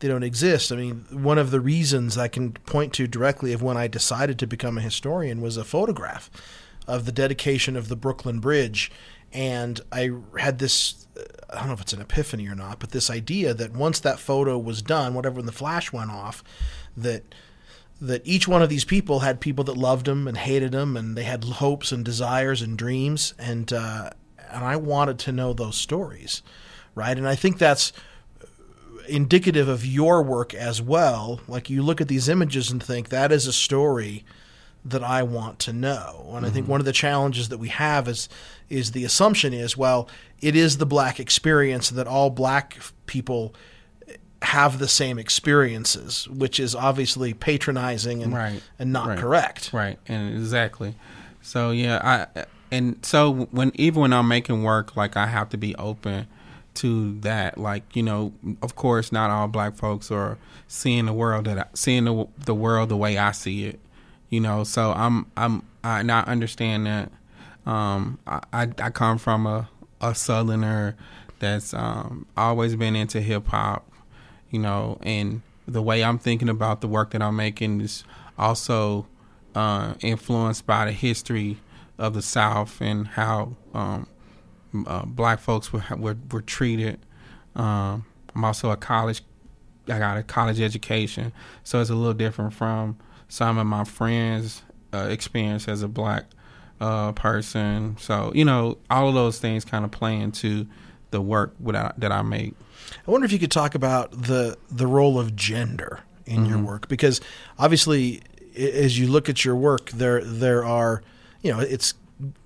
they 0.00 0.08
don't 0.08 0.22
exist. 0.22 0.72
I 0.72 0.76
mean, 0.76 1.06
one 1.10 1.38
of 1.38 1.50
the 1.50 1.60
reasons 1.60 2.18
I 2.18 2.28
can 2.28 2.52
point 2.52 2.92
to 2.94 3.06
directly 3.06 3.52
of 3.52 3.62
when 3.62 3.76
I 3.76 3.86
decided 3.86 4.38
to 4.40 4.46
become 4.46 4.76
a 4.76 4.82
historian 4.82 5.40
was 5.40 5.56
a 5.56 5.64
photograph 5.64 6.30
of 6.86 7.06
the 7.06 7.12
dedication 7.12 7.76
of 7.76 7.88
the 7.88 7.96
Brooklyn 7.96 8.38
Bridge, 8.40 8.90
and 9.32 9.80
I 9.90 10.10
had 10.38 10.58
this. 10.58 11.06
I 11.50 11.58
don't 11.58 11.68
know 11.68 11.74
if 11.74 11.80
it's 11.80 11.92
an 11.92 12.00
epiphany 12.00 12.48
or 12.48 12.56
not, 12.56 12.80
but 12.80 12.90
this 12.90 13.08
idea 13.08 13.54
that 13.54 13.72
once 13.72 14.00
that 14.00 14.18
photo 14.18 14.58
was 14.58 14.82
done, 14.82 15.14
whatever 15.14 15.36
when 15.36 15.46
the 15.46 15.52
flash 15.52 15.92
went 15.92 16.10
off, 16.10 16.42
that 16.96 17.34
that 18.06 18.22
each 18.24 18.46
one 18.46 18.62
of 18.62 18.68
these 18.68 18.84
people 18.84 19.20
had 19.20 19.40
people 19.40 19.64
that 19.64 19.76
loved 19.76 20.06
them 20.06 20.28
and 20.28 20.36
hated 20.36 20.72
them, 20.72 20.96
and 20.96 21.16
they 21.16 21.24
had 21.24 21.44
hopes 21.44 21.92
and 21.92 22.04
desires 22.04 22.62
and 22.62 22.76
dreams, 22.76 23.34
and 23.38 23.72
uh, 23.72 24.10
and 24.50 24.64
I 24.64 24.76
wanted 24.76 25.18
to 25.20 25.32
know 25.32 25.52
those 25.52 25.76
stories, 25.76 26.42
right? 26.94 27.16
And 27.16 27.26
I 27.26 27.34
think 27.34 27.58
that's 27.58 27.92
indicative 29.08 29.68
of 29.68 29.84
your 29.84 30.22
work 30.22 30.54
as 30.54 30.80
well. 30.80 31.40
Like 31.48 31.70
you 31.70 31.82
look 31.82 32.00
at 32.00 32.08
these 32.08 32.28
images 32.28 32.70
and 32.70 32.82
think 32.82 33.08
that 33.08 33.32
is 33.32 33.46
a 33.46 33.52
story 33.52 34.24
that 34.84 35.02
I 35.02 35.22
want 35.22 35.58
to 35.60 35.72
know. 35.72 36.30
And 36.34 36.44
I 36.44 36.50
think 36.50 36.68
one 36.68 36.80
of 36.80 36.84
the 36.84 36.92
challenges 36.92 37.48
that 37.48 37.58
we 37.58 37.68
have 37.68 38.06
is 38.06 38.28
is 38.68 38.92
the 38.92 39.04
assumption 39.04 39.52
is 39.52 39.76
well, 39.76 40.08
it 40.40 40.54
is 40.54 40.76
the 40.76 40.86
black 40.86 41.18
experience 41.18 41.90
that 41.90 42.06
all 42.06 42.30
black 42.30 42.78
people 43.06 43.54
have 44.44 44.78
the 44.78 44.88
same 44.88 45.18
experiences, 45.18 46.28
which 46.28 46.60
is 46.60 46.74
obviously 46.74 47.34
patronizing 47.34 48.22
and 48.22 48.32
Right. 48.34 48.62
and 48.78 48.92
not 48.92 49.08
Right. 49.08 49.18
correct. 49.18 49.70
Right, 49.72 49.98
and 50.06 50.34
exactly. 50.34 50.94
So 51.42 51.70
yeah, 51.70 52.00
I 52.36 52.44
and 52.70 52.96
so 53.02 53.48
when 53.50 53.72
even 53.74 54.00
when 54.02 54.12
I'm 54.12 54.28
making 54.28 54.62
work, 54.62 54.96
like 54.96 55.16
I 55.16 55.26
have 55.26 55.48
to 55.50 55.56
be 55.56 55.74
open 55.76 56.26
to 56.74 57.18
that. 57.20 57.58
Like 57.58 57.84
you 57.96 58.02
know, 58.02 58.32
of 58.62 58.74
course, 58.76 59.12
not 59.12 59.30
all 59.30 59.46
black 59.48 59.74
folks 59.76 60.10
are 60.10 60.38
seeing 60.68 61.06
the 61.06 61.12
world 61.12 61.44
that 61.46 61.58
I, 61.58 61.64
seeing 61.74 62.04
the 62.04 62.26
the 62.44 62.54
world 62.54 62.88
the 62.88 62.96
way 62.96 63.18
I 63.18 63.32
see 63.32 63.66
it. 63.66 63.80
You 64.30 64.40
know, 64.40 64.64
so 64.64 64.92
I'm 64.92 65.26
I'm 65.36 65.62
I 65.84 66.02
not 66.02 66.28
understand 66.28 66.86
that. 66.86 67.12
Um, 67.66 68.18
I 68.26 68.40
I, 68.52 68.62
I 68.78 68.90
come 68.90 69.18
from 69.18 69.46
a 69.46 69.68
a 70.00 70.14
southerner 70.14 70.96
that's 71.38 71.72
um 71.74 72.26
always 72.36 72.74
been 72.76 72.96
into 72.96 73.20
hip 73.20 73.46
hop 73.48 73.86
you 74.54 74.60
know, 74.60 74.98
and 75.02 75.42
the 75.66 75.82
way 75.82 76.04
I'm 76.04 76.16
thinking 76.16 76.48
about 76.48 76.80
the 76.80 76.86
work 76.86 77.10
that 77.10 77.20
I'm 77.20 77.34
making 77.34 77.80
is 77.80 78.04
also 78.38 79.08
uh, 79.52 79.94
influenced 80.00 80.64
by 80.64 80.84
the 80.84 80.92
history 80.92 81.58
of 81.98 82.14
the 82.14 82.22
South 82.22 82.80
and 82.80 83.08
how 83.08 83.56
um, 83.74 84.06
uh, 84.86 85.04
black 85.06 85.40
folks 85.40 85.72
were, 85.72 85.82
were 85.98 86.16
were 86.30 86.40
treated. 86.40 87.00
Um, 87.56 88.06
I'm 88.32 88.44
also 88.44 88.70
a 88.70 88.76
college. 88.76 89.22
I 89.88 89.98
got 89.98 90.18
a 90.18 90.22
college 90.22 90.60
education, 90.60 91.32
so 91.64 91.80
it's 91.80 91.90
a 91.90 91.96
little 91.96 92.14
different 92.14 92.54
from 92.54 92.96
some 93.26 93.58
of 93.58 93.66
my 93.66 93.82
friends' 93.82 94.62
uh, 94.92 95.08
experience 95.10 95.66
as 95.66 95.82
a 95.82 95.88
black 95.88 96.26
uh, 96.80 97.10
person. 97.10 97.96
So 97.98 98.30
you 98.36 98.44
know, 98.44 98.78
all 98.88 99.08
of 99.08 99.14
those 99.14 99.40
things 99.40 99.64
kind 99.64 99.84
of 99.84 99.90
play 99.90 100.16
into 100.16 100.68
the 101.10 101.20
work 101.20 101.56
that 101.58 102.12
I 102.12 102.22
make. 102.22 102.54
I 103.06 103.10
wonder 103.10 103.24
if 103.24 103.32
you 103.32 103.38
could 103.38 103.50
talk 103.50 103.74
about 103.74 104.10
the 104.12 104.56
the 104.70 104.86
role 104.86 105.18
of 105.18 105.36
gender 105.36 106.00
in 106.26 106.46
your 106.46 106.58
work 106.58 106.88
because 106.88 107.20
obviously 107.58 108.22
as 108.56 108.98
you 108.98 109.06
look 109.06 109.28
at 109.28 109.44
your 109.44 109.54
work 109.54 109.90
there 109.90 110.24
there 110.24 110.64
are 110.64 111.02
you 111.42 111.52
know 111.52 111.60
it's 111.60 111.92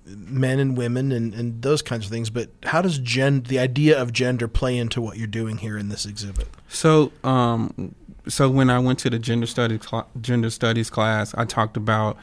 men 0.05 0.59
and 0.59 0.75
women 0.75 1.11
and, 1.11 1.33
and 1.33 1.61
those 1.61 1.81
kinds 1.81 2.05
of 2.05 2.11
things 2.11 2.29
but 2.29 2.49
how 2.63 2.81
does 2.81 2.97
gen 2.99 3.43
the 3.43 3.59
idea 3.59 3.99
of 3.99 4.11
gender 4.11 4.47
play 4.47 4.77
into 4.77 5.01
what 5.01 5.17
you're 5.17 5.27
doing 5.27 5.57
here 5.57 5.77
in 5.77 5.89
this 5.89 6.05
exhibit? 6.05 6.47
So, 6.67 7.11
um, 7.23 7.95
so 8.27 8.49
when 8.49 8.69
I 8.69 8.79
went 8.79 8.99
to 8.99 9.09
the 9.09 9.19
gender 9.19 9.47
studies 9.47 9.87
cl- 9.87 10.09
gender 10.19 10.49
studies 10.49 10.89
class, 10.89 11.33
I 11.35 11.45
talked 11.45 11.77
about 11.77 12.17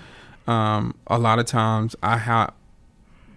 um, 0.46 0.94
a 1.06 1.18
lot 1.18 1.38
of 1.38 1.46
times 1.46 1.96
I 2.02 2.18
have 2.18 2.52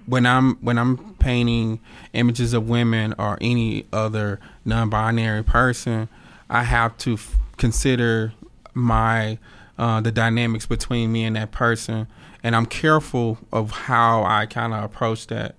when 0.10 0.26
I'm 0.26 0.56
when 0.56 0.78
I'm 0.78 1.14
painting 1.16 1.80
images 2.14 2.54
of 2.54 2.68
women 2.68 3.14
or 3.20 3.38
any 3.40 3.86
other 3.94 4.40
non-binary 4.66 5.44
person, 5.44 6.10
I 6.50 6.64
have 6.64 6.98
to 7.00 7.14
f- 7.14 7.38
consider 7.58 8.34
my 8.74 9.38
uh, 9.78 10.02
the 10.02 10.12
dynamics 10.12 10.66
between 10.66 11.12
me 11.12 11.24
and 11.24 11.36
that 11.36 11.52
person, 11.52 12.08
and 12.44 12.56
I'm 12.56 12.66
careful 12.66 13.38
of 13.54 13.72
how 13.72 14.24
I 14.24 14.46
kind 14.48 14.74
of 14.74 14.84
approach 14.84 15.28
that. 15.28 15.56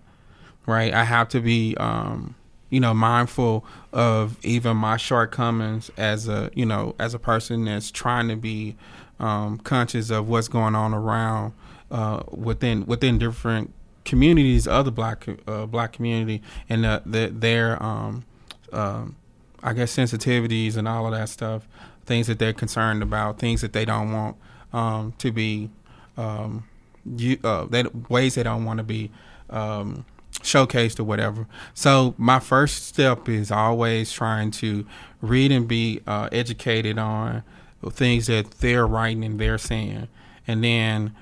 Right, 0.66 0.92
I 0.92 1.04
have 1.04 1.28
to 1.30 1.40
be, 1.40 1.74
um, 1.78 2.34
you 2.68 2.80
know, 2.80 2.92
mindful 2.92 3.64
of 3.92 4.36
even 4.44 4.76
my 4.76 4.96
shortcomings 4.98 5.90
as 5.96 6.28
a, 6.28 6.50
you 6.54 6.66
know, 6.66 6.94
as 6.98 7.14
a 7.14 7.18
person 7.18 7.64
that's 7.64 7.90
trying 7.90 8.28
to 8.28 8.36
be 8.36 8.76
um, 9.18 9.58
conscious 9.58 10.10
of 10.10 10.28
what's 10.28 10.48
going 10.48 10.74
on 10.74 10.92
around 10.92 11.54
uh, 11.90 12.22
within 12.30 12.86
within 12.86 13.18
different 13.18 13.72
communities 14.04 14.66
of 14.66 14.84
the 14.84 14.92
black 14.92 15.26
uh, 15.46 15.66
black 15.66 15.92
community 15.92 16.42
and 16.68 16.84
uh, 16.86 17.00
the, 17.04 17.28
their 17.28 17.82
um, 17.82 18.24
um, 18.72 19.16
I 19.62 19.72
guess 19.72 19.94
sensitivities 19.94 20.76
and 20.76 20.88
all 20.88 21.06
of 21.06 21.12
that 21.12 21.28
stuff, 21.28 21.68
things 22.06 22.26
that 22.28 22.38
they're 22.38 22.52
concerned 22.52 23.02
about, 23.02 23.38
things 23.38 23.60
that 23.60 23.72
they 23.72 23.84
don't 23.84 24.12
want 24.12 24.36
um, 24.72 25.12
to 25.18 25.30
be, 25.30 25.70
um, 26.16 26.64
you, 27.04 27.38
uh, 27.44 27.66
that 27.66 28.10
ways 28.10 28.36
they 28.36 28.42
don't 28.42 28.64
want 28.64 28.78
to 28.78 28.84
be 28.84 29.10
um, 29.50 30.04
showcased 30.32 30.98
or 30.98 31.04
whatever. 31.04 31.46
So 31.74 32.14
my 32.16 32.40
first 32.40 32.86
step 32.86 33.28
is 33.28 33.50
always 33.50 34.12
trying 34.12 34.50
to 34.52 34.86
read 35.20 35.52
and 35.52 35.68
be 35.68 36.00
uh, 36.06 36.28
educated 36.32 36.98
on 36.98 37.42
things 37.90 38.28
that 38.28 38.50
they're 38.52 38.86
writing 38.86 39.24
and 39.24 39.38
they're 39.38 39.58
saying, 39.58 40.08
and 40.46 40.64
then 40.64 41.14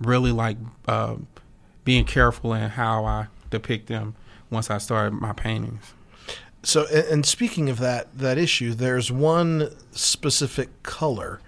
really 0.00 0.32
like 0.32 0.58
uh, 0.86 1.16
being 1.84 2.04
careful 2.04 2.52
in 2.54 2.70
how 2.70 3.04
I 3.04 3.26
depict 3.50 3.88
them 3.88 4.14
once 4.50 4.70
I 4.70 4.78
start 4.78 5.12
my 5.12 5.32
paintings. 5.32 5.94
So, 6.62 6.86
and 6.86 7.26
speaking 7.26 7.68
of 7.68 7.78
that 7.80 8.16
that 8.16 8.38
issue, 8.38 8.72
there's 8.74 9.10
one 9.10 9.70
specific 9.90 10.82
color 10.82 11.40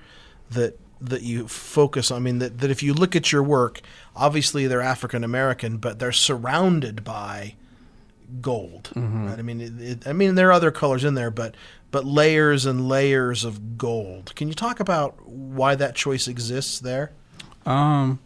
that 0.51 0.79
that 1.01 1.23
you 1.23 1.47
focus 1.47 2.11
on. 2.11 2.17
I 2.17 2.21
mean, 2.21 2.39
that, 2.39 2.59
that 2.59 2.71
if 2.71 2.83
you 2.83 2.95
look 2.95 3.15
at 3.15 3.31
your 3.31 3.43
work, 3.43 3.81
obviously 4.17 4.67
they're 4.67 4.81
African 4.81 5.23
American, 5.23 5.77
but 5.77 5.99
they're 5.99 6.13
surrounded 6.13 7.05
by 7.05 7.55
gold. 8.41 8.91
Right? 9.29 9.39
I 9.39 9.43
mean, 9.43 9.61
it, 9.61 9.81
it, 9.81 10.07
I 10.07 10.13
mean 10.13 10.35
there 10.35 10.49
are 10.49 10.53
other 10.53 10.73
colors 10.73 11.05
in 11.05 11.15
there, 11.15 11.31
but 11.31 11.55
but 11.91 12.05
layers 12.05 12.67
and 12.67 12.89
layers 12.89 13.45
of 13.45 13.79
gold. 13.79 14.35
Can 14.35 14.49
you 14.49 14.55
talk 14.55 14.81
about 14.81 15.29
why 15.29 15.77
that 15.77 15.95
choice 15.95 16.27
exists 16.27 16.81
there? 16.81 17.13
Um, 17.65 18.19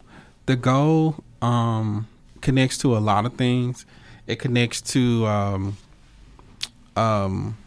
the 0.47 0.55
goal 0.55 1.23
um, 1.41 2.07
connects 2.41 2.77
to 2.79 2.95
a 2.95 2.99
lot 2.99 3.25
of 3.25 3.33
things. 3.33 3.85
It 4.27 4.39
connects 4.39 4.81
to 4.93 5.25
um, 5.25 5.77
um, 6.95 7.57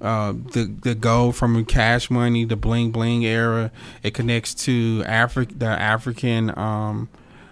uh, 0.00 0.32
the 0.32 0.64
the 0.82 0.94
gold 0.94 1.36
from 1.36 1.64
Cash 1.64 2.10
Money, 2.10 2.44
the 2.44 2.56
bling 2.56 2.90
bling 2.90 3.24
era. 3.24 3.70
It 4.02 4.14
connects 4.14 4.54
to 4.66 5.02
Afri- 5.04 5.58
the 5.58 5.66
African 5.66 6.56
um, 6.58 7.08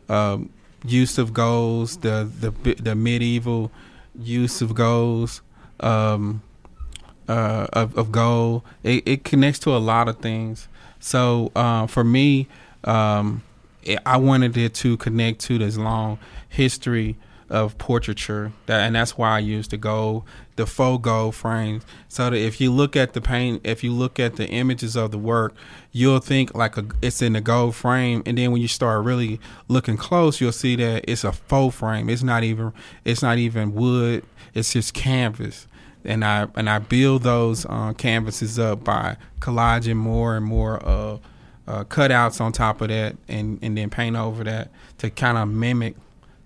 uh, 0.08 0.38
use 0.84 1.18
of 1.18 1.32
goals, 1.32 1.98
the 1.98 2.28
the 2.40 2.74
the 2.74 2.94
medieval 2.94 3.70
use 4.18 4.62
of 4.62 4.74
goals 4.74 5.42
Um, 5.80 6.40
uh, 7.28 7.66
of, 7.72 7.98
of 7.98 8.10
gold. 8.10 8.62
It, 8.82 9.06
it 9.06 9.24
connects 9.24 9.58
to 9.60 9.76
a 9.76 9.78
lot 9.78 10.08
of 10.08 10.18
things. 10.18 10.68
So 11.00 11.50
uh, 11.54 11.86
for 11.86 12.04
me, 12.04 12.46
um, 12.84 13.42
I 14.04 14.16
wanted 14.16 14.56
it 14.56 14.74
to 14.74 14.96
connect 14.96 15.40
to 15.42 15.58
this 15.58 15.76
long 15.76 16.18
history 16.48 17.16
of 17.48 17.78
portraiture, 17.78 18.52
that, 18.66 18.80
and 18.80 18.96
that's 18.96 19.16
why 19.16 19.36
I 19.36 19.38
used 19.38 19.70
the 19.70 19.76
gold, 19.76 20.24
the 20.56 20.66
faux 20.66 21.00
gold 21.00 21.36
frames, 21.36 21.84
so 22.08 22.30
that 22.30 22.36
if 22.36 22.60
you 22.60 22.72
look 22.72 22.96
at 22.96 23.12
the 23.12 23.20
paint, 23.20 23.60
if 23.64 23.84
you 23.84 23.92
look 23.92 24.18
at 24.18 24.34
the 24.34 24.48
images 24.48 24.96
of 24.96 25.12
the 25.12 25.18
work, 25.18 25.54
you'll 25.92 26.18
think 26.18 26.56
like 26.56 26.76
a, 26.76 26.84
it's 27.00 27.22
in 27.22 27.34
the 27.34 27.40
gold 27.40 27.76
frame, 27.76 28.22
and 28.26 28.36
then 28.36 28.50
when 28.50 28.60
you 28.60 28.66
start 28.66 29.04
really 29.04 29.38
looking 29.68 29.96
close, 29.96 30.40
you'll 30.40 30.50
see 30.50 30.74
that 30.76 31.04
it's 31.08 31.22
a 31.22 31.30
faux 31.30 31.76
frame. 31.76 32.10
It's 32.10 32.24
not 32.24 32.42
even 32.42 32.72
it's 33.04 33.22
not 33.22 33.38
even 33.38 33.74
wood. 33.74 34.24
It's 34.52 34.72
just 34.72 34.92
canvas 34.92 35.68
and 36.06 36.24
I 36.24 36.46
and 36.54 36.70
I 36.70 36.78
build 36.78 37.22
those 37.22 37.66
uh, 37.66 37.92
canvases 37.94 38.58
up 38.58 38.84
by 38.84 39.16
collaging 39.40 39.96
more 39.96 40.36
and 40.36 40.46
more 40.46 40.80
uh, 40.86 41.18
uh, 41.66 41.84
cutouts 41.84 42.40
on 42.40 42.52
top 42.52 42.80
of 42.80 42.88
that, 42.88 43.16
and 43.28 43.58
and 43.62 43.76
then 43.76 43.90
paint 43.90 44.16
over 44.16 44.44
that 44.44 44.70
to 44.98 45.10
kind 45.10 45.38
of 45.38 45.48
mimic 45.48 45.96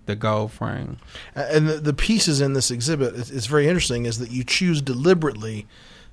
the 0.07 0.16
gold 0.16 0.53
frame. 0.53 0.99
And 1.35 1.68
the, 1.68 1.75
the 1.75 1.93
pieces 1.93 2.41
in 2.41 2.55
this 2.55 2.71
exhibit, 2.71 3.14
it's, 3.14 3.31
it's 3.31 3.47
very 3.47 3.68
interesting, 3.68 4.07
is 4.07 4.18
that 4.18 4.31
you 4.31 4.45
choose 4.45 4.83
deliberately 4.83 5.66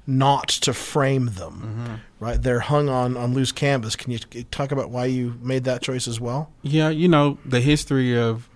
not 0.05 0.47
to 0.47 0.74
frame 0.74 1.28
them. 1.34 2.01
Right, 2.20 2.41
they're 2.41 2.62
hung 2.62 2.89
on 2.89 3.18
on 3.18 3.34
loose 3.34 3.51
canvas. 3.51 3.95
Can 3.95 4.12
you 4.12 4.20
talk 4.51 4.72
about 4.72 4.89
why 4.89 5.05
you 5.05 5.36
made 5.41 5.66
that 5.66 5.82
choice 5.82 6.08
as 6.08 6.20
well? 6.20 6.51
Yeah, 6.62 6.89
you 6.89 7.08
know 7.08 7.38
the 7.45 7.62
history 7.62 8.18
of 8.18 8.49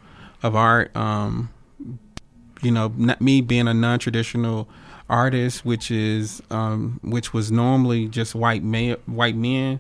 of 0.44 0.56
art. 0.56 0.96
Um, 0.96 1.50
you 2.62 2.72
know, 2.72 2.90
me 3.20 3.42
being 3.42 3.68
a 3.68 3.74
non-traditional 3.74 4.70
artist, 5.10 5.66
which 5.66 5.92
is 5.92 6.42
um, 6.50 7.00
which 7.04 7.34
was 7.34 7.52
normally 7.52 8.08
just 8.08 8.34
white 8.34 8.64
ma- 8.64 8.96
white 9.06 9.36
men. 9.36 9.80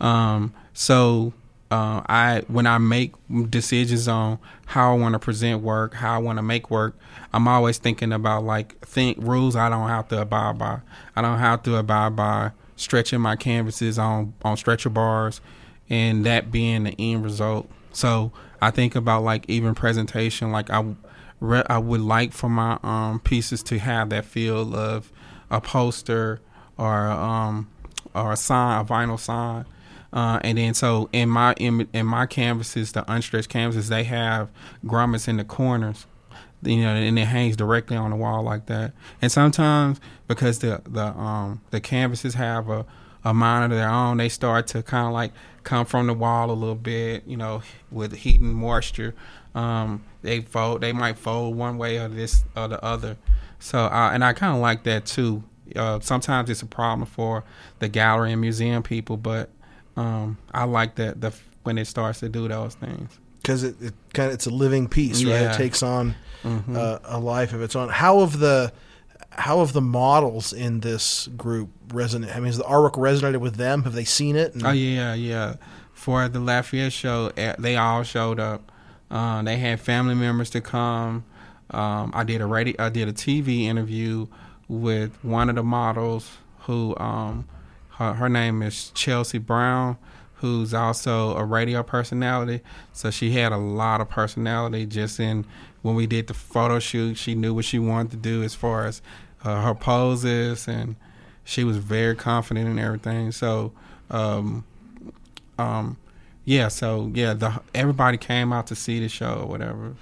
Um, 0.00 0.54
so 0.72 1.32
uh, 1.70 2.02
I 2.06 2.44
when 2.48 2.66
I 2.66 2.78
make 2.78 3.12
decisions 3.50 4.08
on 4.08 4.38
how 4.66 4.94
I 4.94 4.98
want 4.98 5.14
to 5.14 5.18
present 5.18 5.62
work, 5.62 5.94
how 5.94 6.14
I 6.14 6.18
want 6.18 6.38
to 6.38 6.42
make 6.42 6.70
work, 6.70 6.96
I'm 7.32 7.46
always 7.46 7.78
thinking 7.78 8.12
about 8.12 8.44
like 8.44 8.78
think 8.80 9.18
rules 9.20 9.56
I 9.56 9.68
don't 9.68 9.88
have 9.88 10.08
to 10.08 10.22
abide 10.22 10.58
by. 10.58 10.80
I 11.14 11.22
don't 11.22 11.38
have 11.38 11.62
to 11.64 11.76
abide 11.76 12.16
by 12.16 12.52
stretching 12.76 13.20
my 13.20 13.36
canvases 13.36 13.98
on 13.98 14.32
on 14.42 14.56
stretcher 14.56 14.88
bars, 14.88 15.40
and 15.90 16.24
that 16.24 16.50
being 16.50 16.84
the 16.84 16.94
end 16.98 17.24
result. 17.24 17.70
So 17.92 18.32
I 18.62 18.70
think 18.70 18.94
about 18.94 19.22
like 19.22 19.44
even 19.48 19.74
presentation, 19.74 20.50
like 20.50 20.70
I 20.70 20.94
re- 21.40 21.66
I 21.68 21.78
would 21.78 22.00
like 22.00 22.32
for 22.32 22.48
my 22.48 22.78
um, 22.82 23.20
pieces 23.20 23.62
to 23.64 23.78
have 23.78 24.10
that 24.10 24.24
feel 24.24 24.74
of 24.74 25.12
a 25.50 25.60
poster 25.60 26.40
or 26.76 27.08
um, 27.08 27.68
or 28.14 28.32
a 28.32 28.36
sign, 28.36 28.80
a 28.80 28.84
vinyl 28.84 29.18
sign. 29.18 29.66
Uh, 30.12 30.40
and 30.42 30.56
then 30.56 30.74
so 30.74 31.08
in 31.12 31.28
my 31.28 31.54
in, 31.54 31.88
in 31.92 32.06
my 32.06 32.26
canvases, 32.26 32.92
the 32.92 33.04
unstretched 33.10 33.48
canvases, 33.48 33.88
they 33.88 34.04
have 34.04 34.48
grommets 34.84 35.28
in 35.28 35.36
the 35.36 35.44
corners, 35.44 36.06
you 36.62 36.82
know, 36.82 36.94
and 36.94 37.18
it 37.18 37.24
hangs 37.26 37.56
directly 37.56 37.96
on 37.96 38.10
the 38.10 38.16
wall 38.16 38.42
like 38.42 38.66
that. 38.66 38.92
And 39.20 39.30
sometimes 39.30 40.00
because 40.26 40.60
the 40.60 40.82
the 40.88 41.06
um 41.06 41.60
the 41.70 41.80
canvases 41.80 42.34
have 42.34 42.68
a 42.68 42.86
a 43.24 43.34
mind 43.34 43.72
of 43.72 43.78
their 43.78 43.90
own, 43.90 44.16
they 44.16 44.28
start 44.28 44.66
to 44.68 44.82
kind 44.82 45.06
of 45.06 45.12
like 45.12 45.32
come 45.64 45.84
from 45.84 46.06
the 46.06 46.14
wall 46.14 46.50
a 46.50 46.52
little 46.52 46.74
bit, 46.74 47.26
you 47.26 47.36
know, 47.36 47.62
with 47.90 48.14
heat 48.14 48.40
and 48.40 48.54
moisture. 48.54 49.14
Um, 49.54 50.04
they 50.22 50.40
fold, 50.40 50.80
they 50.80 50.92
might 50.92 51.18
fold 51.18 51.56
one 51.56 51.78
way 51.78 51.98
or 51.98 52.08
this 52.08 52.44
or 52.56 52.68
the 52.68 52.82
other. 52.82 53.16
So, 53.58 53.80
uh, 53.80 54.10
and 54.12 54.24
I 54.24 54.32
kind 54.32 54.54
of 54.54 54.62
like 54.62 54.84
that 54.84 55.04
too. 55.04 55.42
Uh, 55.76 56.00
sometimes 56.00 56.48
it's 56.48 56.62
a 56.62 56.66
problem 56.66 57.06
for 57.06 57.44
the 57.80 57.88
gallery 57.88 58.32
and 58.32 58.40
museum 58.40 58.82
people, 58.82 59.16
but 59.16 59.50
um, 59.98 60.38
I 60.52 60.64
like 60.64 60.94
that 60.96 61.20
the 61.20 61.32
when 61.64 61.76
it 61.78 61.86
starts 61.86 62.20
to 62.20 62.28
do 62.28 62.48
those 62.48 62.74
things. 62.74 63.18
Because 63.42 63.62
it, 63.62 63.76
it 63.80 63.94
kind 64.14 64.28
of 64.28 64.34
it's 64.34 64.46
a 64.46 64.50
living 64.50 64.88
piece, 64.88 65.22
right? 65.24 65.30
Yeah. 65.32 65.54
It 65.54 65.56
takes 65.56 65.82
on 65.82 66.14
uh, 66.44 66.98
a 67.04 67.18
life 67.18 67.52
of 67.52 67.62
its 67.62 67.74
own. 67.76 67.88
How 67.88 68.20
have 68.20 68.38
the 68.38 68.72
how 69.30 69.60
have 69.60 69.72
the 69.72 69.80
models 69.80 70.52
in 70.52 70.80
this 70.80 71.28
group 71.36 71.68
resonate? 71.88 72.32
I 72.34 72.36
mean, 72.36 72.46
has 72.46 72.58
the 72.58 72.64
artwork 72.64 72.92
resonated 72.94 73.38
with 73.40 73.54
them? 73.56 73.84
Have 73.84 73.92
they 73.94 74.04
seen 74.04 74.36
it? 74.36 74.54
And- 74.54 74.66
Oh 74.66 74.70
yeah, 74.72 75.14
yeah. 75.14 75.54
For 75.94 76.28
the 76.28 76.40
Lafayette 76.40 76.92
show, 76.92 77.32
eh, 77.36 77.54
they 77.58 77.76
all 77.76 78.02
showed 78.02 78.38
up. 78.40 78.70
Uh, 79.10 79.42
they 79.42 79.56
had 79.56 79.80
family 79.80 80.14
members 80.14 80.50
to 80.50 80.60
come. 80.60 81.24
Um, 81.70 82.12
I 82.14 82.24
did 82.24 82.40
a 82.40 82.46
radio, 82.46 82.74
I 82.78 82.88
did 82.88 83.08
a 83.08 83.12
TV 83.12 83.62
interview 83.62 84.26
with 84.68 85.12
one 85.24 85.48
of 85.48 85.54
the 85.56 85.62
models 85.62 86.36
who, 86.60 86.96
um, 86.98 87.46
her, 87.98 88.14
her 88.14 88.28
name 88.28 88.62
is 88.62 88.90
Chelsea 88.90 89.38
Brown, 89.38 89.96
who's 90.36 90.74
also 90.74 91.36
a 91.36 91.44
radio 91.44 91.82
personality. 91.82 92.60
So 92.92 93.10
she 93.10 93.32
had 93.32 93.52
a 93.52 93.56
lot 93.56 94.00
of 94.00 94.08
personality 94.08 94.86
just 94.86 95.20
in 95.20 95.44
when 95.82 95.94
we 95.94 96.06
did 96.06 96.26
the 96.26 96.34
photo 96.34 96.78
shoot. 96.78 97.16
She 97.16 97.34
knew 97.34 97.54
what 97.54 97.64
she 97.64 97.78
wanted 97.78 98.10
to 98.12 98.16
do 98.16 98.42
as 98.42 98.54
far 98.54 98.86
as 98.86 99.02
uh, 99.44 99.62
her 99.62 99.74
poses, 99.74 100.66
and 100.66 100.96
she 101.44 101.64
was 101.64 101.76
very 101.76 102.16
confident 102.16 102.68
in 102.68 102.78
everything. 102.78 103.32
So. 103.32 103.72
Um, 104.10 104.64
um, 105.58 105.98
yeah, 106.44 106.68
so 106.68 107.10
yeah, 107.14 107.34
the 107.34 107.60
everybody 107.74 108.16
came 108.16 108.54
out 108.54 108.68
to 108.68 108.74
see 108.74 109.00
the 109.00 109.08
show 109.10 109.40
or 109.42 109.46
whatever. 109.46 109.96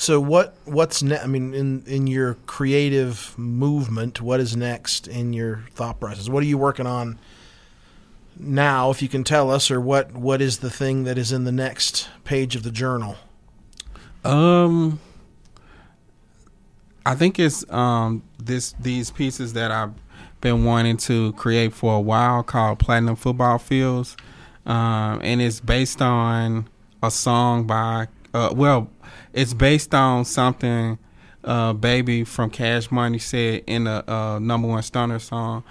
So 0.00 0.20
what 0.20 0.54
what's 0.64 1.02
ne- 1.02 1.18
I 1.18 1.26
mean 1.26 1.52
in 1.52 1.82
in 1.84 2.06
your 2.06 2.34
creative 2.46 3.36
movement, 3.36 4.20
what 4.20 4.38
is 4.38 4.56
next 4.56 5.08
in 5.08 5.32
your 5.32 5.64
thought 5.74 5.98
process? 5.98 6.28
What 6.28 6.44
are 6.44 6.46
you 6.46 6.56
working 6.56 6.86
on 6.86 7.18
now 8.38 8.90
if 8.90 9.02
you 9.02 9.08
can 9.08 9.24
tell 9.24 9.50
us 9.50 9.72
or 9.72 9.80
what 9.80 10.12
what 10.12 10.40
is 10.40 10.58
the 10.58 10.70
thing 10.70 11.02
that 11.02 11.18
is 11.18 11.32
in 11.32 11.42
the 11.42 11.50
next 11.50 12.08
page 12.22 12.54
of 12.54 12.62
the 12.62 12.70
journal? 12.70 13.16
Um, 14.24 15.00
I 17.04 17.16
think 17.16 17.40
it's 17.40 17.68
um 17.68 18.22
this 18.38 18.76
these 18.78 19.10
pieces 19.10 19.54
that 19.54 19.72
I've 19.72 19.94
been 20.40 20.64
wanting 20.64 20.98
to 20.98 21.32
create 21.32 21.72
for 21.72 21.96
a 21.96 22.00
while 22.00 22.44
called 22.44 22.78
Platinum 22.78 23.16
Football 23.16 23.58
Fields, 23.58 24.16
um, 24.64 25.18
and 25.24 25.42
it's 25.42 25.58
based 25.58 26.00
on 26.00 26.68
a 27.02 27.10
song 27.10 27.66
by 27.66 28.06
uh, 28.34 28.52
well, 28.54 28.90
it's 29.38 29.54
based 29.54 29.94
on 29.94 30.24
something 30.24 30.98
uh, 31.44 31.72
Baby 31.72 32.24
from 32.24 32.50
Cash 32.50 32.90
Money 32.90 33.20
said 33.20 33.62
in 33.68 33.84
the 33.84 34.12
uh, 34.12 34.40
number 34.40 34.66
one 34.66 34.82
stunner 34.82 35.20
song. 35.20 35.62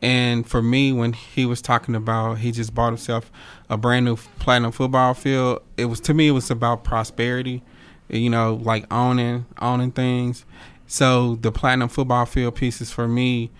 And 0.00 0.44
for 0.44 0.60
me, 0.60 0.92
when 0.92 1.12
he 1.12 1.46
was 1.46 1.62
talking 1.62 1.94
about 1.94 2.38
he 2.38 2.50
just 2.50 2.74
bought 2.74 2.88
himself 2.88 3.30
a 3.70 3.76
brand 3.76 4.06
new 4.06 4.16
platinum 4.16 4.72
football 4.72 5.14
field, 5.14 5.62
it 5.76 5.84
was 5.84 6.00
to 6.00 6.14
me 6.14 6.26
it 6.26 6.32
was 6.32 6.50
about 6.50 6.82
prosperity, 6.82 7.62
you 8.08 8.28
know, 8.28 8.54
like 8.54 8.92
owning 8.92 9.46
owning 9.60 9.92
things. 9.92 10.44
So 10.88 11.36
the 11.36 11.52
platinum 11.52 11.90
football 11.90 12.26
field 12.26 12.56
pieces 12.56 12.90
for 12.90 13.06
me 13.06 13.52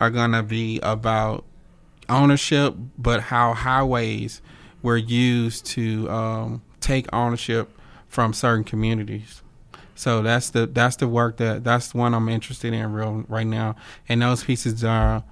are 0.00 0.08
gonna 0.08 0.42
be 0.42 0.80
about 0.82 1.44
ownership, 2.08 2.74
but 2.96 3.20
how 3.20 3.52
highways 3.52 4.40
were 4.82 4.96
used 4.96 5.66
to 5.66 6.08
um, 6.08 6.62
take 6.80 7.06
ownership 7.12 7.68
from 8.10 8.34
certain 8.34 8.64
communities. 8.64 9.40
So 9.94 10.20
that's 10.20 10.50
the 10.50 10.66
that's 10.66 10.96
the 10.96 11.08
work 11.08 11.38
that 11.38 11.64
that's 11.64 11.92
the 11.92 11.98
one 11.98 12.12
I'm 12.12 12.28
interested 12.28 12.74
in 12.74 12.92
real 12.92 13.24
right 13.28 13.46
now, 13.46 13.76
and 14.08 14.20
those 14.20 14.44
pieces 14.44 14.84
are 14.84 15.22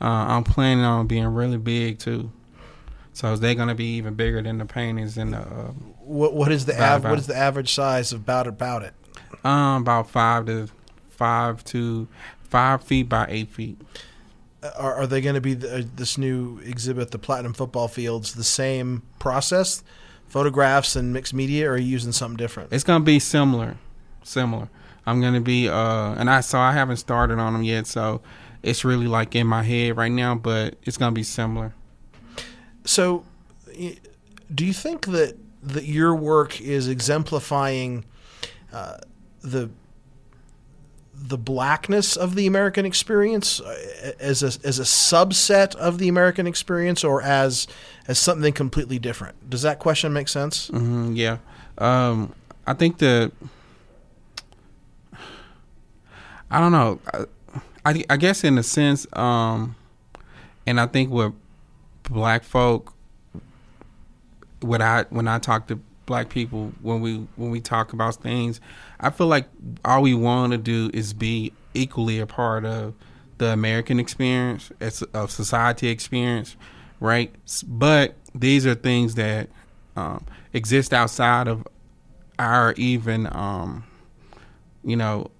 uh, 0.00 0.04
I'm 0.04 0.44
planning 0.44 0.84
on 0.84 1.06
being 1.06 1.26
really 1.26 1.58
big 1.58 1.98
too. 1.98 2.30
So 3.12 3.36
they're 3.36 3.54
gonna 3.54 3.74
be 3.74 3.96
even 3.96 4.14
bigger 4.14 4.40
than 4.40 4.58
the 4.58 4.64
paintings 4.66 5.18
and 5.18 5.32
the 5.32 5.38
uh, 5.38 5.72
What 6.00 6.34
what 6.34 6.52
is 6.52 6.66
the 6.66 6.80
av- 6.80 7.04
what 7.04 7.18
is 7.18 7.26
the 7.26 7.36
average 7.36 7.74
size 7.74 8.12
of 8.12 8.20
about 8.20 8.46
about 8.46 8.82
it? 8.82 8.94
um 9.44 9.82
about 9.82 10.08
five 10.08 10.46
to 10.46 10.68
five 11.08 11.64
to 11.64 12.06
five 12.42 12.82
feet 12.84 13.08
by 13.08 13.26
eight 13.28 13.48
feet. 13.50 13.80
Are, 14.76 14.94
are 14.94 15.06
they 15.06 15.20
going 15.20 15.36
to 15.36 15.40
be 15.40 15.54
the, 15.54 15.76
uh, 15.78 15.82
this 15.94 16.18
new 16.18 16.58
exhibit, 16.64 17.12
the 17.12 17.18
Platinum 17.18 17.52
Football 17.54 17.86
Fields, 17.86 18.34
the 18.34 18.42
same 18.42 19.02
process, 19.20 19.84
photographs 20.28 20.96
and 20.96 21.12
mixed 21.12 21.34
media, 21.34 21.68
or 21.68 21.72
are 21.74 21.78
you 21.78 21.86
using 21.86 22.12
something 22.12 22.36
different? 22.36 22.72
It's 22.72 22.84
gonna 22.84 23.04
be 23.04 23.18
similar, 23.18 23.76
similar. 24.22 24.68
I'm 25.06 25.20
gonna 25.20 25.40
be 25.40 25.68
uh, 25.68 26.14
and 26.14 26.30
I 26.30 26.40
so 26.40 26.58
I 26.58 26.72
haven't 26.72 26.98
started 26.98 27.38
on 27.38 27.52
them 27.52 27.62
yet, 27.62 27.86
so 27.86 28.20
it's 28.62 28.84
really 28.84 29.06
like 29.06 29.34
in 29.34 29.46
my 29.46 29.62
head 29.62 29.96
right 29.96 30.12
now, 30.12 30.34
but 30.34 30.76
it's 30.84 30.96
gonna 30.96 31.12
be 31.12 31.22
similar. 31.22 31.74
So, 32.84 33.24
do 34.54 34.64
you 34.64 34.72
think 34.72 35.06
that 35.06 35.36
that 35.62 35.84
your 35.84 36.14
work 36.14 36.60
is 36.60 36.88
exemplifying 36.88 38.04
uh, 38.72 38.98
the 39.42 39.70
the 41.20 41.38
blackness 41.38 42.16
of 42.16 42.34
the 42.34 42.46
American 42.46 42.86
experience 42.86 43.60
uh, 43.60 44.12
as 44.20 44.42
a 44.42 44.66
as 44.66 44.78
a 44.78 44.84
subset 44.84 45.74
of 45.76 45.98
the 45.98 46.08
American 46.08 46.46
experience, 46.46 47.04
or 47.04 47.22
as 47.22 47.66
as 48.06 48.18
something 48.18 48.52
completely 48.52 48.98
different? 48.98 49.50
Does 49.50 49.62
that 49.62 49.78
question 49.78 50.12
make 50.12 50.28
sense? 50.28 50.68
hmm 50.68 51.12
yeah, 51.14 51.38
um, 51.78 52.34
I 52.66 52.74
think 52.74 52.98
the 52.98 53.32
I 56.50 56.60
don't 56.60 56.72
know. 56.72 57.00
I, 57.12 57.24
I, 57.84 58.04
I 58.10 58.16
guess 58.16 58.44
in 58.44 58.58
a 58.58 58.62
sense, 58.62 59.06
um, 59.14 59.76
and 60.66 60.80
I 60.80 60.86
think 60.86 61.10
with 61.10 61.32
black 62.04 62.42
folk, 62.42 62.94
when 64.60 64.82
I 64.82 65.04
when 65.10 65.28
I 65.28 65.38
talk 65.38 65.66
to 65.68 65.78
black 66.06 66.30
people 66.30 66.72
when 66.80 67.00
we 67.00 67.26
when 67.36 67.50
we 67.50 67.60
talk 67.60 67.92
about 67.92 68.16
things, 68.16 68.60
I 69.00 69.10
feel 69.10 69.26
like 69.26 69.48
all 69.84 70.02
we 70.02 70.14
want 70.14 70.52
to 70.52 70.58
do 70.58 70.90
is 70.92 71.12
be 71.12 71.52
equally 71.74 72.18
a 72.18 72.26
part 72.26 72.64
of 72.64 72.94
the 73.38 73.46
American 73.46 74.00
experience, 74.00 74.70
of 75.14 75.30
society 75.30 75.88
experience, 75.88 76.56
right? 77.00 77.32
But 77.66 78.14
these 78.34 78.66
are 78.66 78.74
things 78.74 79.14
that 79.14 79.48
um, 79.96 80.26
exist 80.52 80.92
outside 80.92 81.48
of 81.48 81.66
our 82.38 82.72
even, 82.76 83.28
um, 83.30 83.84
you 84.84 84.96
know, 84.96 85.30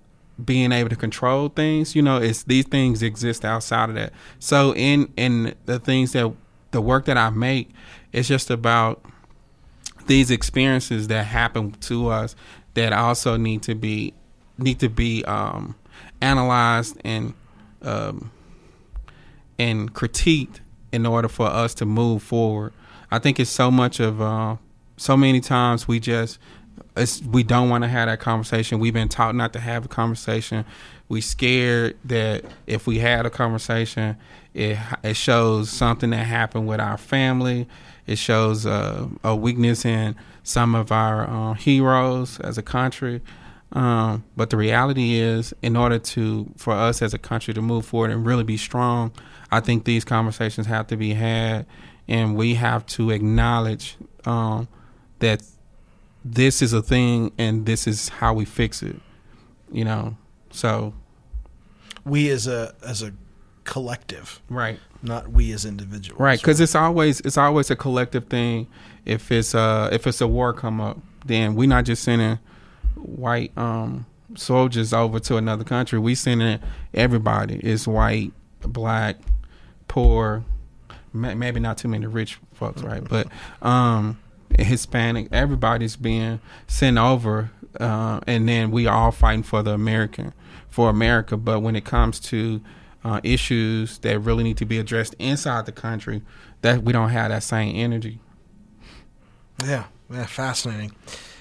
being 0.45 0.71
able 0.71 0.89
to 0.89 0.97
control 0.97 1.49
things. 1.49 1.97
You 1.97 2.03
know, 2.03 2.19
it's 2.19 2.45
these 2.45 2.67
things 2.67 3.03
exist 3.03 3.45
outside 3.45 3.89
of 3.89 3.97
that. 3.97 4.13
So 4.39 4.75
in 4.75 5.13
in 5.17 5.55
the 5.67 5.79
things 5.79 6.13
that 6.13 6.33
the 6.71 6.81
work 6.81 7.07
that 7.07 7.17
I 7.17 7.31
make, 7.31 7.71
it's 8.13 8.29
just 8.29 8.51
about 8.51 9.05
these 10.07 10.31
experiences 10.31 11.09
that 11.09 11.27
happen 11.27 11.73
to 11.73 12.09
us 12.09 12.35
that 12.75 12.93
also 12.93 13.37
need 13.37 13.63
to 13.63 13.75
be 13.75 14.15
need 14.59 14.81
to 14.81 14.89
be 14.89 15.25
um, 15.25 15.75
analyzed 16.21 17.01
and 17.05 17.35
um, 17.83 18.31
and 19.59 19.95
critiqued 19.95 20.61
in 20.93 21.07
order 21.07 21.29
for 21.29 21.47
us 21.47 21.75
to 21.75 21.87
move 21.87 22.23
forward. 22.23 22.73
I 23.11 23.19
think 23.19 23.41
it's 23.41 23.51
so 23.51 23.71
much 23.71 24.01
of 24.01 24.21
uh, 24.21 24.57
so 24.97 25.17
many 25.17 25.41
times 25.41 25.89
we 25.89 26.01
just 26.01 26.39
it's, 26.99 27.23
we 27.23 27.43
don't 27.43 27.69
want 27.69 27.85
to 27.85 27.89
have 27.89 28.09
that 28.09 28.21
conversation. 28.21 28.79
We've 28.79 28.95
been 28.95 29.09
taught 29.09 29.35
not 29.35 29.53
to 29.55 29.61
have 29.61 29.85
a 29.85 29.89
conversation. 29.89 30.65
We 31.09 31.21
scared 31.21 31.97
that 32.05 32.45
if 32.67 32.87
we 32.87 32.99
had 32.99 33.27
a 33.27 33.31
conversation, 33.31 34.17
it 34.55 34.79
it 35.03 35.17
shows 35.17 35.71
something 35.71 36.11
that 36.11 36.27
happened 36.27 36.67
with 36.69 36.81
our 36.81 36.99
family. 36.99 37.67
It 38.07 38.19
shows 38.19 38.67
uh, 38.67 39.09
a 39.23 39.37
weakness 39.37 39.85
in 39.85 40.17
some 40.43 40.75
of 40.75 40.91
our 40.91 41.29
uh, 41.29 41.55
heroes 41.55 42.41
as 42.41 42.59
a 42.59 42.63
country. 42.63 43.21
Um, 43.73 44.25
but 44.35 44.51
the 44.51 44.57
reality 44.57 45.15
is, 45.15 45.55
in 45.63 45.77
order 45.77 45.99
to 45.99 46.51
for 46.57 46.73
us 46.73 47.03
as 47.03 47.13
a 47.13 47.19
country 47.19 47.53
to 47.55 47.63
move 47.63 47.85
forward 47.85 48.11
and 48.11 48.27
really 48.27 48.45
be 48.45 48.57
strong, 48.57 49.13
I 49.51 49.61
think 49.61 49.85
these 49.85 50.05
conversations 50.05 50.67
have 50.67 50.87
to 50.89 50.97
be 50.97 51.15
had, 51.15 51.67
and 52.07 52.35
we 52.37 52.55
have 52.55 52.87
to 52.87 53.11
acknowledge 53.11 53.97
um, 54.25 54.69
that 55.19 55.43
this 56.33 56.63
is 56.63 56.73
a 56.73 56.83
thing 56.83 57.33
and 57.39 57.67
this 57.67 57.87
is 57.87 58.09
how 58.09 58.35
we 58.35 58.45
fix 58.45 58.83
it. 58.83 58.97
You 59.71 59.85
know, 59.85 60.17
so 60.51 60.95
We 62.05 62.31
as 62.31 62.47
a 62.47 62.75
as 62.83 63.03
a 63.03 63.13
collective, 63.65 64.41
right. 64.49 64.79
not 65.03 65.29
we 65.29 65.53
as 65.53 65.65
individuals. 65.67 66.19
Right, 66.21 66.39
because 66.41 66.61
it's 66.61 66.75
always 66.75 67.21
it's 67.21 67.37
always 67.37 67.71
a 67.71 67.77
collective 67.77 68.27
thing. 68.29 68.67
If 69.05 69.31
it's 69.31 69.55
uh 69.55 69.91
if 69.93 70.07
it's 70.07 70.21
a 70.21 70.27
war 70.27 70.53
come 70.53 70.81
up, 70.81 70.99
then 71.27 71.55
we're 71.55 71.69
not 71.69 71.85
just 71.85 72.03
sending 72.03 72.39
white 72.95 73.57
um 73.59 74.07
soldiers 74.37 74.93
over 74.93 75.21
to 75.21 75.37
another 75.37 75.65
country. 75.65 75.99
We 75.99 76.15
sending 76.15 76.61
everybody. 76.95 77.57
It's 77.57 77.87
white, 77.87 78.33
black, 78.63 79.17
poor, 79.87 80.45
ma- 81.13 81.35
maybe 81.35 81.61
not 81.61 81.77
too 81.79 81.89
many 81.89 82.07
rich 82.07 82.39
folks, 82.55 82.83
right? 82.83 83.05
But 83.07 83.29
um 83.61 84.19
Hispanic, 84.59 85.29
everybody's 85.33 85.97
being 85.97 86.41
sent 86.67 86.99
over, 86.99 87.51
uh, 87.79 88.21
and 88.27 88.49
then 88.49 88.71
we 88.71 88.87
all 88.87 89.11
fighting 89.11 89.43
for 89.43 89.63
the 89.63 89.73
American, 89.73 90.33
for 90.69 90.89
America. 90.91 91.37
But 91.37 91.61
when 91.61 91.77
it 91.77 91.85
comes 91.85 92.21
to 92.21 92.61
uh, 93.05 93.21
issues 93.23 93.99
that 93.99 94.19
really 94.21 94.45
need 94.45 94.57
to 94.59 94.65
be 94.65 94.79
addressed 94.79 95.15
inside 95.19 95.67
the 95.67 95.73
country, 95.73 96.23
that 96.63 96.83
we 96.83 96.93
don't 96.93 97.11
have 97.11 97.31
that 97.31 97.43
same 97.43 97.77
energy. 97.77 98.21
Yeah, 99.65 99.85
yeah, 100.11 100.27
fascinating. 100.27 100.93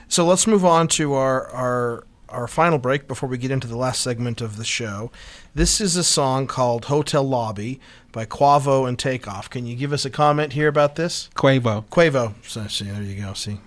So 0.08 0.26
let's 0.26 0.47
move 0.47 0.66
on 0.66 0.88
to 0.89 1.14
our 1.14 1.47
our 1.49 2.08
our 2.30 2.48
final 2.48 2.78
break 2.78 3.08
before 3.08 3.30
we 3.30 3.38
get 3.38 3.52
into 3.52 3.68
the 3.68 3.78
last 3.78 4.02
segment 4.02 4.42
of 4.42 4.58
the 4.58 4.66
show. 4.66 5.12
This 5.56 5.80
is 5.82 5.96
a 5.96 6.04
song 6.04 6.48
called 6.48 6.86
Hotel 6.86 7.24
Lobby 7.24 7.80
by 8.12 8.26
Quavo 8.26 8.88
and 8.88 8.98
Takeoff. 9.00 9.50
Can 9.50 9.66
you 9.66 9.76
give 9.76 9.94
us 9.94 10.06
a 10.06 10.10
comment 10.10 10.54
here 10.54 10.68
about 10.68 10.96
this? 10.96 11.30
Quavo 11.36 11.86
Quavo. 11.86 12.34
So, 12.44 12.68
see, 12.68 12.86
there 12.86 13.02
you 13.02 13.22
go. 13.22 13.34
See. 13.34 13.60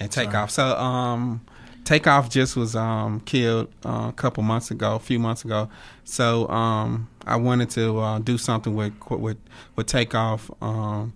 and 0.00 0.10
Takeoff. 0.10 0.50
So 0.50 0.76
um, 0.76 1.40
Takeoff 1.84 2.28
just 2.30 2.56
was 2.56 2.76
um 2.76 3.20
killed 3.20 3.68
uh, 3.84 4.06
a 4.08 4.12
couple 4.12 4.42
months 4.42 4.70
ago, 4.70 4.94
a 4.94 4.98
few 5.00 5.18
months 5.18 5.44
ago. 5.44 5.68
So 6.04 6.48
um, 6.48 7.08
I 7.26 7.36
wanted 7.36 7.70
to 7.70 7.98
uh, 7.98 8.18
do 8.20 8.38
something 8.38 8.74
with 8.74 8.92
with 9.10 9.38
with 9.74 9.86
Takeoff 9.86 10.50
um, 10.62 11.14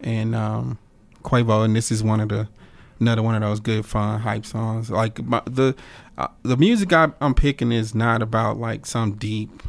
and 0.00 0.34
um, 0.34 0.78
Quavo, 1.22 1.64
and 1.64 1.74
this 1.74 1.90
is 1.90 2.02
one 2.02 2.20
of 2.20 2.28
the 2.28 2.48
another 3.00 3.22
one 3.22 3.34
of 3.34 3.40
those 3.40 3.60
good 3.60 3.86
fun 3.86 4.20
hype 4.20 4.46
songs. 4.46 4.90
Like 4.90 5.22
my, 5.24 5.42
the 5.46 5.74
uh, 6.16 6.28
the 6.42 6.56
music 6.56 6.92
I, 6.92 7.10
I'm 7.20 7.34
picking 7.34 7.72
is 7.72 7.94
not 7.94 8.22
about 8.22 8.58
like 8.58 8.86
some 8.86 9.12
deep 9.12 9.62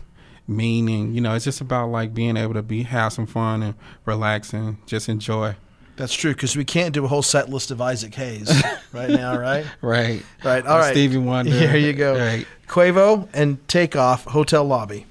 meaning. 0.48 1.14
You 1.14 1.22
know, 1.22 1.34
it's 1.36 1.46
just 1.46 1.62
about 1.62 1.90
like 1.90 2.14
being 2.14 2.38
able 2.38 2.54
to 2.54 2.64
be 2.64 2.84
have 2.84 3.14
some 3.14 3.26
fun 3.26 3.64
and 3.64 3.76
relax 4.06 4.54
and 4.54 4.78
just 4.88 5.10
enjoy. 5.10 5.56
That's 5.98 6.14
true 6.14 6.34
because 6.34 6.58
we 6.58 6.66
can't 6.66 6.94
do 6.94 7.06
a 7.06 7.08
whole 7.08 7.22
set 7.22 7.50
list 7.50 7.72
of 7.72 7.80
Isaac 7.80 8.14
Hayes 8.16 8.52
right 8.92 9.10
now, 9.10 9.38
right? 9.40 9.66
Right. 9.82 10.24
Right. 10.44 10.66
All 10.66 10.78
right. 10.80 10.92
Stevie 10.92 11.18
Wonder. 11.18 11.52
There 11.56 11.78
you 11.78 11.94
go. 11.94 12.18
Right. 12.18 12.46
Quavo 12.68 13.30
and 13.34 13.66
Takeoff 13.68 14.26
Hotel 14.26 14.64
Lobby. 14.64 15.06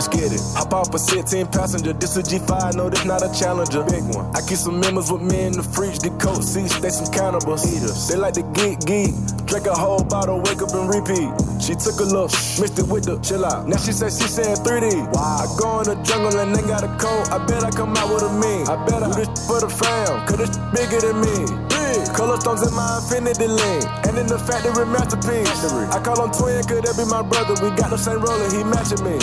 Let's 0.00 0.16
get 0.16 0.32
it. 0.32 0.40
Hop 0.56 0.72
off 0.72 0.94
a 0.94 0.98
16 0.98 1.52
passenger. 1.52 1.92
This 1.92 2.16
a 2.16 2.22
G5, 2.22 2.72
no, 2.72 2.88
this 2.88 3.04
not 3.04 3.20
a 3.20 3.28
challenger. 3.36 3.84
Big 3.84 4.00
one. 4.16 4.24
I 4.32 4.40
keep 4.40 4.56
some 4.56 4.80
members 4.80 5.12
with 5.12 5.20
me 5.20 5.44
in 5.44 5.52
the 5.52 5.62
fridge. 5.62 6.00
Get 6.00 6.16
coat 6.16 6.40
seats, 6.40 6.72
they 6.80 6.88
some 6.88 7.12
cannibals. 7.12 7.68
Eaters. 7.68 8.08
They 8.08 8.16
like 8.16 8.32
to 8.40 8.44
geek, 8.56 8.80
geek. 8.88 9.12
Drink 9.44 9.68
a 9.68 9.76
whole 9.76 10.00
bottle, 10.00 10.40
wake 10.40 10.64
up 10.64 10.72
and 10.72 10.88
repeat. 10.88 11.28
She 11.60 11.76
took 11.76 12.00
a 12.00 12.08
look, 12.08 12.32
mixed 12.56 12.80
it 12.80 12.88
with 12.88 13.04
the 13.04 13.20
chill 13.20 13.44
out. 13.44 13.68
Now 13.68 13.76
she 13.76 13.92
say 13.92 14.08
she 14.08 14.24
said 14.24 14.64
3D. 14.64 15.12
Wow. 15.12 15.44
I 15.44 15.46
go 15.60 15.84
in 15.84 15.92
the 15.92 15.96
jungle 16.00 16.32
and 16.32 16.56
they 16.56 16.64
got 16.64 16.80
a 16.80 16.88
coat. 16.96 17.28
I 17.28 17.36
bet 17.44 17.60
I 17.60 17.68
come 17.68 17.92
out 17.92 18.08
with 18.08 18.24
a 18.24 18.32
mean. 18.40 18.64
I 18.72 18.80
bet 18.88 19.04
I 19.04 19.12
do 19.12 19.20
this 19.20 19.28
for 19.44 19.60
the 19.60 19.68
fam, 19.68 20.24
cause 20.24 20.40
this 20.40 20.56
bigger 20.72 21.04
than 21.04 21.20
me. 21.20 21.44
Big. 21.68 22.08
Color 22.16 22.40
stones 22.40 22.64
in 22.64 22.72
my 22.72 23.04
infinity 23.04 23.52
lane. 23.52 23.84
And 24.08 24.16
in 24.16 24.32
the 24.32 24.40
factory 24.48 24.88
masterpiece. 24.88 25.60
I 25.92 26.00
call 26.00 26.24
him 26.24 26.32
twin, 26.32 26.64
could 26.64 26.88
that 26.88 26.96
be 26.96 27.04
my 27.04 27.20
brother? 27.20 27.52
We 27.60 27.68
got 27.76 27.92
the 27.92 28.00
same 28.00 28.24
roller, 28.24 28.48
he 28.48 28.64
matching 28.64 29.04
me. 29.04 29.20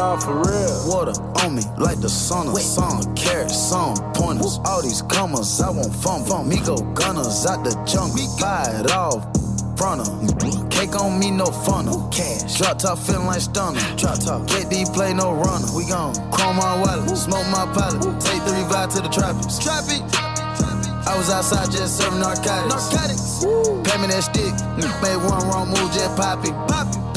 Nah, 0.00 0.16
for 0.16 0.32
real. 0.32 0.88
Water 0.88 1.12
on 1.44 1.56
me 1.56 1.62
like 1.76 2.00
the 2.00 2.08
sauna. 2.08 2.56
Some 2.56 3.14
carrots, 3.14 3.52
some 3.52 3.92
pointers. 4.14 4.58
All 4.64 4.80
these 4.80 5.02
commas, 5.02 5.60
I 5.60 5.68
want 5.68 5.94
fun. 5.94 6.24
Fun. 6.24 6.48
Me 6.48 6.56
go 6.64 6.80
gunners 6.96 7.44
out 7.44 7.64
the 7.68 7.76
jungle. 7.84 8.16
Buy 8.40 8.64
it 8.80 8.90
off. 8.96 9.28
Fronter. 9.76 10.08
Cake 10.72 10.96
on 10.96 11.20
me, 11.20 11.30
no 11.30 11.44
funnel. 11.44 12.08
Cash. 12.08 12.56
Drop 12.56 12.78
top 12.78 12.96
feeling 12.96 13.26
like 13.26 13.42
stunner. 13.42 13.76
Drop 14.00 14.16
top. 14.24 14.48
KD 14.48 14.88
play 14.94 15.12
no 15.12 15.34
runner. 15.36 15.68
We 15.76 15.84
gon' 15.84 16.16
chrome 16.32 16.56
my 16.56 16.80
wallet. 16.80 17.04
Smoke 17.12 17.44
my 17.52 17.68
pilot. 17.76 18.00
Take 18.24 18.40
the 18.48 18.56
revive 18.56 18.88
to 18.96 19.04
the 19.04 19.12
trappies. 19.12 19.60
Trappy. 19.60 20.00
I 21.04 21.12
was 21.18 21.28
outside 21.28 21.70
just 21.76 22.00
serving 22.00 22.20
narcotics. 22.20 22.72
Narcotics. 22.72 23.44
Pay 23.84 24.00
me 24.00 24.08
that 24.08 24.24
stick. 24.24 24.56
Made 25.04 25.20
one 25.28 25.44
wrong 25.44 25.68
move, 25.68 25.92
just 25.92 26.16
pop 26.16 26.40
it. 26.40 26.56
Pop 26.72 26.88
it. 26.88 27.09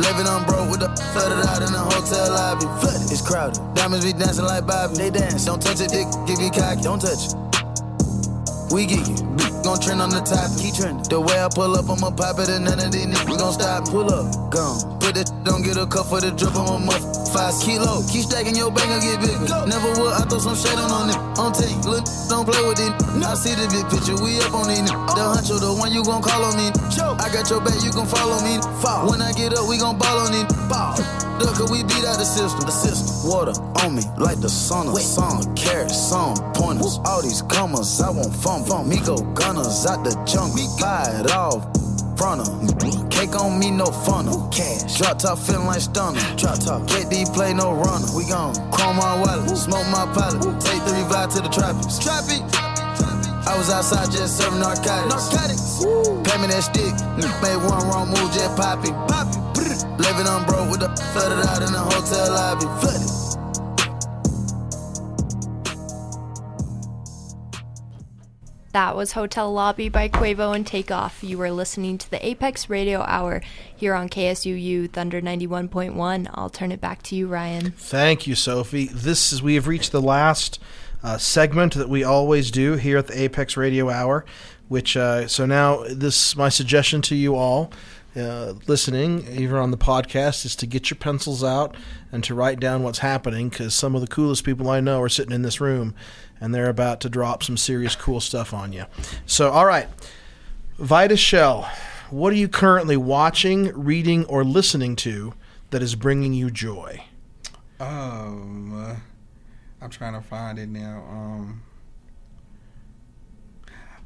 Living 0.00 0.26
on 0.26 0.44
broke 0.46 0.70
with 0.70 0.80
the 0.80 0.88
flooded 1.12 1.44
out 1.46 1.60
in 1.60 1.72
the 1.72 1.78
hotel 1.78 2.30
lobby. 2.32 2.64
Flooded. 2.80 3.12
It's 3.12 3.20
crowded. 3.20 3.60
Diamonds 3.74 4.04
be 4.04 4.12
dancing 4.12 4.46
like 4.46 4.66
Bobby. 4.66 4.94
They 4.96 5.10
dance. 5.10 5.44
Don't 5.44 5.60
touch 5.60 5.80
it, 5.80 5.90
dick. 5.90 6.08
Give 6.26 6.40
you 6.40 6.50
cocky. 6.50 6.80
Don't 6.80 7.00
touch 7.00 7.28
it. 7.28 8.72
We 8.72 8.86
get 8.86 9.06
you. 9.06 9.29
Gon' 9.62 9.78
trend 9.80 10.00
on 10.00 10.10
the 10.10 10.20
top. 10.24 10.48
Keep 10.56 10.74
trending. 10.74 11.04
The 11.04 11.20
way 11.20 11.36
I 11.36 11.48
pull 11.52 11.76
up, 11.76 11.88
I'ma 11.88 12.10
pop 12.10 12.40
it, 12.40 12.48
and 12.48 12.64
none 12.64 12.80
of 12.80 12.92
these 12.92 13.06
niggas 13.06 13.28
We 13.28 13.36
gon' 13.36 13.52
stop. 13.52 13.84
Pull 13.88 14.08
up. 14.08 14.32
Gone. 14.48 14.98
Put 15.00 15.16
it, 15.16 15.28
don't 15.44 15.62
get 15.62 15.76
a 15.76 15.86
cup 15.86 16.08
for 16.08 16.20
the 16.20 16.32
drip. 16.32 16.56
I'm 16.56 16.68
a 16.68 16.78
muff. 16.80 17.02
Five 17.30 17.54
kilo. 17.60 18.02
Keep 18.08 18.24
stacking 18.32 18.56
your 18.56 18.72
bank 18.72 18.88
and 18.88 19.02
get 19.04 19.20
bigger. 19.20 19.46
Never 19.68 19.92
would. 20.00 20.12
I 20.16 20.24
throw 20.24 20.40
some 20.40 20.56
shade 20.56 20.80
on 20.80 20.90
on 20.90 21.12
it. 21.12 21.20
On 21.36 21.52
tape. 21.52 21.76
Look, 21.84 22.08
don't 22.32 22.48
play 22.48 22.62
with 22.64 22.80
it. 22.80 22.92
I 23.20 23.36
see 23.36 23.52
the 23.52 23.68
big 23.68 23.84
picture. 23.92 24.16
We 24.18 24.40
up 24.40 24.56
on 24.56 24.72
it. 24.72 24.88
The 24.88 25.22
oh. 25.22 25.36
huncho, 25.36 25.60
the 25.60 25.70
one 25.76 25.92
you 25.92 26.02
gon' 26.02 26.24
call 26.24 26.40
on 26.40 26.56
me. 26.56 26.72
I 27.20 27.28
got 27.28 27.48
your 27.52 27.60
back, 27.60 27.76
you 27.84 27.92
can 27.92 28.08
follow 28.08 28.40
me. 28.40 28.58
When 29.06 29.20
I 29.20 29.32
get 29.36 29.52
up, 29.52 29.68
we 29.68 29.76
gon' 29.76 29.98
ball 29.98 30.24
on 30.24 30.32
it. 30.34 30.48
Ball. 30.68 31.29
Look, 31.40 31.56
cause 31.56 31.70
we 31.72 31.82
beat 31.82 32.04
out 32.04 32.20
the 32.20 32.28
system. 32.28 32.60
The 32.60 32.70
system. 32.70 33.30
Water 33.30 33.56
on 33.82 33.96
me 33.96 34.02
like 34.18 34.40
the 34.40 34.48
sauna. 34.48 34.96
Some 35.00 35.40
carrots, 35.56 35.96
some 35.96 36.36
pointers. 36.52 37.00
All 37.04 37.22
these 37.22 37.42
commas, 37.42 38.00
I 38.00 38.10
want 38.10 38.34
fun. 38.36 38.64
Fun. 38.64 38.88
Me 38.88 39.00
go 39.00 39.16
gunners 39.32 39.86
out 39.86 40.04
the 40.04 40.12
jungle. 40.28 40.68
Buy 40.78 41.08
it 41.20 41.32
off. 41.32 41.64
Cake 43.08 43.34
on 43.40 43.58
me, 43.58 43.70
no 43.70 43.86
funnel. 43.86 44.46
Cash. 44.52 44.98
Drop 44.98 45.18
top 45.18 45.38
feeling 45.38 45.66
like 45.66 45.80
stunner. 45.80 46.20
Drop 46.36 46.60
top. 46.60 46.82
KD 46.84 47.32
play 47.32 47.54
no 47.54 47.72
runner. 47.72 48.06
We 48.14 48.28
gon' 48.28 48.52
chrome 48.70 48.96
my 48.96 49.16
wallet. 49.20 49.48
Smoke 49.56 49.88
my 49.88 50.04
pilot. 50.12 50.44
Take 50.60 50.84
the 50.84 50.92
revive 51.00 51.32
to 51.32 51.40
the 51.40 51.48
trappies. 51.48 51.96
Trappy. 51.96 52.44
I 53.48 53.56
was 53.56 53.70
outside 53.70 54.12
just 54.12 54.36
serving 54.36 54.60
narcotics. 54.60 55.32
Narcotics. 55.32 55.80
Pay 56.28 56.36
me 56.42 56.52
that 56.52 56.60
stick. 56.60 56.92
Made 57.40 57.56
one 57.64 57.88
wrong 57.88 58.08
move, 58.08 58.30
just 58.32 58.54
pop 58.54 58.84
it. 58.84 59.39
Pop 60.02 60.10
it. 60.10 60.16
Living 60.16 60.26
on 60.26 60.46
broke 60.46 60.70
with 60.70 60.80
the 60.80 60.88
flooded 61.12 61.46
out 61.46 61.62
in 61.62 61.72
the 61.72 61.78
hotel 61.78 62.30
lobby. 62.30 62.66
Flooded. 62.80 63.20
That 68.72 68.94
was 68.94 69.12
Hotel 69.12 69.52
Lobby 69.52 69.88
by 69.88 70.08
Quavo 70.08 70.54
and 70.54 70.64
Takeoff. 70.64 71.24
You 71.24 71.38
were 71.38 71.50
listening 71.50 71.98
to 71.98 72.08
the 72.08 72.24
Apex 72.24 72.70
Radio 72.70 73.00
Hour 73.00 73.42
here 73.74 73.94
on 73.94 74.08
KSUU 74.08 74.92
Thunder 74.92 75.20
91.1. 75.20 76.30
I'll 76.34 76.50
turn 76.50 76.70
it 76.70 76.80
back 76.80 77.02
to 77.04 77.16
you, 77.16 77.26
Ryan. 77.26 77.72
Thank 77.72 78.28
you, 78.28 78.36
Sophie. 78.36 78.86
This 78.86 79.32
is 79.32 79.42
we 79.42 79.56
have 79.56 79.66
reached 79.66 79.90
the 79.90 80.00
last 80.00 80.60
uh, 81.02 81.18
segment 81.18 81.74
that 81.74 81.88
we 81.88 82.04
always 82.04 82.52
do 82.52 82.74
here 82.74 82.98
at 82.98 83.08
the 83.08 83.20
Apex 83.20 83.56
Radio 83.56 83.90
Hour. 83.90 84.24
Which 84.68 84.96
uh, 84.96 85.26
so 85.26 85.46
now 85.46 85.82
this 85.90 86.36
my 86.36 86.48
suggestion 86.48 87.02
to 87.02 87.16
you 87.16 87.34
all 87.34 87.72
uh, 88.16 88.54
listening, 88.66 89.26
even 89.28 89.56
on 89.56 89.70
the 89.70 89.76
podcast, 89.76 90.44
is 90.44 90.56
to 90.56 90.66
get 90.66 90.90
your 90.90 90.98
pencils 90.98 91.44
out 91.44 91.76
and 92.10 92.24
to 92.24 92.34
write 92.34 92.60
down 92.60 92.82
what's 92.82 92.98
happening 92.98 93.48
because 93.48 93.74
some 93.74 93.94
of 93.94 94.00
the 94.00 94.06
coolest 94.06 94.44
people 94.44 94.68
I 94.68 94.80
know 94.80 95.00
are 95.00 95.08
sitting 95.08 95.32
in 95.32 95.42
this 95.42 95.60
room 95.60 95.94
and 96.40 96.54
they're 96.54 96.68
about 96.68 97.00
to 97.02 97.08
drop 97.08 97.42
some 97.42 97.56
serious 97.56 97.94
cool 97.94 98.20
stuff 98.20 98.52
on 98.52 98.72
you. 98.72 98.86
So, 99.26 99.50
all 99.50 99.66
right, 99.66 99.88
Vitus 100.78 101.20
Shell, 101.20 101.70
what 102.10 102.32
are 102.32 102.36
you 102.36 102.48
currently 102.48 102.96
watching, 102.96 103.66
reading, 103.78 104.24
or 104.24 104.42
listening 104.44 104.96
to 104.96 105.34
that 105.70 105.82
is 105.82 105.94
bringing 105.94 106.32
you 106.32 106.50
joy? 106.50 107.04
Um, 107.78 108.96
I'm 109.80 109.90
trying 109.90 110.14
to 110.14 110.20
find 110.20 110.58
it 110.58 110.68
now. 110.68 111.04
Um, 111.08 111.62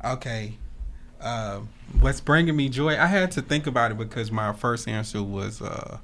okay. 0.04 0.58
Uh, 1.24 1.60
what's 2.00 2.20
bringing 2.20 2.54
me 2.54 2.68
joy? 2.68 2.98
I 2.98 3.06
had 3.06 3.32
to 3.32 3.42
think 3.42 3.66
about 3.66 3.90
it 3.90 3.98
because 3.98 4.30
my 4.30 4.52
first 4.52 4.86
answer 4.86 5.22
was 5.22 5.62
uh, 5.62 5.98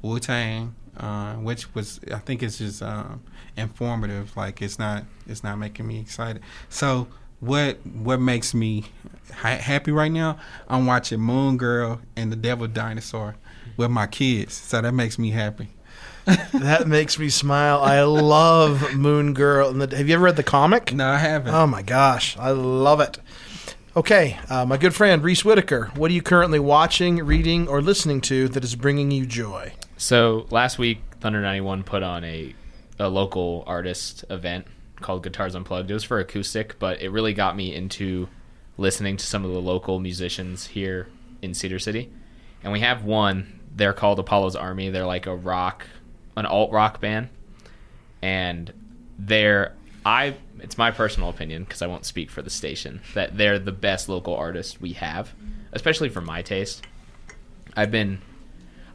Wu 0.00 0.18
Tang, 0.18 0.74
uh, 0.96 1.34
which 1.34 1.74
was 1.74 2.00
I 2.12 2.18
think 2.18 2.42
it's 2.42 2.58
just 2.58 2.82
um, 2.82 3.22
informative. 3.56 4.36
Like 4.36 4.62
it's 4.62 4.78
not 4.78 5.04
it's 5.26 5.44
not 5.44 5.58
making 5.58 5.86
me 5.86 6.00
excited. 6.00 6.42
So 6.70 7.08
what 7.40 7.84
what 7.86 8.20
makes 8.20 8.54
me 8.54 8.86
ha- 9.34 9.58
happy 9.58 9.92
right 9.92 10.10
now? 10.10 10.38
I'm 10.66 10.86
watching 10.86 11.20
Moon 11.20 11.58
Girl 11.58 12.00
and 12.16 12.32
the 12.32 12.36
Devil 12.36 12.66
Dinosaur 12.66 13.36
with 13.76 13.90
my 13.90 14.06
kids. 14.06 14.54
So 14.54 14.80
that 14.80 14.92
makes 14.92 15.18
me 15.18 15.30
happy. 15.30 15.68
that 16.54 16.88
makes 16.88 17.18
me 17.18 17.28
smile. 17.28 17.82
I 17.82 18.02
love 18.02 18.94
Moon 18.94 19.34
Girl. 19.34 19.68
And 19.68 19.82
the, 19.82 19.94
have 19.94 20.08
you 20.08 20.14
ever 20.14 20.24
read 20.24 20.36
the 20.36 20.42
comic? 20.42 20.94
No, 20.94 21.06
I 21.06 21.18
haven't. 21.18 21.54
Oh 21.54 21.66
my 21.66 21.82
gosh, 21.82 22.34
I 22.38 22.50
love 22.52 23.00
it. 23.00 23.18
Okay, 23.96 24.36
uh, 24.50 24.66
my 24.66 24.76
good 24.76 24.92
friend 24.92 25.22
Reese 25.22 25.44
Whitaker, 25.44 25.92
what 25.94 26.10
are 26.10 26.14
you 26.14 26.20
currently 26.20 26.58
watching, 26.58 27.24
reading, 27.24 27.68
or 27.68 27.80
listening 27.80 28.20
to 28.22 28.48
that 28.48 28.64
is 28.64 28.74
bringing 28.74 29.12
you 29.12 29.24
joy? 29.24 29.72
So 29.96 30.48
last 30.50 30.80
week, 30.80 30.98
Thunder 31.20 31.40
91 31.40 31.84
put 31.84 32.02
on 32.02 32.24
a, 32.24 32.56
a 32.98 33.08
local 33.08 33.62
artist 33.68 34.24
event 34.30 34.66
called 35.00 35.22
Guitars 35.22 35.54
Unplugged. 35.54 35.92
It 35.92 35.94
was 35.94 36.02
for 36.02 36.18
acoustic, 36.18 36.76
but 36.80 37.02
it 37.02 37.10
really 37.10 37.34
got 37.34 37.54
me 37.54 37.72
into 37.72 38.28
listening 38.78 39.16
to 39.16 39.24
some 39.24 39.44
of 39.44 39.52
the 39.52 39.60
local 39.60 40.00
musicians 40.00 40.66
here 40.66 41.06
in 41.40 41.54
Cedar 41.54 41.78
City. 41.78 42.10
And 42.64 42.72
we 42.72 42.80
have 42.80 43.04
one, 43.04 43.60
they're 43.76 43.92
called 43.92 44.18
Apollo's 44.18 44.56
Army. 44.56 44.90
They're 44.90 45.06
like 45.06 45.26
a 45.26 45.36
rock, 45.36 45.86
an 46.36 46.46
alt 46.46 46.72
rock 46.72 47.00
band. 47.00 47.28
And 48.20 48.72
they're, 49.20 49.76
I, 50.04 50.36
it's 50.60 50.76
my 50.76 50.90
personal 50.90 51.30
opinion, 51.30 51.64
because 51.64 51.80
I 51.80 51.86
won't 51.86 52.04
speak 52.04 52.30
for 52.30 52.42
the 52.42 52.50
station, 52.50 53.00
that 53.14 53.36
they're 53.38 53.58
the 53.58 53.72
best 53.72 54.08
local 54.08 54.34
artist 54.36 54.80
we 54.80 54.92
have, 54.94 55.32
especially 55.72 56.10
for 56.10 56.20
my 56.20 56.42
taste. 56.42 56.86
I've 57.76 57.90
been 57.90 58.20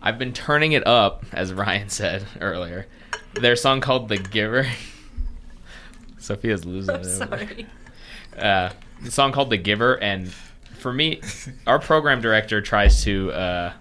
I've 0.01 0.17
been 0.17 0.33
turning 0.33 0.71
it 0.73 0.85
up, 0.87 1.25
as 1.33 1.51
Ryan 1.53 1.89
said 1.89 2.25
earlier. 2.39 2.87
Their 3.33 3.55
song 3.55 3.81
called 3.81 4.07
"The 4.09 4.17
Giver." 4.17 4.67
Sophia's 6.19 6.65
losing 6.65 6.95
I'm 6.95 7.01
it. 7.01 7.05
sorry. 7.05 7.65
Uh, 8.37 8.71
the 9.03 9.11
song 9.11 9.33
called 9.33 9.49
"The 9.49 9.57
Giver," 9.57 9.95
and 9.95 10.31
for 10.77 10.93
me, 10.93 11.19
our 11.67 11.77
program 11.77 12.21
director 12.21 12.61
tries 12.61 13.03
to 13.03 13.31
uh, 13.33 13.73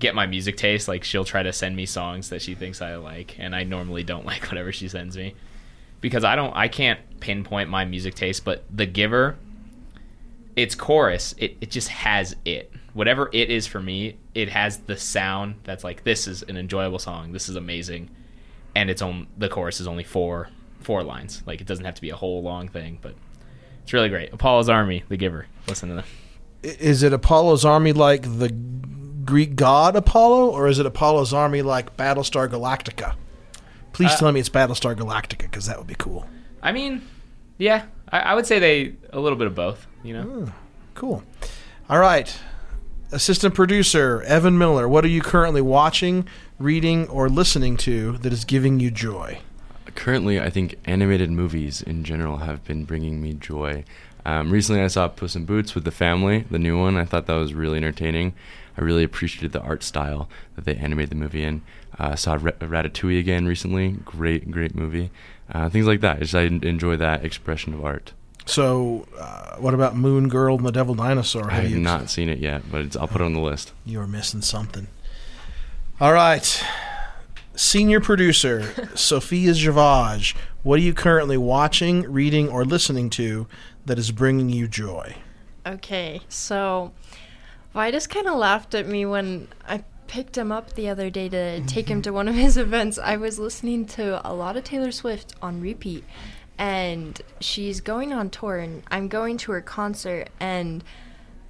get 0.00 0.12
my 0.14 0.26
music 0.26 0.56
taste. 0.56 0.88
Like 0.88 1.04
she'll 1.04 1.26
try 1.26 1.44
to 1.44 1.52
send 1.52 1.76
me 1.76 1.86
songs 1.86 2.30
that 2.30 2.42
she 2.42 2.56
thinks 2.56 2.82
I 2.82 2.96
like, 2.96 3.36
and 3.38 3.54
I 3.54 3.62
normally 3.62 4.02
don't 4.02 4.26
like 4.26 4.46
whatever 4.46 4.72
she 4.72 4.88
sends 4.88 5.16
me 5.16 5.34
because 6.00 6.24
I 6.24 6.36
don't. 6.36 6.54
I 6.54 6.68
can't 6.68 7.00
pinpoint 7.20 7.68
my 7.70 7.84
music 7.84 8.14
taste. 8.14 8.44
But 8.44 8.64
"The 8.74 8.86
Giver," 8.86 9.36
its 10.56 10.74
chorus, 10.74 11.34
it 11.38 11.56
it 11.60 11.70
just 11.70 11.88
has 11.88 12.36
it. 12.44 12.72
Whatever 12.94 13.30
it 13.32 13.50
is 13.50 13.66
for 13.66 13.80
me, 13.80 14.16
it 14.34 14.48
has 14.48 14.78
the 14.78 14.96
sound 14.96 15.56
that's 15.64 15.84
like 15.84 16.04
this 16.04 16.26
is 16.26 16.42
an 16.42 16.56
enjoyable 16.56 16.98
song. 16.98 17.32
This 17.32 17.48
is 17.48 17.56
amazing, 17.56 18.10
and 18.74 18.90
it's 18.90 19.02
on 19.02 19.28
the 19.36 19.48
chorus 19.48 19.80
is 19.80 19.86
only 19.86 20.04
four 20.04 20.48
four 20.80 21.02
lines. 21.02 21.42
Like 21.46 21.60
it 21.60 21.66
doesn't 21.66 21.84
have 21.84 21.94
to 21.96 22.00
be 22.02 22.10
a 22.10 22.16
whole 22.16 22.42
long 22.42 22.68
thing, 22.68 22.98
but 23.02 23.14
It's 23.82 23.92
really 23.92 24.08
great. 24.08 24.32
Apollo's 24.32 24.68
Army, 24.68 25.04
The 25.08 25.16
Giver. 25.16 25.46
Listen 25.66 25.88
to 25.88 25.94
them. 25.96 26.04
Is 26.62 27.02
it 27.02 27.12
Apollo's 27.12 27.64
army 27.64 27.92
like 27.92 28.22
the 28.22 28.50
Greek 29.24 29.54
god 29.56 29.94
Apollo, 29.96 30.50
or 30.50 30.66
is 30.66 30.78
it 30.78 30.86
Apollo's 30.86 31.32
army 31.32 31.62
like 31.62 31.96
Battlestar 31.96 32.48
Galactica? 32.48 33.14
Please 33.92 34.14
tell 34.14 34.30
me 34.30 34.40
it's 34.40 34.48
Battlestar 34.48 34.94
Galactica 34.96 35.38
because 35.42 35.66
that 35.66 35.78
would 35.78 35.86
be 35.86 35.96
cool. 35.96 36.26
I 36.62 36.72
mean, 36.72 37.02
yeah, 37.56 37.86
I, 38.10 38.20
I 38.20 38.34
would 38.34 38.46
say 38.46 38.58
they 38.58 38.94
a 39.12 39.20
little 39.20 39.38
bit 39.38 39.46
of 39.46 39.54
both. 39.54 39.86
You 40.02 40.14
know, 40.14 40.52
Cool. 40.94 41.22
All 41.88 41.98
right. 41.98 42.36
Assistant 43.10 43.54
producer 43.54 44.22
Evan 44.26 44.58
Miller, 44.58 44.88
what 44.88 45.04
are 45.04 45.08
you 45.08 45.22
currently 45.22 45.62
watching, 45.62 46.26
reading, 46.58 47.08
or 47.08 47.28
listening 47.28 47.76
to 47.78 48.18
that 48.18 48.32
is 48.32 48.44
giving 48.44 48.80
you 48.80 48.90
joy? 48.90 49.38
Currently, 49.94 50.38
I 50.38 50.50
think 50.50 50.74
animated 50.84 51.30
movies 51.30 51.80
in 51.80 52.04
general 52.04 52.38
have 52.38 52.64
been 52.64 52.84
bringing 52.84 53.22
me 53.22 53.32
joy. 53.32 53.84
Um, 54.26 54.50
recently, 54.50 54.82
I 54.82 54.88
saw 54.88 55.08
Puss 55.08 55.34
in 55.34 55.46
Boots 55.46 55.74
with 55.74 55.84
the 55.84 55.90
family, 55.90 56.44
the 56.50 56.58
new 56.58 56.78
one. 56.78 56.96
I 56.96 57.04
thought 57.04 57.26
that 57.26 57.34
was 57.34 57.54
really 57.54 57.78
entertaining. 57.78 58.34
I 58.76 58.82
really 58.82 59.02
appreciated 59.04 59.52
the 59.52 59.62
art 59.62 59.82
style 59.82 60.28
that 60.54 60.64
they 60.64 60.76
animated 60.76 61.10
the 61.10 61.16
movie 61.16 61.42
in. 61.42 61.62
Uh, 61.98 62.14
saw 62.14 62.34
Ra- 62.34 62.52
Ratatouille 62.60 63.18
again 63.18 63.46
recently. 63.46 63.90
Great, 64.04 64.50
great 64.50 64.74
movie. 64.74 65.10
Uh, 65.52 65.68
things 65.68 65.86
like 65.86 66.00
that. 66.00 66.20
Just 66.20 66.34
I 66.34 66.42
enjoy 66.42 66.96
that 66.96 67.24
expression 67.24 67.74
of 67.74 67.84
art. 67.84 68.12
So, 68.46 69.06
uh, 69.18 69.56
what 69.56 69.74
about 69.74 69.96
Moon 69.96 70.28
Girl 70.28 70.56
and 70.56 70.64
the 70.64 70.72
Devil 70.72 70.94
Dinosaur? 70.94 71.50
I 71.50 71.54
have 71.54 71.70
you 71.70 71.78
not 71.78 72.08
seen 72.08 72.28
it 72.28 72.38
yet, 72.38 72.62
but 72.70 72.80
it's, 72.80 72.96
I'll 72.96 73.08
put 73.08 73.20
it 73.20 73.24
on 73.24 73.34
the 73.34 73.40
list. 73.40 73.72
You're 73.84 74.06
missing 74.06 74.40
something. 74.40 74.86
All 76.00 76.12
right. 76.12 76.64
Senior 77.54 78.00
producer 78.00 78.88
Sophia 78.94 79.52
Javage, 79.52 80.34
what 80.62 80.78
are 80.78 80.82
you 80.82 80.94
currently 80.94 81.36
watching, 81.36 82.02
reading, 82.10 82.48
or 82.48 82.64
listening 82.64 83.10
to 83.10 83.46
that 83.84 83.98
is 83.98 84.12
bringing 84.12 84.48
you 84.48 84.68
joy? 84.68 85.16
Okay, 85.66 86.20
so 86.28 86.92
Vitus 87.74 88.06
kind 88.06 88.28
of 88.28 88.38
laughed 88.38 88.74
at 88.74 88.86
me 88.86 89.04
when 89.04 89.48
I 89.66 89.82
picked 90.08 90.36
him 90.36 90.50
up 90.50 90.72
the 90.72 90.88
other 90.88 91.10
day 91.10 91.28
to 91.28 91.60
take 91.66 91.88
him 91.88 92.02
to 92.02 92.12
one 92.12 92.26
of 92.26 92.34
his 92.34 92.56
events. 92.56 92.98
I 92.98 93.16
was 93.16 93.38
listening 93.38 93.86
to 93.86 94.26
a 94.28 94.34
lot 94.34 94.56
of 94.56 94.64
Taylor 94.64 94.90
Swift 94.90 95.34
on 95.40 95.60
repeat, 95.60 96.04
and 96.58 97.20
she's 97.40 97.80
going 97.80 98.12
on 98.12 98.30
tour, 98.30 98.58
and 98.58 98.82
I'm 98.90 99.06
going 99.08 99.36
to 99.38 99.52
her 99.52 99.60
concert, 99.60 100.30
and 100.40 100.82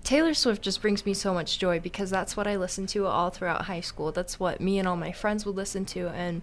Taylor 0.05 0.35
Swift 0.35 0.63
just 0.63 0.83
brings 0.83 1.07
me 1.07 1.15
so 1.15 1.33
much 1.33 1.59
joy 1.59 1.81
because 1.81 2.11
that's 2.11 2.37
what 2.37 2.47
I 2.47 2.57
listened 2.57 2.89
to 2.91 3.07
all 3.07 3.31
throughout 3.31 3.67
high 3.67 3.81
school. 3.81 4.13
That's 4.13 4.39
what 4.39 4.61
me 4.61 4.79
and 4.79 4.87
all 4.87 4.97
my 4.97 5.13
friends 5.13 5.47
would 5.47 5.57
listen 5.57 5.85
to, 5.87 6.09
and 6.09 6.43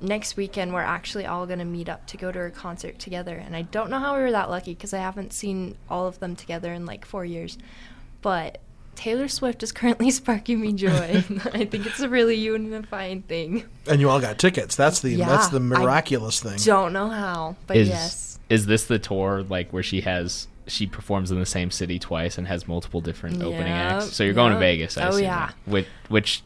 next 0.00 0.36
weekend 0.36 0.74
we're 0.74 0.80
actually 0.82 1.24
all 1.24 1.46
going 1.46 1.58
to 1.58 1.64
meet 1.64 1.88
up 1.88 2.06
to 2.06 2.16
go 2.18 2.30
to 2.30 2.38
her 2.38 2.50
concert 2.50 2.98
together 2.98 3.34
and 3.34 3.56
i 3.56 3.62
don't 3.62 3.88
know 3.88 3.98
how 3.98 4.14
we 4.14 4.20
were 4.20 4.30
that 4.30 4.50
lucky 4.50 4.74
because 4.74 4.92
i 4.92 4.98
haven't 4.98 5.32
seen 5.32 5.74
all 5.88 6.06
of 6.06 6.18
them 6.18 6.36
together 6.36 6.70
in 6.72 6.84
like 6.84 7.06
four 7.06 7.24
years 7.24 7.56
but 8.20 8.58
taylor 8.96 9.28
swift 9.28 9.62
is 9.62 9.70
currently 9.72 10.10
sparking 10.20 10.60
me 10.60 10.72
joy 10.72 10.90
i 11.52 11.64
think 11.64 11.86
it's 11.86 12.00
a 12.00 12.08
really 12.08 12.34
unifying 12.34 13.22
thing 13.22 13.62
And 13.86 14.00
you 14.00 14.10
all 14.10 14.20
got 14.20 14.38
tickets. 14.38 14.74
That's 14.74 15.00
the 15.00 15.16
that's 15.16 15.44
Yeah, 15.52 15.58
the 15.58 15.64
I 15.64 15.78
miraculous 15.80 16.40
thing. 16.40 16.58
don't 16.64 16.92
know 16.92 17.08
how 17.08 17.56
but 17.66 17.76
is 17.76 17.88
yes 17.88 18.38
is 18.48 18.66
this 18.66 18.86
the 18.86 18.98
tour 18.98 19.42
like 19.42 19.72
where 19.72 19.82
she 19.82 20.00
has 20.02 20.48
she 20.66 20.86
performs 20.86 21.30
in 21.30 21.38
the 21.38 21.46
same 21.46 21.70
city 21.70 21.98
twice 22.00 22.38
and 22.38 22.48
has 22.48 22.66
multiple 22.66 23.00
different 23.00 23.40
opening 23.42 23.68
acts? 23.72 24.12
So 24.16 24.24
you're 24.24 24.34
going 24.34 24.52
to. 24.52 24.58
Vegas, 24.58 24.98
I 24.98 25.04
Oh, 25.06 25.08
assume, 25.10 25.22
yeah. 25.22 25.50
Which 25.66 25.86
which 26.08 26.42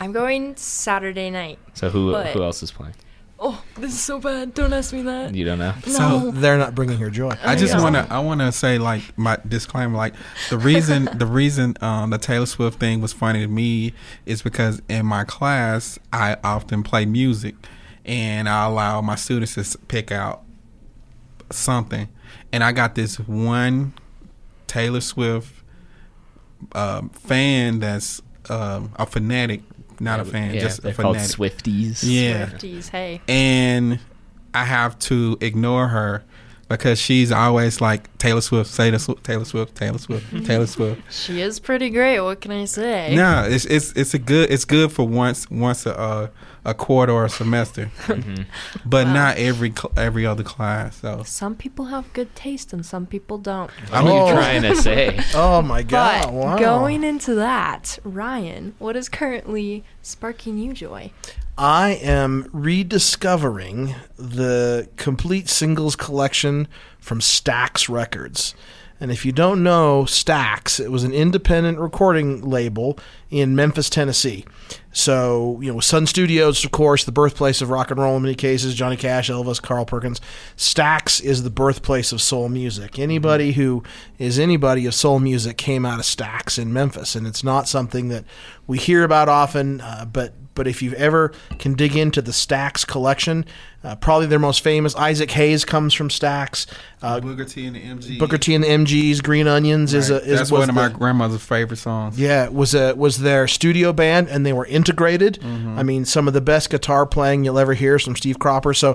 i'm 0.00 0.12
going 0.12 0.56
saturday 0.56 1.28
night 1.28 1.58
so 1.74 1.90
who 1.90 2.12
But- 2.12 2.28
who 2.28 2.42
else 2.42 2.62
is 2.62 2.72
playing? 2.72 2.94
Oh 3.42 3.62
this 3.76 3.92
is 3.94 4.00
so 4.00 4.18
bad 4.20 4.52
don't 4.52 4.72
ask 4.72 4.92
me 4.92 5.00
that 5.02 5.34
You 5.34 5.44
don't 5.46 5.58
know. 5.58 5.72
no 5.88 6.30
They're 6.30 6.58
not 6.58 6.74
bringing 6.74 6.98
her 6.98 7.08
joy. 7.10 7.34
I 7.42 7.56
just 7.56 7.72
Yeah. 7.74 7.82
want 7.82 7.94
to 7.96 8.06
I 8.12 8.18
want 8.18 8.40
to 8.40 8.52
say 8.52 8.78
like 8.78 9.02
my 9.16 9.38
disclaimer 9.48 9.96
like 9.96 10.14
the 10.50 10.58
reason 10.58 11.08
the 11.14 11.24
reason 11.26 11.74
um, 11.80 12.10
the 12.10 12.18
Taylor 12.18 12.44
Swift 12.46 12.78
thing 12.78 13.00
was 13.00 13.12
funny 13.14 13.40
to 13.40 13.48
me 13.48 13.94
is 14.26 14.42
because 14.42 14.82
in 14.88 15.06
my 15.06 15.24
class 15.24 15.98
I 16.12 16.36
often 16.44 16.82
play 16.82 17.06
music 17.06 17.54
and 18.04 18.48
I 18.48 18.66
allow 18.66 19.00
my 19.00 19.14
students 19.14 19.54
to 19.54 19.78
pick 19.88 20.12
out 20.12 20.42
something 21.50 22.08
and 22.52 22.62
I 22.62 22.72
got 22.72 22.94
this 22.94 23.18
one 23.18 23.94
Taylor 24.66 25.00
Swift 25.00 25.54
um, 26.72 27.08
fan 27.10 27.78
that's 27.80 28.20
um, 28.48 28.92
a 28.96 29.06
fanatic 29.06 29.62
not 30.00 30.18
a 30.18 30.24
fan 30.24 30.54
yeah, 30.54 30.60
just 30.60 30.78
a 30.80 30.82
they're 30.82 30.94
called 30.94 31.16
fanatic 31.16 31.36
Swifties. 31.36 32.00
yeah 32.02 32.46
Swifties, 32.46 32.88
hey 32.88 33.20
and 33.28 34.00
I 34.52 34.64
have 34.64 34.98
to 35.00 35.38
ignore 35.40 35.88
her 35.88 36.24
because 36.68 36.98
she's 37.00 37.30
always 37.32 37.80
like 37.80 38.16
Taylor 38.18 38.40
Swift, 38.40 38.74
Taylor 38.76 38.98
Swift, 38.98 39.24
Taylor 39.24 39.44
Swift, 39.44 39.74
Taylor 39.76 39.98
Swift, 40.06 40.46
Taylor 40.46 40.66
Swift. 40.66 41.02
she 41.12 41.40
is 41.40 41.58
pretty 41.60 41.90
great 41.90 42.20
what 42.20 42.40
can 42.40 42.50
i 42.52 42.64
say 42.64 43.14
No, 43.14 43.44
it's 43.48 43.64
it's 43.66 43.92
it's 43.92 44.14
a 44.14 44.18
good 44.18 44.50
it's 44.50 44.64
good 44.64 44.90
for 44.92 45.06
once 45.06 45.48
once 45.50 45.84
a 45.86 45.96
uh, 45.98 46.28
a 46.64 46.74
quarter 46.74 47.12
or 47.12 47.24
a 47.24 47.28
semester, 47.30 47.90
mm-hmm. 48.06 48.42
but 48.84 49.06
not 49.06 49.36
every 49.38 49.70
cl- 49.70 49.92
every 49.96 50.26
other 50.26 50.42
class. 50.42 50.96
So 50.98 51.22
some 51.24 51.54
people 51.56 51.86
have 51.86 52.12
good 52.12 52.34
taste 52.36 52.72
and 52.72 52.84
some 52.84 53.06
people 53.06 53.38
don't 53.38 53.70
I 53.92 54.02
What 54.02 54.08
mean, 54.10 54.16
are 54.22 54.26
you 54.26 54.32
Oh. 54.32 54.36
trying 54.36 54.62
to 54.62 54.76
say? 54.76 55.20
Oh 55.34 55.62
my 55.62 55.82
But 55.82 55.88
god! 55.88 56.32
wow. 56.34 56.58
going 56.58 57.02
into 57.04 57.34
that, 57.36 57.98
Ryan, 58.04 58.74
what 58.78 58.96
is 58.96 59.08
currently 59.08 59.84
sparking 60.02 60.58
you 60.58 60.72
joy? 60.72 61.12
I 61.56 61.90
am 62.02 62.48
rediscovering 62.52 63.94
the 64.16 64.88
complete 64.96 65.48
singles 65.48 65.96
collection 65.96 66.68
from 66.98 67.20
Stax 67.20 67.88
Records. 67.88 68.54
And 69.00 69.10
if 69.10 69.24
you 69.24 69.32
don't 69.32 69.62
know 69.62 70.04
Stax, 70.04 70.78
it 70.78 70.90
was 70.90 71.04
an 71.04 71.12
independent 71.12 71.78
recording 71.78 72.42
label 72.42 72.98
in 73.30 73.56
Memphis, 73.56 73.88
Tennessee. 73.88 74.44
So, 74.92 75.58
you 75.62 75.72
know, 75.72 75.80
Sun 75.80 76.06
Studios, 76.06 76.64
of 76.64 76.70
course, 76.70 77.04
the 77.04 77.12
birthplace 77.12 77.62
of 77.62 77.70
rock 77.70 77.90
and 77.90 77.98
roll 77.98 78.16
in 78.16 78.22
many 78.22 78.34
cases, 78.34 78.74
Johnny 78.74 78.96
Cash, 78.96 79.30
Elvis, 79.30 79.62
Carl 79.62 79.86
Perkins. 79.86 80.20
Stax 80.56 81.22
is 81.22 81.42
the 81.42 81.50
birthplace 81.50 82.12
of 82.12 82.20
soul 82.20 82.48
music. 82.50 82.98
Anybody 82.98 83.52
who 83.52 83.82
is 84.18 84.38
anybody 84.38 84.84
of 84.84 84.94
soul 84.94 85.18
music 85.18 85.56
came 85.56 85.86
out 85.86 86.00
of 86.00 86.04
Stax 86.04 86.58
in 86.58 86.72
Memphis. 86.72 87.16
And 87.16 87.26
it's 87.26 87.42
not 87.42 87.68
something 87.68 88.08
that 88.08 88.24
we 88.66 88.78
hear 88.78 89.02
about 89.02 89.28
often, 89.28 89.80
uh, 89.80 90.04
but 90.04 90.34
but 90.54 90.66
if 90.66 90.82
you 90.82 90.92
ever 90.94 91.32
can 91.58 91.74
dig 91.74 91.96
into 91.96 92.20
the 92.20 92.32
Stax 92.32 92.86
collection, 92.86 93.46
uh, 93.82 93.96
probably 93.96 94.26
their 94.26 94.38
most 94.38 94.62
famous, 94.62 94.94
Isaac 94.96 95.30
Hayes 95.30 95.64
comes 95.64 95.94
from 95.94 96.08
Stax. 96.08 96.66
Uh, 97.02 97.18
Booker 97.18 97.44
T 97.46 97.64
and 97.66 97.74
the 97.74 97.80
MG. 97.80 98.18
Booker 98.18 98.36
T 98.36 98.54
and 98.54 98.62
the 98.62 98.68
MGs, 98.68 99.22
Green 99.22 99.48
Onions 99.48 99.94
is 99.94 100.10
a 100.10 100.20
is 100.22 100.38
that's 100.38 100.52
one 100.52 100.68
of 100.68 100.74
my 100.74 100.90
grandmother's 100.90 101.42
favorite 101.42 101.78
songs. 101.78 102.20
yeah, 102.20 102.44
it 102.44 102.52
was 102.52 102.74
a 102.74 102.92
was 102.94 103.18
their 103.20 103.48
studio 103.48 103.92
band, 103.94 104.28
and 104.28 104.44
they 104.44 104.52
were 104.52 104.66
integrated. 104.66 105.38
I 105.42 105.82
mean, 105.82 106.04
some 106.04 106.28
of 106.28 106.34
the 106.34 106.42
best 106.42 106.68
guitar 106.68 107.06
playing 107.06 107.44
you'll 107.44 107.58
ever 107.58 107.72
hear 107.74 107.98
from 107.98 108.16
Steve 108.16 108.38
Cropper. 108.38 108.74
So, 108.74 108.92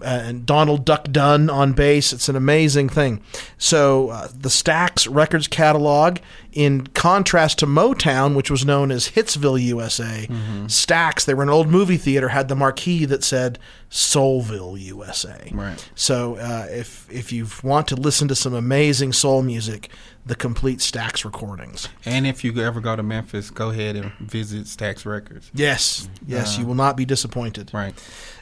uh, 0.00 0.04
and 0.04 0.46
Donald 0.46 0.84
Duck 0.84 1.10
Dunn 1.10 1.50
on 1.50 1.72
bass. 1.72 2.12
It's 2.12 2.28
an 2.28 2.36
amazing 2.36 2.88
thing. 2.90 3.20
So, 3.58 4.10
uh, 4.10 4.28
the 4.32 4.48
Stax 4.48 5.12
Records 5.12 5.48
catalog, 5.48 6.18
in 6.52 6.86
contrast 6.88 7.58
to 7.58 7.66
Motown, 7.66 8.34
which 8.36 8.50
was 8.50 8.64
known 8.64 8.90
as 8.92 9.10
Hitsville, 9.10 9.60
USA, 9.60 10.26
Stax, 10.66 11.24
they 11.24 11.34
were 11.34 11.42
an 11.42 11.48
old 11.50 11.68
movie 11.68 11.96
theater, 11.96 12.28
had 12.28 12.48
the 12.48 12.56
marquee 12.56 13.04
that 13.04 13.22
said 13.24 13.58
Soulville, 13.90 14.78
USA. 14.78 15.50
Right. 15.52 15.90
So, 15.94 16.36
uh, 16.36 16.66
if 16.70 17.10
if 17.10 17.32
you 17.32 17.46
want 17.62 17.88
to 17.88 17.96
listen 17.96 18.28
to 18.28 18.34
some 18.34 18.52
amazing 18.52 19.14
soul 19.14 19.40
music, 19.42 19.88
the 20.26 20.34
complete 20.34 20.80
Stax 20.80 21.24
recordings. 21.24 21.88
And 22.04 22.26
if 22.26 22.44
you 22.44 22.58
ever 22.60 22.80
go 22.80 22.96
to 22.96 23.02
Memphis, 23.02 23.50
go 23.50 23.70
ahead 23.70 23.96
and 23.96 24.12
visit 24.20 24.64
Stax 24.64 25.06
Records. 25.06 25.50
Yes, 25.54 26.06
yes, 26.26 26.58
you 26.58 26.66
will 26.66 26.74
not 26.74 26.96
be 26.98 27.06
disappointed. 27.06 27.70
Right. 27.72 27.94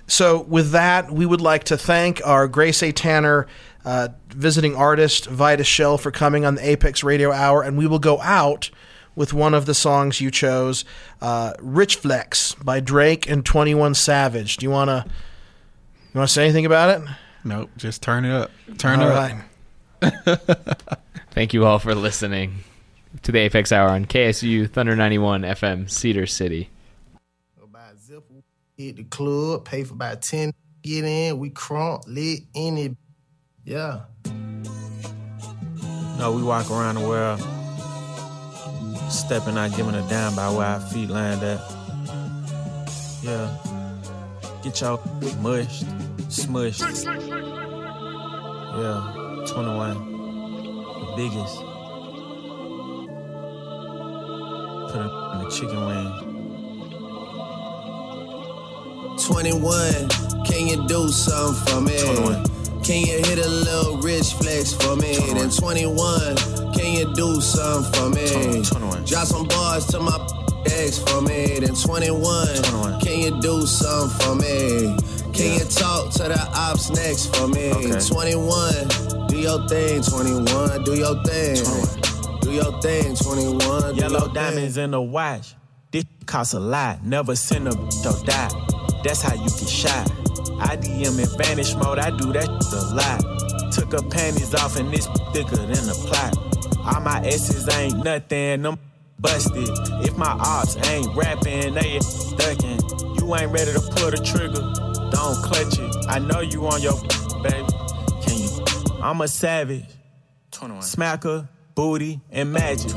So, 0.08 0.42
with 0.42 0.72
that, 0.72 1.12
we 1.12 1.26
would 1.26 1.40
like 1.40 1.64
to 1.64 1.76
thank 1.76 2.20
our 2.26 2.48
Grace 2.48 2.82
A. 2.82 2.90
Tanner 2.90 3.46
uh, 3.84 4.08
visiting 4.28 4.74
artist, 4.74 5.26
Vitus 5.26 5.66
Shell, 5.68 5.98
for 5.98 6.10
coming 6.10 6.44
on 6.44 6.56
the 6.56 6.68
Apex 6.68 7.04
Radio 7.04 7.30
Hour, 7.30 7.62
and 7.62 7.78
we 7.78 7.86
will 7.86 8.00
go 8.00 8.20
out 8.20 8.70
with 9.14 9.32
one 9.32 9.54
of 9.54 9.64
the 9.64 9.74
songs 9.74 10.20
you 10.20 10.32
chose, 10.32 10.84
uh, 11.22 11.52
"Rich 11.60 11.96
Flex" 11.96 12.54
by 12.56 12.80
Drake 12.80 13.30
and 13.30 13.44
Twenty 13.44 13.76
One 13.76 13.94
Savage. 13.94 14.56
Do 14.56 14.66
you 14.66 14.70
wanna 14.70 15.06
you 16.16 16.20
wanna 16.20 16.28
say 16.28 16.44
anything 16.44 16.64
about 16.64 16.88
it? 16.88 17.08
Nope. 17.44 17.68
Just 17.76 18.00
turn 18.00 18.24
it 18.24 18.32
up. 18.32 18.50
Turn 18.78 19.00
All 19.00 19.10
it 19.10 19.12
right. 19.12 19.34
up. 20.00 21.02
Thank 21.32 21.52
you 21.52 21.66
all 21.66 21.78
for 21.78 21.94
listening 21.94 22.64
to 23.22 23.32
the 23.32 23.40
Apex 23.40 23.70
Hour 23.70 23.90
on 23.90 24.06
KSU 24.06 24.70
Thunder 24.70 24.96
91 24.96 25.42
FM, 25.42 25.90
Cedar 25.90 26.26
City. 26.26 26.70
Go 27.60 27.66
buy 27.66 27.90
a 27.92 27.96
zipper, 27.98 28.42
hit 28.78 28.96
the 28.96 29.04
club, 29.04 29.66
pay 29.66 29.84
for 29.84 29.92
about 29.92 30.22
10, 30.22 30.54
get 30.80 31.04
in, 31.04 31.38
we 31.38 31.50
crunk, 31.50 32.04
lit, 32.06 32.44
in 32.54 32.78
it. 32.78 32.96
Yeah. 33.66 34.04
No, 36.18 36.32
we 36.34 36.42
walk 36.42 36.70
around 36.70 36.94
the 36.94 37.06
world, 37.06 37.40
stepping 39.12 39.58
out, 39.58 39.76
giving 39.76 39.94
a 39.94 40.08
damn 40.08 40.34
by 40.34 40.48
where 40.50 40.66
our 40.66 40.80
feet 40.80 41.10
land 41.10 41.42
at. 41.42 41.60
Yeah. 43.22 43.54
Get 44.66 44.80
y'all 44.80 45.00
mushed, 45.42 45.86
smushed. 46.26 46.82
Yeah, 48.74 49.46
21. 49.46 49.94
biggest. 51.16 51.56
Put 54.90 54.98
a 54.98 55.08
in 55.30 55.38
the 55.38 55.46
chicken 55.54 55.80
wing. 55.86 56.10
21, 59.24 60.08
can 60.44 60.66
you 60.66 60.78
do 60.88 61.08
something 61.12 61.72
for 61.72 61.80
me? 61.80 61.96
21. 62.02 62.82
Can 62.82 63.06
you 63.06 63.18
hit 63.18 63.38
a 63.38 63.48
little 63.48 63.98
rich 63.98 64.32
flex 64.32 64.72
for 64.72 64.96
me? 64.96 65.14
21. 65.14 65.38
Then 65.38 65.50
21, 65.50 66.36
can 66.72 66.92
you 66.92 67.14
do 67.14 67.40
something 67.40 67.92
for 67.92 68.10
me? 68.10 68.28
21, 68.28 68.64
21. 68.64 69.04
Drop 69.04 69.26
some 69.28 69.46
bars 69.46 69.86
to 69.86 70.00
my 70.00 70.45
ex 70.76 70.98
for 70.98 71.20
me. 71.22 71.58
Then 71.60 71.74
21, 71.74 72.46
21. 72.62 73.00
can 73.00 73.18
you 73.20 73.40
do 73.40 73.66
something 73.66 74.18
for 74.20 74.34
me? 74.36 74.96
Can 75.32 75.52
Yeah. 75.52 75.58
you 75.58 75.64
talk 75.66 76.12
to 76.12 76.22
the 76.24 76.40
ops 76.54 76.90
next 76.90 77.34
for 77.36 77.48
me? 77.48 77.70
Okay. 77.72 78.00
21, 78.00 78.88
do 79.28 79.36
your 79.36 79.68
thing, 79.68 80.02
21, 80.02 80.84
do 80.84 80.94
your 80.94 81.22
thing. 81.24 81.56
21. 81.56 82.40
Do 82.40 82.50
your 82.52 82.80
thing, 82.80 83.16
21. 83.16 83.94
do 83.94 84.00
Yellow 84.00 84.28
diamonds 84.32 84.74
thing. 84.76 84.84
in 84.84 84.90
the 84.92 85.00
watch. 85.02 85.54
This 85.92 86.04
costs 86.26 86.54
a 86.54 86.60
lot. 86.60 87.04
Never 87.04 87.34
send 87.36 87.68
a 87.68 87.72
or 87.72 88.24
die. 88.24 88.50
That's 89.04 89.22
how 89.22 89.34
you 89.34 89.48
get 89.48 89.68
shot. 89.68 90.10
I 90.58 90.76
DM 90.76 91.18
in 91.18 91.28
vanish 91.38 91.74
mode. 91.74 91.98
I 91.98 92.10
do 92.10 92.32
that 92.32 92.48
a 92.48 92.94
lot. 92.94 93.72
Took 93.72 93.92
her 93.92 94.08
panties 94.08 94.54
off 94.54 94.76
and 94.76 94.90
this 94.92 95.06
thicker 95.32 95.56
than 95.56 95.88
a 95.88 95.94
plot. 96.06 96.36
All 96.86 97.00
my 97.00 97.20
S's 97.26 97.68
ain't 97.76 98.02
nothing. 98.04 98.62
Them 98.62 98.78
busted. 99.18 99.68
If 100.04 100.16
my 100.16 100.30
ops 100.30 100.76
ain't 100.88 101.14
rapping, 101.16 101.74
they 101.74 101.98
ducking. 102.36 102.80
You 103.18 103.34
ain't 103.36 103.52
ready 103.52 103.72
to 103.72 103.80
pull 103.80 104.10
the 104.10 104.20
trigger. 104.24 104.60
Don't 105.10 105.36
clutch 105.42 105.78
it. 105.78 106.06
I 106.08 106.18
know 106.18 106.40
you 106.40 106.66
on 106.66 106.80
your 106.82 106.94
baby. 107.42 107.66
Can 108.22 108.38
you? 108.38 109.02
I'm 109.02 109.20
a 109.20 109.28
savage. 109.28 109.84
21. 110.52 110.82
Smacker, 110.82 111.48
booty, 111.74 112.20
and 112.30 112.52
magic. 112.52 112.92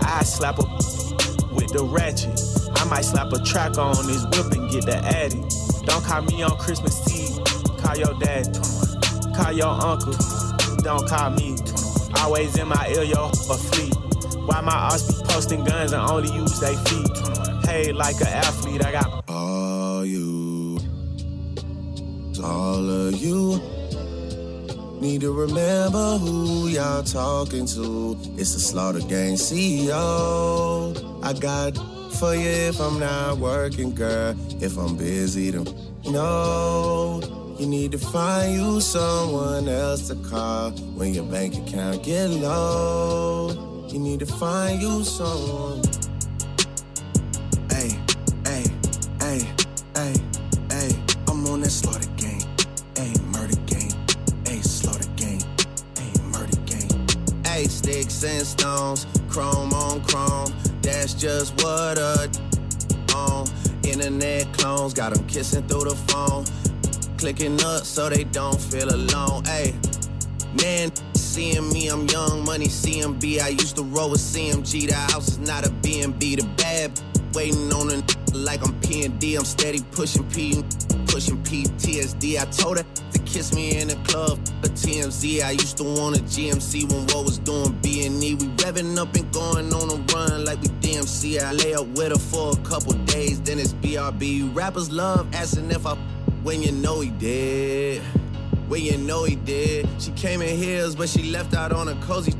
I 0.00 0.22
slap 0.24 0.58
a 0.58 0.62
with 1.54 1.72
the 1.72 1.84
ratchet. 1.84 2.38
I 2.80 2.84
might 2.84 3.04
slap 3.04 3.32
a 3.32 3.42
track 3.44 3.78
on 3.78 3.94
this 4.06 4.24
whip 4.24 4.52
and 4.52 4.70
get 4.70 4.86
the 4.86 4.96
addy. 4.96 5.40
Don't 5.86 6.04
call 6.04 6.22
me 6.22 6.42
on 6.42 6.56
Christmas 6.58 6.96
Eve. 7.12 7.38
Call 7.78 7.96
your 7.96 8.18
dad. 8.18 8.46
Call 9.36 9.52
your 9.52 9.68
uncle. 9.68 10.14
Don't 10.82 11.08
call 11.08 11.30
me. 11.30 11.56
Always 12.16 12.56
in 12.58 12.68
my 12.68 12.88
ear, 12.88 13.04
yo, 13.04 13.28
a 13.28 13.56
fleet. 13.56 14.11
Why 14.52 14.60
my 14.60 14.74
ass 14.92 15.10
be 15.10 15.14
posting 15.28 15.64
guns 15.64 15.92
and 15.92 16.02
only 16.10 16.30
use 16.30 16.60
they 16.60 16.76
feet? 16.76 17.08
Paid 17.64 17.94
like 17.94 18.20
an 18.20 18.26
athlete, 18.26 18.84
I 18.84 18.92
got 18.92 19.24
All 19.26 20.04
you, 20.04 20.78
all 22.44 22.90
of 22.90 23.14
you 23.14 23.62
need 25.00 25.22
to 25.22 25.32
remember 25.32 26.18
who 26.18 26.68
y'all 26.68 27.02
talking 27.02 27.64
to. 27.64 28.18
It's 28.36 28.52
the 28.52 28.60
Slaughter 28.60 29.00
Gang 29.00 29.36
CEO. 29.36 30.92
I 31.24 31.32
got 31.32 31.74
for 32.16 32.34
you 32.34 32.50
if 32.68 32.78
I'm 32.78 33.00
not 33.00 33.38
working, 33.38 33.94
girl. 33.94 34.36
If 34.60 34.76
I'm 34.76 34.98
busy, 34.98 35.50
then 35.50 35.66
no. 36.04 37.56
You 37.58 37.64
need 37.64 37.92
to 37.92 37.98
find 37.98 38.52
you 38.52 38.82
someone 38.82 39.66
else 39.66 40.08
to 40.08 40.14
call 40.16 40.72
when 40.94 41.14
your 41.14 41.24
bank 41.24 41.54
account 41.56 42.02
get 42.02 42.28
low. 42.28 43.71
You 43.92 43.98
need 43.98 44.20
to 44.20 44.26
find 44.26 44.80
you 44.80 45.04
someone. 45.04 45.82
Hey, 47.68 47.90
hey, 48.46 48.64
hey, 49.20 49.46
hey, 49.94 50.14
hey. 50.70 50.90
I'm 51.28 51.46
on 51.46 51.60
that 51.60 51.70
Slaughter 51.70 52.08
Gang. 52.16 52.40
Hey, 52.96 53.12
murder 53.32 53.60
game. 53.66 53.92
Hey, 54.46 54.62
Slaughter 54.62 55.06
Gang. 55.16 55.42
Hey, 55.98 56.10
murder 56.22 56.56
game. 56.64 57.06
Hey, 57.44 57.64
sticks 57.64 58.24
and 58.24 58.46
stones, 58.46 59.06
chrome 59.28 59.74
on 59.74 60.02
chrome. 60.04 60.54
That's 60.80 61.12
just 61.12 61.62
what 61.62 61.98
a 61.98 62.30
on. 63.14 63.46
Internet 63.84 64.54
clones 64.54 64.94
got 64.94 65.12
them 65.12 65.26
kissing 65.26 65.68
through 65.68 65.90
the 65.90 65.96
phone. 66.08 66.46
Clicking 67.18 67.62
up 67.62 67.84
so 67.84 68.08
they 68.08 68.24
don't 68.24 68.58
feel 68.58 68.88
alone. 68.88 69.44
Hey, 69.44 69.74
man, 70.62 70.90
seeing 71.32 71.66
me, 71.72 71.88
I'm 71.88 72.06
young 72.08 72.44
money 72.44 72.66
CMB. 72.66 73.40
I 73.40 73.48
used 73.48 73.76
to 73.76 73.82
roll 73.84 74.10
with 74.10 74.20
CMG. 74.20 74.88
The 74.88 74.94
house 74.94 75.28
is 75.28 75.38
not 75.38 75.66
a 75.66 75.70
B&B. 75.70 76.36
The 76.36 76.46
bad 76.58 77.00
waiting 77.32 77.72
on 77.72 77.88
a 77.90 78.36
like 78.36 78.62
I'm 78.62 78.78
P&D. 78.80 79.36
I'm 79.36 79.44
steady 79.46 79.80
pushing 79.92 80.28
P, 80.28 80.62
pushing 81.06 81.38
PTSD. 81.42 82.38
I 82.38 82.44
told 82.50 82.76
her 82.78 82.84
to 83.12 83.18
kiss 83.20 83.54
me 83.54 83.80
in 83.80 83.88
the 83.88 83.96
club. 84.04 84.38
A 84.62 84.68
TMZ. 84.68 85.42
I 85.42 85.52
used 85.52 85.78
to 85.78 85.84
want 85.84 86.18
a 86.18 86.22
GMC 86.22 86.92
when 86.92 87.06
what 87.06 87.24
was 87.24 87.38
doing 87.38 87.72
B&E. 87.80 88.34
We 88.34 88.46
revving 88.62 88.98
up 88.98 89.14
and 89.14 89.32
going 89.32 89.72
on 89.72 89.88
a 89.88 89.96
run 90.12 90.44
like 90.44 90.60
we 90.60 90.68
DMC. 90.84 91.40
I 91.42 91.52
lay 91.52 91.72
up 91.72 91.86
with 91.96 92.12
her 92.12 92.18
for 92.18 92.52
a 92.52 92.56
couple 92.68 92.92
days, 93.06 93.40
then 93.40 93.58
it's 93.58 93.72
BRB. 93.72 94.54
Rappers 94.54 94.90
love 94.90 95.34
asking 95.34 95.70
if 95.70 95.86
I 95.86 95.94
when 96.42 96.62
you 96.62 96.72
know 96.72 97.00
he 97.00 97.08
did. 97.08 98.02
When 98.72 98.80
you 98.80 98.96
know 98.96 99.24
he 99.24 99.36
did. 99.36 99.86
She 99.98 100.12
came 100.12 100.40
in 100.40 100.56
heels, 100.56 100.96
but 100.96 101.06
she 101.06 101.24
left 101.24 101.52
out 101.54 101.72
on 101.72 101.88
a 101.88 101.94
cozy. 101.96 102.32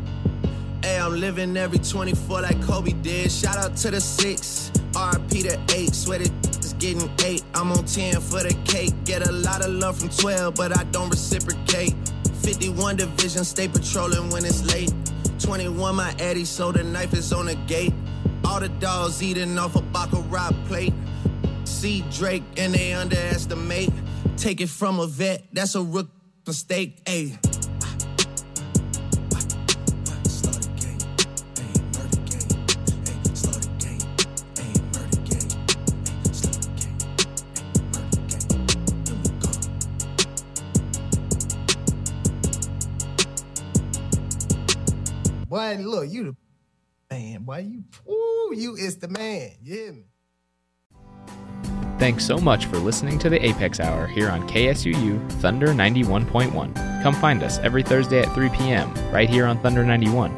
Hey, 0.82 0.98
I'm 0.98 1.20
living 1.20 1.54
every 1.58 1.78
24 1.78 2.40
like 2.40 2.62
Kobe 2.62 2.92
did. 2.92 3.30
Shout 3.30 3.58
out 3.58 3.76
to 3.76 3.90
the 3.90 4.00
six, 4.00 4.72
RP 4.92 5.42
to 5.42 5.76
eight. 5.76 5.94
Sweater 5.94 6.32
is 6.58 6.72
getting 6.78 7.10
eight. 7.26 7.44
I'm 7.52 7.70
on 7.70 7.84
10 7.84 8.14
for 8.22 8.42
the 8.42 8.56
cake. 8.64 8.94
Get 9.04 9.28
a 9.28 9.30
lot 9.30 9.62
of 9.62 9.72
love 9.72 9.98
from 9.98 10.08
12, 10.08 10.54
but 10.54 10.74
I 10.74 10.84
don't 10.84 11.10
reciprocate. 11.10 11.94
51 12.40 12.96
division, 12.96 13.44
stay 13.44 13.68
patrolling 13.68 14.30
when 14.30 14.46
it's 14.46 14.64
late. 14.72 14.90
21, 15.38 15.94
my 15.96 16.14
Eddie, 16.18 16.46
so 16.46 16.72
the 16.72 16.82
knife 16.82 17.12
is 17.12 17.30
on 17.34 17.44
the 17.44 17.56
gate. 17.66 17.92
All 18.46 18.58
the 18.58 18.70
dogs 18.70 19.22
eating 19.22 19.58
off 19.58 19.76
a 19.76 19.82
Baccarat 19.82 20.52
plate. 20.66 20.94
See 21.64 22.02
Drake 22.10 22.44
and 22.56 22.72
they 22.72 22.94
underestimate. 22.94 23.90
Take 24.38 24.62
it 24.62 24.70
from 24.70 24.98
a 24.98 25.06
vet, 25.06 25.44
that's 25.52 25.74
a 25.74 25.82
rook 25.82 26.08
mistake. 26.46 27.04
Ayy. 27.04 27.38
Boy, 45.48 45.76
look, 45.80 46.10
you 46.10 46.24
the 46.24 46.36
man. 47.10 47.42
Boy, 47.42 47.58
you, 47.58 47.84
ooh, 48.10 48.54
you 48.54 48.74
is 48.74 48.96
the 48.96 49.08
man. 49.08 49.50
Me? 49.62 50.11
Thanks 52.02 52.26
so 52.26 52.36
much 52.38 52.66
for 52.66 52.78
listening 52.78 53.20
to 53.20 53.30
the 53.30 53.40
Apex 53.46 53.78
Hour 53.78 54.08
here 54.08 54.28
on 54.28 54.48
KSUU 54.48 55.30
Thunder 55.34 55.68
91.1. 55.68 56.74
Come 57.00 57.14
find 57.14 57.44
us 57.44 57.60
every 57.60 57.84
Thursday 57.84 58.22
at 58.22 58.34
3 58.34 58.48
p.m. 58.48 58.92
right 59.12 59.30
here 59.30 59.46
on 59.46 59.60
Thunder 59.60 59.84
91. 59.84 60.36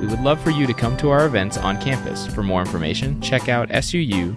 We 0.00 0.06
would 0.06 0.22
love 0.22 0.40
for 0.40 0.48
you 0.48 0.66
to 0.66 0.72
come 0.72 0.96
to 0.96 1.10
our 1.10 1.26
events 1.26 1.58
on 1.58 1.78
campus. 1.82 2.26
For 2.28 2.42
more 2.42 2.62
information, 2.62 3.20
check 3.20 3.50
out 3.50 3.68
suu.edu/apex. 3.68 4.32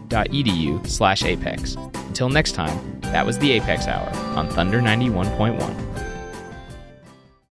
Until 2.08 2.28
next 2.28 2.52
time, 2.52 3.00
that 3.04 3.26
was 3.26 3.40
the 3.40 3.54
Apex 3.54 3.88
Hour 3.88 4.10
on 4.36 4.50
Thunder 4.50 4.82
91.1. 4.82 5.89